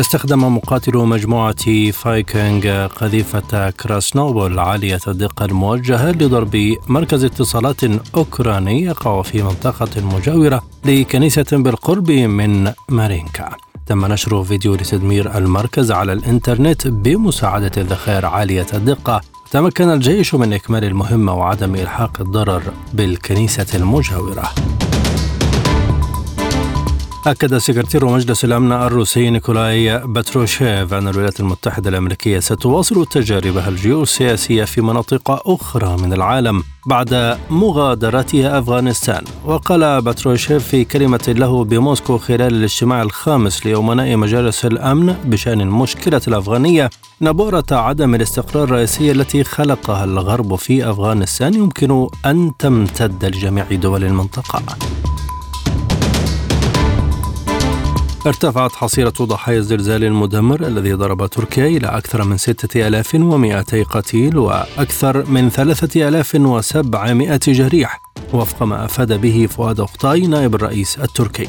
استخدم 0.00 0.56
مقاتلو 0.56 1.04
مجموعة 1.04 1.90
فايكنج 1.90 2.66
قذيفة 2.66 3.70
كراسنوبول 3.70 4.58
عالية 4.58 5.00
الدقة 5.08 5.44
الموجهة 5.44 6.10
لضرب 6.10 6.76
مركز 6.88 7.24
اتصالات 7.24 7.80
أوكراني 8.16 8.82
يقع 8.82 9.22
في 9.22 9.42
منطقة 9.42 9.88
مجاورة 10.04 10.62
لكنيسة 10.84 11.46
بالقرب 11.52 12.10
من 12.10 12.72
مارينكا. 12.88 13.50
تم 13.86 14.06
نشر 14.06 14.44
فيديو 14.44 14.74
لتدمير 14.74 15.38
المركز 15.38 15.92
على 15.92 16.12
الإنترنت 16.12 16.86
بمساعدة 16.86 17.72
الذخائر 17.76 18.26
عالية 18.26 18.66
الدقة 18.74 19.20
تمكن 19.50 19.88
الجيش 19.88 20.34
من 20.34 20.52
إكمال 20.52 20.84
المهمة 20.84 21.34
وعدم 21.34 21.74
إلحاق 21.74 22.20
الضرر 22.20 22.62
بالكنيسة 22.94 23.66
المجاورة. 23.74 24.50
أكد 27.26 27.58
سكرتير 27.58 28.06
مجلس 28.06 28.44
الأمن 28.44 28.72
الروسي 28.72 29.30
نيكولاي 29.30 29.98
باتروشيف 30.06 30.94
أن 30.94 31.08
الولايات 31.08 31.40
المتحدة 31.40 31.90
الأمريكية 31.90 32.38
ستواصل 32.38 33.06
تجاربها 33.06 33.68
الجيوسياسية 33.68 34.64
في 34.64 34.80
مناطق 34.80 35.50
أخرى 35.50 35.96
من 36.02 36.12
العالم 36.12 36.62
بعد 36.86 37.38
مغادرتها 37.50 38.58
أفغانستان. 38.58 39.24
وقال 39.44 40.02
باتروشيف 40.02 40.68
في 40.68 40.84
كلمة 40.84 41.24
له 41.28 41.64
بموسكو 41.64 42.18
خلال 42.18 42.54
الاجتماع 42.54 43.02
الخامس 43.02 43.66
لأمناء 43.66 44.16
مجالس 44.16 44.64
الأمن 44.64 45.16
بشأن 45.24 45.60
المشكلة 45.60 46.20
الأفغانية 46.28 46.90
أن 47.22 47.32
بؤرة 47.32 47.64
عدم 47.70 48.14
الاستقرار 48.14 48.64
الرئيسية 48.64 49.12
التي 49.12 49.44
خلقها 49.44 50.04
الغرب 50.04 50.54
في 50.54 50.90
أفغانستان 50.90 51.54
يمكن 51.54 52.08
أن 52.26 52.52
تمتد 52.58 53.24
لجميع 53.24 53.64
دول 53.72 54.04
المنطقة. 54.04 54.62
ارتفعت 58.26 58.72
حصيلة 58.72 59.10
ضحايا 59.10 59.58
الزلزال 59.58 60.04
المدمر 60.04 60.66
الذي 60.66 60.92
ضرب 60.92 61.26
تركيا 61.26 61.66
إلى 61.66 61.86
أكثر 61.86 62.24
من 62.24 62.36
6200 62.36 63.82
قتيل 63.82 64.38
وأكثر 64.38 65.30
من 65.30 65.50
3700 65.50 67.40
جريح 67.46 68.00
وفق 68.32 68.62
ما 68.62 68.84
أفاد 68.84 69.20
به 69.20 69.48
فؤاد 69.50 69.80
أقطاي 69.80 70.26
نائب 70.26 70.54
الرئيس 70.54 70.98
التركي. 70.98 71.48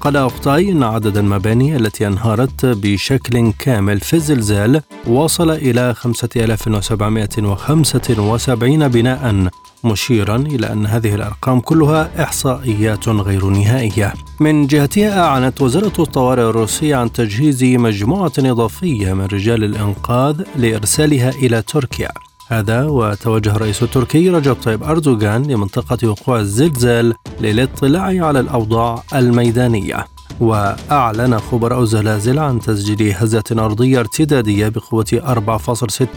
قال 0.00 0.16
أقطاي 0.16 0.72
أن 0.72 0.82
عدد 0.82 1.16
المباني 1.16 1.76
التي 1.76 2.06
انهارت 2.06 2.66
بشكل 2.66 3.52
كامل 3.58 4.00
في 4.00 4.14
الزلزال 4.14 4.82
وصل 5.06 5.50
إلى 5.50 5.94
5775 5.94 8.88
بناء 8.88 9.50
مشيرا 9.86 10.36
إلى 10.36 10.72
أن 10.72 10.86
هذه 10.86 11.14
الأرقام 11.14 11.60
كلها 11.60 12.22
إحصائيات 12.22 13.08
غير 13.08 13.46
نهائية. 13.46 14.14
من 14.40 14.66
جهتها 14.66 15.20
أعلنت 15.20 15.62
وزارة 15.62 15.92
الطوارئ 15.98 16.42
الروسية 16.42 16.96
عن 16.96 17.12
تجهيز 17.12 17.64
مجموعة 17.64 18.32
إضافية 18.38 19.12
من 19.12 19.24
رجال 19.24 19.64
الإنقاذ 19.64 20.42
لإرسالها 20.56 21.30
إلى 21.30 21.62
تركيا. 21.62 22.10
هذا 22.48 22.84
وتوجه 22.84 23.56
الرئيس 23.56 23.82
التركي 23.82 24.30
رجب 24.30 24.54
طيب 24.54 24.82
أردوغان 24.82 25.42
لمنطقة 25.42 26.08
وقوع 26.08 26.38
الزلزال 26.38 27.14
للاطلاع 27.40 28.26
على 28.26 28.40
الأوضاع 28.40 29.02
الميدانية. 29.14 30.15
وأعلن 30.40 31.38
خبراء 31.38 31.80
الزلازل 31.80 32.38
عن 32.38 32.60
تسجيل 32.60 33.14
هزة 33.16 33.44
أرضية 33.52 34.00
ارتدادية 34.00 34.68
بقوة 34.68 35.04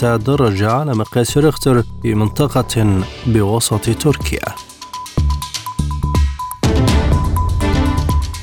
4.6 0.02 0.04
درجة 0.04 0.72
على 0.72 0.94
مقياس 0.94 1.38
ريختر 1.38 1.84
في 2.02 2.16
منطقة 2.16 3.04
بوسط 3.28 3.90
تركيا. 4.00 4.69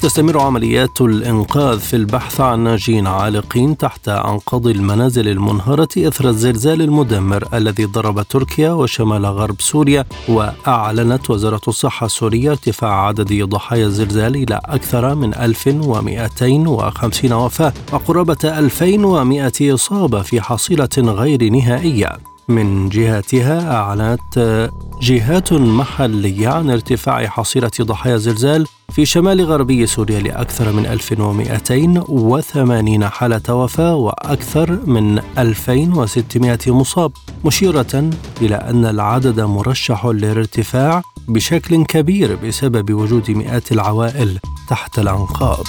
تستمر 0.07 0.40
عمليات 0.40 1.00
الإنقاذ 1.00 1.78
في 1.78 1.96
البحث 1.96 2.40
عن 2.40 2.61
ناجين 2.61 3.07
عالقين 3.07 3.76
تحت 3.76 4.09
أنقاض 4.09 4.66
المنازل 4.66 5.28
المنهارة 5.28 5.88
إثر 5.98 6.28
الزلزال 6.28 6.82
المدمر 6.82 7.48
الذي 7.54 7.84
ضرب 7.84 8.22
تركيا 8.22 8.70
وشمال 8.70 9.26
غرب 9.26 9.61
سوريا 9.61 10.04
وأعلنت 10.28 11.30
وزارة 11.30 11.61
الصحة 11.68 12.07
السورية 12.07 12.50
ارتفاع 12.50 13.07
عدد 13.07 13.42
ضحايا 13.42 13.86
الزلزال 13.86 14.36
إلى 14.36 14.61
أكثر 14.64 15.14
من 15.14 15.34
1250 15.34 17.32
وفاة 17.32 17.72
وقرابة 17.92 18.59
2100 18.59 19.52
إصابة 19.74 20.22
في 20.22 20.40
حصيلة 20.40 20.88
غير 20.98 21.48
نهائية. 21.50 22.36
من 22.49 22.88
جهتها 22.88 23.76
أعلنت 23.76 24.70
جهات 25.03 25.53
محلية 25.53 26.49
عن 26.49 26.70
ارتفاع 26.70 27.26
حصيلة 27.26 27.70
ضحايا 27.80 28.16
زلزال 28.16 28.66
في 28.92 29.07
شمال 29.07 29.44
غربي 29.44 29.86
سوريا 29.86 30.20
لأكثر 30.20 30.72
من 30.72 30.86
1280 30.86 33.09
حالة 33.09 33.55
وفاة 33.55 33.94
وأكثر 33.94 34.78
من 34.86 35.18
2600 35.38 36.59
مصاب 36.66 37.12
مشيرة 37.44 38.11
إلى 38.42 38.55
أن 38.55 38.84
العدد 38.84 39.40
مرشح 39.40 40.07
للارتفاع 40.07 41.03
بشكل 41.28 41.84
كبير 41.84 42.36
بسبب 42.36 42.94
وجود 42.94 43.30
مئات 43.30 43.72
العوائل 43.72 44.38
تحت 44.68 44.99
الأنقاض. 44.99 45.64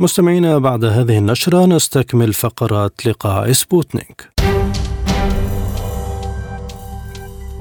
مستمعينا 0.00 0.58
بعد 0.58 0.84
هذه 0.84 1.18
النشرة 1.18 1.66
نستكمل 1.66 2.32
فقرات 2.32 3.06
لقاء 3.06 3.52
سبوتنيك. 3.52 4.28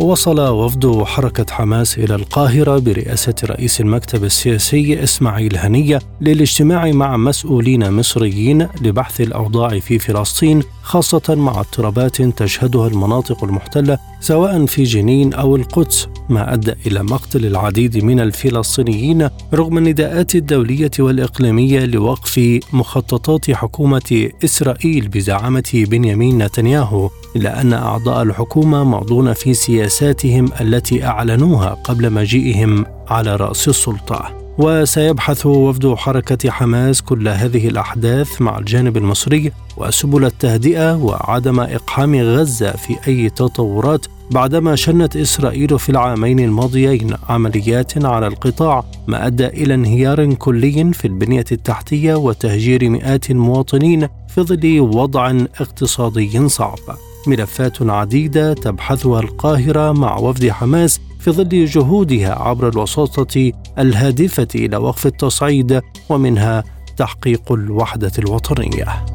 وصل 0.04 0.40
وفد 0.40 1.04
حركة 1.04 1.46
حماس 1.54 1.98
إلى 1.98 2.16
القاهرة 2.16 2.80
برئاسة 2.80 3.36
رئيس 3.44 3.82
المكتب 3.82 4.24
السياسي 4.24 5.04
إسماعيل 5.04 5.58
هنية 5.58 6.00
للاجتماع 6.22 6.92
مع 6.92 7.18
مسؤولين 7.18 7.92
مصريين 7.92 8.68
لبحث 8.82 9.22
الأوضاع 9.22 9.80
في 9.80 10.00
فلسطين 10.00 10.64
خاصة 10.82 11.36
مع 11.36 11.60
اضطرابات 11.60 12.22
تشهدها 12.22 12.88
المناطق 12.88 13.44
المحتلة 13.44 13.98
سواء 14.20 14.66
في 14.66 14.84
جنين 14.84 15.34
أو 15.34 15.56
القدس 15.56 16.08
ما 16.30 16.54
أدى 16.54 16.74
إلى 16.88 17.04
مقتل 17.04 17.46
العديد 17.46 18.04
من 18.04 18.20
الفلسطينيين 18.20 19.30
رغم 19.54 19.78
النداءات 19.78 20.36
الدولية 20.36 20.92
والإقليمية 21.00 21.86
لوقف 21.86 22.60
مخططات 22.74 23.52
حكومة 23.52 24.30
إسرائيل 24.44 25.08
بزعامة 25.08 25.86
بنيامين 25.90 26.38
نتنياهو 26.44 27.10
إلا 27.36 27.62
أن 27.62 27.74
أعضاء 27.74 28.24
الحكومة 28.24 28.84
معضون 28.84 29.34
في 29.34 29.54
سياساتهم 29.94 30.50
التي 30.62 31.06
أعلنوها 31.06 31.70
قبل 31.70 32.14
مجيئهم 32.14 32.86
على 33.08 33.36
رأس 33.36 33.68
السلطة. 33.68 34.38
وسيبحث 34.58 35.46
وفد 35.46 35.94
حركة 35.94 36.52
حماس 36.52 37.02
كل 37.02 37.28
هذه 37.28 37.68
الأحداث 37.68 38.42
مع 38.42 38.58
الجانب 38.58 38.98
المصري 38.98 39.52
وسبل 39.78 40.26
التهدئة 40.26 40.96
وعدم 40.96 41.60
إقحام 41.60 42.16
غزة 42.16 42.72
في 42.72 42.96
أي 43.08 43.30
تطورات 43.30 44.06
بعدما 44.32 44.76
شنت 44.76 45.16
إسرائيل 45.16 45.80
في 45.80 45.90
العامين 45.90 46.40
الماضيين 46.40 47.16
عمليات 47.30 48.06
على 48.06 48.28
القطاع 48.28 48.84
ما 49.08 49.28
أدى 49.28 49.48
إلى 49.48 49.74
انهيار 49.74 50.34
كلي 50.34 50.94
في 50.94 51.06
البنية 51.06 51.46
التحتية 51.52 52.16
وتهجير 52.16 52.90
مئات 52.90 53.32
المواطنين 53.32 54.08
في 54.28 54.42
ظل 54.42 54.80
وضع 54.80 55.32
اقتصادي 55.60 56.50
صعب. 56.50 56.80
ملفات 57.28 57.82
عديدة 57.82 58.54
تبحثها 58.54 59.20
القاهرة 59.20 59.92
مع 59.92 60.18
وفد 60.18 60.50
حماس 60.50 61.00
في 61.20 61.32
ظل 61.32 61.66
جهودها 61.66 62.40
عبر 62.40 62.70
الوساطة 62.70 63.52
الهادفة 63.80 64.48
إلى 64.56 64.78
وقف 64.78 65.06
التصعيد 65.06 65.82
ومنها 66.10 66.64
تحقيق 66.98 67.52
الوحدة 67.52 68.12
الوطنية. 68.20 69.06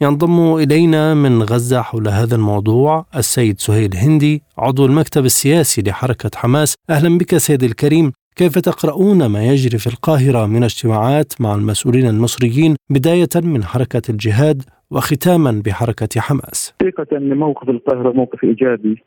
ينضم 0.00 0.54
إلينا 0.54 1.14
من 1.14 1.42
غزة 1.42 1.82
حول 1.82 2.08
هذا 2.08 2.34
الموضوع 2.34 3.06
السيد 3.16 3.60
سهيل 3.60 3.96
هندي 3.96 4.42
عضو 4.58 4.86
المكتب 4.86 5.24
السياسي 5.24 5.82
لحركة 5.82 6.30
حماس 6.34 6.74
أهلا 6.90 7.18
بك 7.18 7.36
سيد 7.36 7.62
الكريم 7.64 8.12
كيف 8.36 8.58
تقرؤون 8.58 9.26
ما 9.26 9.44
يجري 9.44 9.78
في 9.78 9.86
القاهرة 9.86 10.46
من 10.46 10.64
اجتماعات 10.64 11.32
مع 11.40 11.54
المسؤولين 11.54 12.06
المصريين 12.06 12.76
بداية 12.90 13.28
من 13.34 13.64
حركة 13.64 14.02
الجهاد 14.08 14.62
وختاما 14.90 15.62
بحركة 15.66 16.20
حماس. 16.20 16.74
حقيقة 16.80 17.18
موقف 17.18 17.68
القاهرة 17.70 18.12
موقف 18.12 18.44
إيجابي 18.44 19.02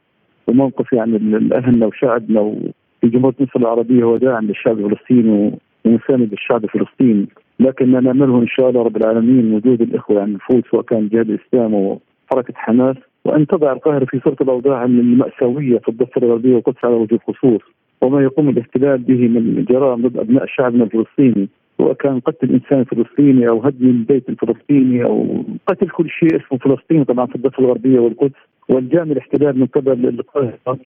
وموقف 0.47 0.93
يعني 0.93 1.15
الأهلنا 1.17 1.85
وشعبنا 1.85 2.55
في 3.01 3.07
جمهورية 3.07 3.35
مصر 3.39 3.59
العربية 3.59 4.03
هو 4.03 4.17
داعم 4.17 4.47
للشعب 4.47 4.79
الفلسطيني 4.79 5.59
ومساند 5.85 6.31
للشعب 6.31 6.63
الفلسطيني 6.63 7.27
لكن 7.59 7.91
نامله 7.91 8.41
إن 8.41 8.47
شاء 8.47 8.69
الله 8.69 8.81
رب 8.83 8.97
العالمين 8.97 9.53
وجود 9.53 9.81
الإخوة 9.81 10.17
يعني 10.17 10.29
النفوس 10.29 10.71
سواء 10.71 10.83
كان 10.83 11.07
جهاد 11.07 11.29
الإسلام 11.29 11.73
وحركه 11.73 12.53
حماس 12.55 12.95
وأن 13.25 13.47
تضع 13.47 13.71
القاهرة 13.71 14.05
في 14.05 14.19
صورة 14.23 14.37
الأوضاع 14.41 14.85
المأساوية 14.85 15.79
في 15.79 15.89
الضفة 15.89 16.21
الغربية 16.21 16.55
والقدس 16.55 16.77
على 16.83 16.93
وجه 16.93 17.15
الخصوص. 17.15 17.61
وما 18.01 18.21
يقوم 18.21 18.49
الاحتلال 18.49 18.97
به 18.97 19.27
من 19.27 19.65
جرائم 19.69 20.07
ضد 20.07 20.17
أبناء 20.17 20.45
شعبنا 20.45 20.83
الفلسطيني. 20.83 21.49
سواء 21.79 21.93
كان 21.93 22.19
قتل 22.19 22.49
إنسان 22.51 22.83
فلسطيني 22.83 23.49
أو 23.49 23.61
هدم 23.61 23.87
البيت 23.87 24.29
الفلسطيني 24.29 25.03
أو 25.03 25.43
قتل 25.67 25.89
كل 25.89 26.09
شيء 26.09 26.35
اسمه 26.35 26.57
فلسطين 26.57 27.03
طبعا 27.03 27.25
في 27.25 27.35
الضفه 27.35 27.59
الغربية 27.59 27.99
والقدس. 27.99 28.39
والجام 28.69 29.11
الاحتلال 29.11 29.59
من 29.59 29.65
قبل 29.65 30.23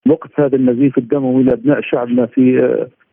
وقف 0.08 0.40
هذا 0.40 0.56
النزيف 0.56 0.98
الدموي 0.98 1.44
لابناء 1.44 1.82
شعبنا 1.82 2.26
في 2.26 2.58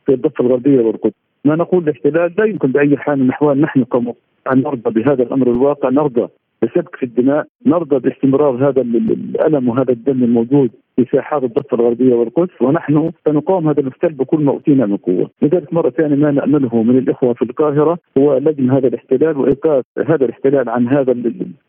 في 0.06 0.14
الضفة 0.14 0.44
الغربية 0.44 0.80
والقدس. 0.80 1.14
ما 1.44 1.56
نقول 1.56 1.82
الاحتلال 1.82 2.34
لا 2.38 2.44
يمكن 2.44 2.72
بأي 2.72 2.96
حال 2.96 3.18
من 3.18 3.24
الأحوال 3.24 3.60
نحن 3.60 3.84
كم 3.84 4.12
أن 4.52 4.58
نرضى 4.58 5.02
بهذا 5.02 5.22
الأمر 5.22 5.50
الواقع 5.50 5.88
نرضى 5.88 6.28
بسفك 6.62 6.96
في 6.96 7.02
الدماء. 7.02 7.46
نرضى 7.66 7.98
باستمرار 7.98 8.68
هذا 8.68 8.80
الألم 8.80 9.68
وهذا 9.68 9.92
الدم 9.92 10.24
الموجود 10.24 10.70
في 10.96 11.06
ساحات 11.12 11.42
الضفة 11.42 11.74
الغربية 11.76 12.14
والقدس 12.14 12.62
ونحن 12.62 13.10
سنقاوم 13.24 13.68
هذا 13.68 13.80
الاحتلال 13.80 14.12
بكل 14.12 14.40
ما 14.40 14.52
أوتينا 14.52 14.86
من 14.86 14.96
قوة، 14.96 15.30
لذلك 15.42 15.72
مرة 15.72 15.90
ثانية 15.90 16.16
ما 16.16 16.30
نأمله 16.30 16.82
من 16.82 16.98
الإخوة 16.98 17.34
في 17.34 17.42
القاهرة 17.42 17.98
هو 18.18 18.38
لجن 18.38 18.70
هذا 18.70 18.88
الاحتلال 18.88 19.36
وإيقاف 19.36 19.84
هذا 19.98 20.24
الاحتلال 20.24 20.68
عن 20.68 20.88
هذا 20.88 21.14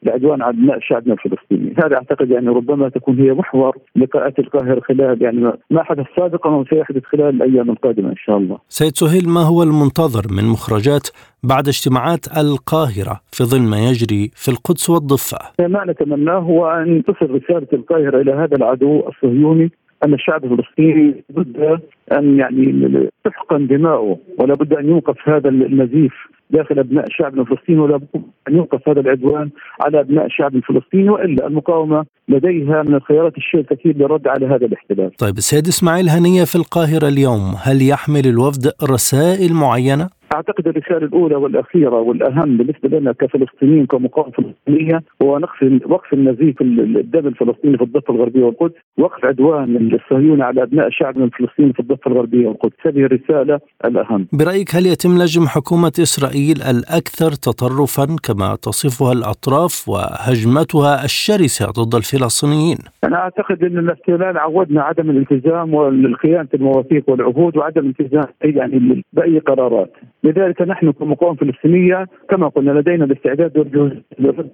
العدوان 0.03 0.41
على 0.41 0.53
أبناء 0.53 0.79
شعبنا 0.79 1.13
الفلسطيني، 1.13 1.75
هذا 1.85 1.95
أعتقد 1.95 2.31
يعني 2.31 2.47
ربما 2.47 2.89
تكون 2.89 3.19
هي 3.19 3.33
محور 3.33 3.77
لقاءات 3.95 4.39
القاهرة 4.39 4.79
خلال 4.79 5.21
يعني 5.21 5.51
ما 5.69 5.83
حدث 5.83 6.05
سابقا 6.15 6.49
وسيحدث 6.49 7.03
خلال 7.03 7.29
الأيام 7.29 7.69
القادمة 7.69 8.09
إن 8.09 8.17
شاء 8.25 8.37
الله. 8.37 8.57
سيد 8.67 8.95
سهيل 8.95 9.29
ما 9.29 9.41
هو 9.41 9.63
المنتظر 9.63 10.21
من 10.31 10.45
مخرجات 10.45 11.07
بعد 11.43 11.67
اجتماعات 11.67 12.25
القاهرة 12.37 13.21
في 13.31 13.43
ظل 13.43 13.61
ما 13.61 13.79
يجري 13.89 14.31
في 14.35 14.51
القدس 14.51 14.89
والضفة؟ 14.89 15.37
ما 15.59 15.80
نتمناه 15.85 16.39
هو 16.39 16.67
أن 16.67 17.03
تصل 17.03 17.31
رسالة 17.31 17.67
القاهرة 17.73 18.21
إلى 18.21 18.31
هذا 18.31 18.55
العدو 18.57 19.03
الصهيوني 19.07 19.71
أن 20.05 20.13
الشعب 20.13 20.45
الفلسطيني 20.45 21.23
بد 21.29 21.79
أن 22.11 22.39
يعني 22.39 23.09
تحقن 23.25 23.67
دماؤه 23.67 24.17
ولا 24.39 24.53
بد 24.53 24.73
أن 24.73 24.89
يوقف 24.89 25.29
هذا 25.29 25.49
النزيف 25.49 26.13
داخل 26.49 26.79
أبناء 26.79 27.05
الشعب 27.05 27.39
الفلسطيني 27.39 27.79
ولا 27.79 27.97
بد 27.97 28.21
أن 28.47 28.55
يوقف 28.55 28.89
هذا 28.89 28.99
العدوان 28.99 29.49
على 29.81 29.99
أبناء 29.99 30.25
الشعب 30.25 30.55
الفلسطيني 30.55 31.09
وإلا 31.09 31.47
المقاومة 31.47 32.05
لديها 32.29 32.83
من 32.83 32.95
الخيارات 32.95 33.37
الشيء 33.37 33.59
الكثير 33.59 33.97
للرد 33.97 34.27
على 34.27 34.45
هذا 34.45 34.65
الاحتلال. 34.65 35.11
طيب 35.11 35.37
السيد 35.37 35.67
إسماعيل 35.67 36.09
هنية 36.09 36.43
في 36.43 36.55
القاهرة 36.55 37.07
اليوم، 37.07 37.55
هل 37.63 37.81
يحمل 37.81 38.27
الوفد 38.27 38.71
رسائل 38.83 39.53
معينة؟ 39.53 40.09
أعتقد 40.35 40.67
الرسالة 40.67 41.05
الأولى 41.05 41.35
والأخيرة 41.35 41.99
والأهم 41.99 42.57
بالنسبة 42.57 42.89
لنا 42.99 43.11
كفلسطينيين 43.11 43.85
كمقاومة 43.85 44.31
فلسطينية 44.31 45.03
هو 45.21 45.39
نقص 45.39 45.85
وقف 45.85 46.13
النزيف 46.13 46.61
الدم 46.61 47.27
الفلسطيني 47.27 47.77
في 47.77 47.83
الضفة 47.83 48.13
الغربية 48.13 48.43
والقدس، 48.43 48.75
وقف 48.97 49.25
عدوان 49.25 49.91
الصهيوني 49.93 50.43
على 50.43 50.63
أبناء 50.63 50.89
شعبنا 50.89 51.25
الفلسطيني 51.25 51.73
في 51.73 51.79
الضفة 51.79 52.11
الغربية 52.11 52.47
والقدس، 52.47 52.73
هذه 52.85 52.99
الرسالة 52.99 53.59
الأهم. 53.85 54.27
برأيك 54.33 54.75
هل 54.75 54.85
يتم 54.85 55.17
لجم 55.17 55.47
حكومة 55.47 55.93
إسرائيل 55.99 56.61
الأكثر 56.61 57.31
تطرفا 57.31 58.05
كما 58.23 58.55
تصفها 58.55 59.13
الأطراف 59.13 59.89
وهجمتها 59.89 61.05
الشرسة 61.05 61.65
ضد 61.65 61.95
الفلسطينيين؟ 61.95 62.77
أنا 63.03 63.17
أعتقد 63.17 63.63
أن 63.63 63.77
الاحتلال 63.77 64.37
عودنا 64.37 64.81
عدم 64.81 65.09
الالتزام 65.09 65.73
والخيانة 65.73 66.47
المواثيق 66.53 67.09
والعهود 67.09 67.57
وعدم 67.57 67.81
الالتزام 67.81 68.23
يعني 68.41 69.03
بأي 69.13 69.39
قرارات. 69.39 69.91
لذلك 70.23 70.61
نحن 70.61 70.91
كمقاومة 70.91 71.35
فلسطينية 71.35 72.05
كما 72.29 72.47
قلنا 72.47 72.71
لدينا 72.71 73.05
الاستعداد 73.05 73.57
والجهود 73.57 74.01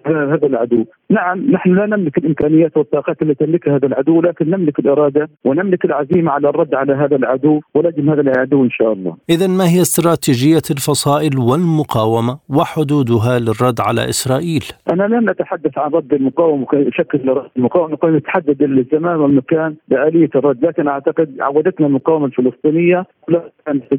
هذا 0.06 0.48
العدو، 0.48 0.86
نعم 1.10 1.52
نحن 1.52 1.76
لا 1.76 1.86
نملك 1.86 2.18
الإمكانيات 2.18 2.78
والطاقات 2.78 3.22
التي 3.22 3.44
يملكها 3.44 3.76
هذا 3.76 3.88
العدو 3.88 4.22
لكن 4.22 4.50
نملك 4.50 4.80
الإرادة 4.80 5.30
ونملك 5.46 5.86
العزيمة 5.86 6.32
على 6.32 6.50
الرد 6.50 6.76
على 6.76 6.94
هذا 6.94 7.16
العدو 7.16 7.62
ولجم 7.76 8.10
هذا 8.10 8.22
العدو 8.22 8.64
إن 8.64 8.70
شاء 8.70 8.94
الله. 8.94 9.16
اذا 9.30 9.48
ما 9.48 9.70
هي 9.70 9.82
استراتيجية 9.82 10.68
الفصائل 10.72 11.40
والمقاومة 11.40 12.40
وحدودها 12.50 13.40
للرد 13.40 13.80
على 13.82 14.10
إسرائيل؟ 14.10 14.64
أنا 14.94 15.04
لن 15.04 15.30
أتحدث 15.30 15.78
عن 15.78 15.92
رد 15.92 16.14
المقاومة 16.14 16.66
بشكل 16.74 17.28
رد 17.28 17.50
المقاومة 17.58 17.88
المقاومه 17.88 18.20
تحدد 18.20 18.62
الزمان 18.62 19.16
والمكان 19.16 19.76
لآلية 19.90 20.30
الرد 20.36 20.66
لكن 20.66 20.88
أعتقد 20.88 21.36
عودتنا 21.40 21.88
المقاومة 21.88 22.26
الفلسطينية 22.26 23.06
لا 23.28 23.52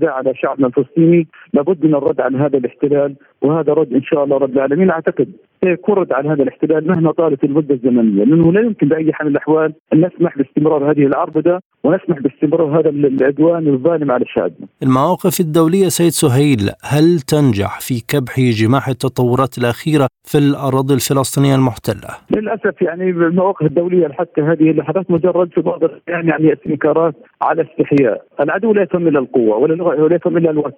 على 0.02 0.34
شعبنا 0.34 0.66
الفلسطيني 0.66 1.26
لابد 1.58 1.86
من 1.86 1.94
الرد 1.94 2.20
على 2.20 2.38
هذا 2.38 2.58
الاحتلال 2.58 3.14
وهذا 3.42 3.72
رد 3.72 3.92
إن 3.92 4.02
شاء 4.02 4.24
الله 4.24 4.36
رب 4.36 4.52
العالمين 4.56 4.90
أعتقد 4.90 5.28
سيكون 5.64 5.94
رد 5.94 6.12
على 6.12 6.28
هذا 6.28 6.42
الاحتلال 6.42 6.86
مهما 6.88 7.12
طالت 7.12 7.44
المدة 7.44 7.74
الزمنية 7.74 8.24
لأنه 8.24 8.52
لا 8.52 8.60
يمكن 8.60 8.88
بأي 8.88 9.12
حال 9.12 9.26
من 9.26 9.32
الأحوال 9.32 9.72
أن 9.92 10.06
نسمح 10.06 10.38
باستمرار 10.38 10.90
هذه 10.90 11.06
العربده 11.06 11.60
ونسمح 11.84 12.18
باستمرار 12.20 12.80
هذا 12.80 12.90
العدوان 12.90 13.68
الظالم 13.68 14.10
على 14.10 14.24
شعبنا. 14.34 14.66
المواقف 14.82 15.40
الدولية 15.40 15.88
سيد 15.88 16.10
سهيل 16.10 16.70
هل 16.82 17.20
تنجح 17.20 17.80
في 17.80 17.94
كبح 18.08 18.40
جماح 18.40 18.88
التطورات 18.88 19.58
الأخيرة 19.58 20.06
في 20.24 20.38
الأراضي 20.38 20.94
الفلسطينية 20.94 21.54
المحتلة؟ 21.54 22.10
للأسف 22.36 22.82
يعني 22.82 23.10
المواقف 23.10 23.66
الدولية 23.66 24.08
حتى 24.08 24.40
هذه 24.40 24.70
اللحظات 24.70 25.10
مجرد 25.10 25.48
في 25.54 25.60
بعض 25.60 25.84
الأحيان 25.84 26.28
يعني 26.28 26.52
استنكارات 26.52 27.14
على 27.42 27.62
استحياء، 27.62 28.24
العدو 28.40 28.72
لا 28.72 28.82
يفهم 28.82 29.08
إلا 29.08 29.18
القوة 29.18 29.56
ولا 29.56 30.14
يفهم 30.14 30.36
إلا 30.36 30.50
الوقت 30.50 30.74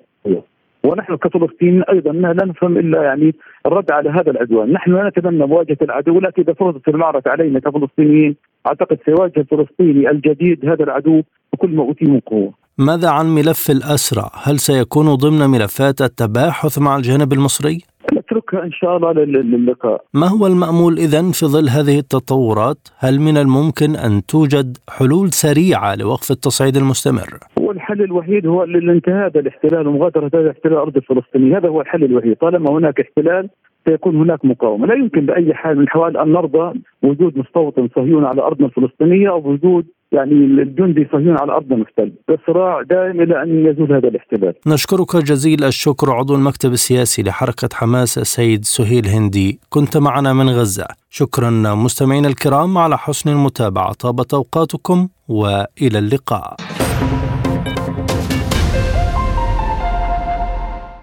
ونحن 0.85 1.17
كفلسطينيين 1.17 1.83
أيضا 1.83 2.13
لا 2.13 2.47
نفهم 2.47 2.79
إلا 2.79 3.03
يعني 3.03 3.35
الرد 3.67 3.93
على 3.93 4.11
هذا 4.11 4.31
العدوان، 4.31 4.73
نحن 4.73 4.93
لا 4.93 5.09
نتمنى 5.09 5.47
مواجهة 5.47 5.77
العدو 5.83 6.17
ولكن 6.17 6.43
إذا 6.43 6.53
فرضت 6.53 6.89
المعركة 6.89 7.31
علينا 7.31 7.61
كفلسطينيين 7.61 8.37
أعتقد 8.67 8.99
سيواجه 9.05 9.33
الفلسطيني 9.37 10.11
الجديد 10.11 10.67
هذا 10.67 10.85
العدو 10.85 11.23
بكل 11.53 11.71
ما 11.71 11.83
اوتي 11.83 12.05
من 12.05 12.21
قوه. 12.21 12.53
ماذا 12.79 13.11
عن 13.11 13.27
ملف 13.27 13.71
الأسرى؟ 13.71 14.31
هل 14.43 14.59
سيكون 14.59 15.15
ضمن 15.15 15.51
ملفات 15.51 16.01
التباحث 16.01 16.79
مع 16.79 16.97
الجانب 16.97 17.33
المصري؟ 17.33 17.79
نتركها 18.13 18.65
إن 18.65 18.73
شاء 18.73 18.97
الله 18.97 19.13
للقاء. 19.13 20.05
ما 20.15 20.29
هو 20.29 20.47
المأمول 20.47 20.99
اذا 20.99 21.23
في 21.23 21.47
ظل 21.47 21.69
هذه 21.69 21.99
التطورات؟ 21.99 22.89
هل 22.99 23.21
من 23.21 23.37
الممكن 23.37 23.97
أن 23.97 24.27
توجد 24.27 24.79
حلول 24.89 25.29
سريعة 25.33 25.95
لوقف 25.95 26.31
التصعيد 26.31 26.77
المستمر؟ 26.77 27.29
هو 27.59 27.71
الحل 27.71 28.03
الوحيد 28.03 28.47
هو 28.47 28.65
الانتهاء 28.65 29.27
هذا 29.27 29.41
الاحتلال 29.41 29.87
ومغادرة 29.87 30.27
هذا 30.27 30.41
الاحتلال 30.41 30.73
الأرض 30.73 30.97
الفلسطينيه، 30.97 31.59
هذا 31.59 31.69
هو 31.69 31.81
الحل 31.81 32.05
الوحيد، 32.05 32.37
طالما 32.37 32.71
هناك 32.71 33.01
احتلال 33.01 33.49
سيكون 33.89 34.17
هناك 34.17 34.45
مقاومة، 34.45 34.87
لا 34.87 34.95
يمكن 34.95 35.27
بأي 35.27 35.55
حال 35.55 35.77
من 35.77 35.83
الأحوال 35.83 36.17
أن 36.17 36.33
نرضى 36.33 36.81
وجود 37.03 37.39
مستوطن 37.39 37.89
صهيوني 37.95 38.27
على 38.27 38.43
أرضنا 38.43 38.67
الفلسطينية 38.67 39.29
أو 39.31 39.51
وجود 39.51 39.87
يعني 40.13 40.33
الجندي 40.33 41.09
صهيوني 41.13 41.39
على 41.41 41.53
ارضنا 41.53 41.77
محتل، 41.77 42.13
الصراع 42.31 42.83
دائم 42.83 43.21
إلى 43.21 43.43
أن 43.43 43.67
يزول 43.67 43.93
هذا 43.93 44.09
الاحتلال. 44.09 44.55
نشكرك 44.67 45.17
جزيل 45.17 45.65
الشكر 45.65 46.11
عضو 46.11 46.35
المكتب 46.35 46.73
السياسي 46.73 47.23
لحركة 47.23 47.69
حماس 47.73 48.19
السيد 48.19 48.65
سهيل 48.65 49.07
هندي، 49.07 49.61
كنت 49.69 49.97
معنا 49.97 50.33
من 50.33 50.49
غزة. 50.49 50.87
شكرا 51.11 51.51
مستمعينا 51.75 52.29
الكرام 52.29 52.79
على 52.79 52.99
حسن 52.99 53.31
المتابعة، 53.31 53.93
طابت 53.93 54.35
أوقاتكم 54.35 55.09
وإلى 55.29 55.99
اللقاء. 55.99 56.57